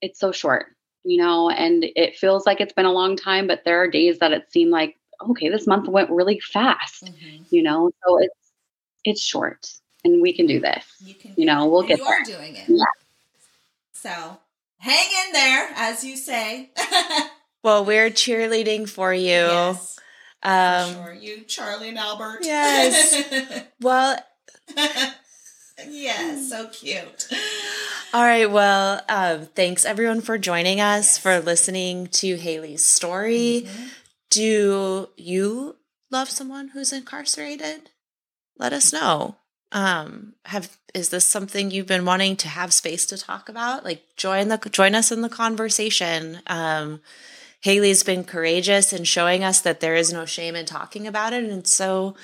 it's 0.00 0.18
so 0.20 0.32
short 0.32 0.75
you 1.06 1.16
know 1.22 1.48
and 1.50 1.84
it 1.96 2.16
feels 2.16 2.44
like 2.46 2.60
it's 2.60 2.72
been 2.74 2.84
a 2.86 2.92
long 2.92 3.16
time 3.16 3.46
but 3.46 3.62
there 3.64 3.80
are 3.82 3.88
days 3.90 4.18
that 4.18 4.32
it 4.32 4.50
seemed 4.52 4.70
like 4.72 4.96
okay 5.30 5.48
this 5.48 5.66
month 5.66 5.88
went 5.88 6.10
really 6.10 6.40
fast 6.40 7.04
Mhm. 7.10 7.44
you 7.50 7.62
know 7.62 7.90
so 8.04 8.18
it's 8.20 8.34
it's 9.04 9.22
short 9.22 9.66
and 10.04 10.20
we 10.20 10.32
can 10.34 10.46
do 10.46 10.60
this 10.60 10.84
You 11.00 11.14
can. 11.14 11.32
You 11.36 11.46
know, 11.46 11.66
we'll 11.68 11.82
get 11.84 11.98
you 11.98 12.04
there. 12.06 12.20
are 12.20 12.24
doing 12.24 12.56
it. 12.56 12.64
Yeah. 12.68 12.84
So 13.92 14.38
hang 14.78 15.08
in 15.26 15.32
there, 15.32 15.68
as 15.76 16.04
you 16.04 16.16
say. 16.16 16.70
Well, 17.64 17.84
we're 17.84 18.10
cheerleading 18.10 18.88
for 18.88 19.12
you. 19.12 19.24
yes. 19.26 19.98
for 20.40 20.48
Um, 20.48 20.92
sure. 20.94 21.14
You, 21.14 21.40
Charlie 21.44 21.88
and 21.88 21.98
Albert. 21.98 22.40
Yes. 22.42 23.64
well, 23.80 24.16
yes. 25.88 26.48
So 26.50 26.68
cute. 26.68 27.28
All 28.12 28.22
right. 28.22 28.50
Well, 28.50 29.02
um, 29.08 29.46
thanks 29.54 29.84
everyone 29.84 30.20
for 30.20 30.38
joining 30.38 30.80
us, 30.80 31.16
Yes. 31.16 31.18
for 31.18 31.40
listening 31.40 32.06
to 32.08 32.36
Haley's 32.36 32.84
story. 32.84 33.66
Mhm. 33.66 33.88
Do 34.30 35.08
you 35.16 35.76
love 36.10 36.30
someone 36.30 36.68
who's 36.68 36.92
incarcerated? 36.92 37.90
Let 38.58 38.72
us 38.72 38.92
know. 38.92 39.36
Um, 39.72 40.34
have 40.46 40.76
is 40.94 41.10
this 41.10 41.26
something 41.26 41.70
you've 41.70 41.86
been 41.86 42.06
wanting 42.06 42.36
to 42.36 42.48
have 42.48 42.72
space 42.72 43.04
to 43.06 43.18
talk 43.18 43.48
about? 43.48 43.84
Like 43.84 44.02
join 44.16 44.48
the 44.48 44.56
join 44.70 44.94
us 44.94 45.12
in 45.12 45.20
the 45.20 45.28
conversation. 45.28 46.40
Um, 46.46 47.00
Haley's 47.60 48.02
been 48.02 48.24
courageous 48.24 48.92
in 48.92 49.04
showing 49.04 49.42
us 49.42 49.60
that 49.62 49.80
there 49.80 49.96
is 49.96 50.12
no 50.12 50.24
shame 50.24 50.54
in 50.54 50.66
talking 50.66 51.06
about 51.06 51.32
it, 51.32 51.44
and 51.44 51.66
so 51.66 52.14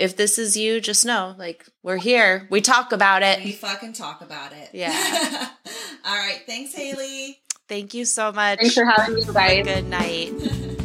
if 0.00 0.16
this 0.16 0.38
is 0.38 0.56
you, 0.56 0.80
just 0.80 1.04
know 1.04 1.34
like 1.38 1.66
we're 1.82 1.98
here. 1.98 2.46
We 2.50 2.60
talk 2.60 2.92
about 2.92 3.22
it. 3.22 3.44
We 3.44 3.52
fucking 3.52 3.92
talk 3.92 4.22
about 4.22 4.52
it. 4.52 4.70
Yeah. 4.72 4.90
All 6.04 6.16
right. 6.16 6.40
Thanks, 6.46 6.74
Haley. 6.74 7.40
Thank 7.68 7.94
you 7.94 8.04
so 8.04 8.32
much. 8.32 8.58
thanks 8.58 8.74
for 8.74 8.84
having 8.84 9.14
me 9.14 9.24
guys 9.32 9.64
Good 9.64 9.88
night. 9.88 10.76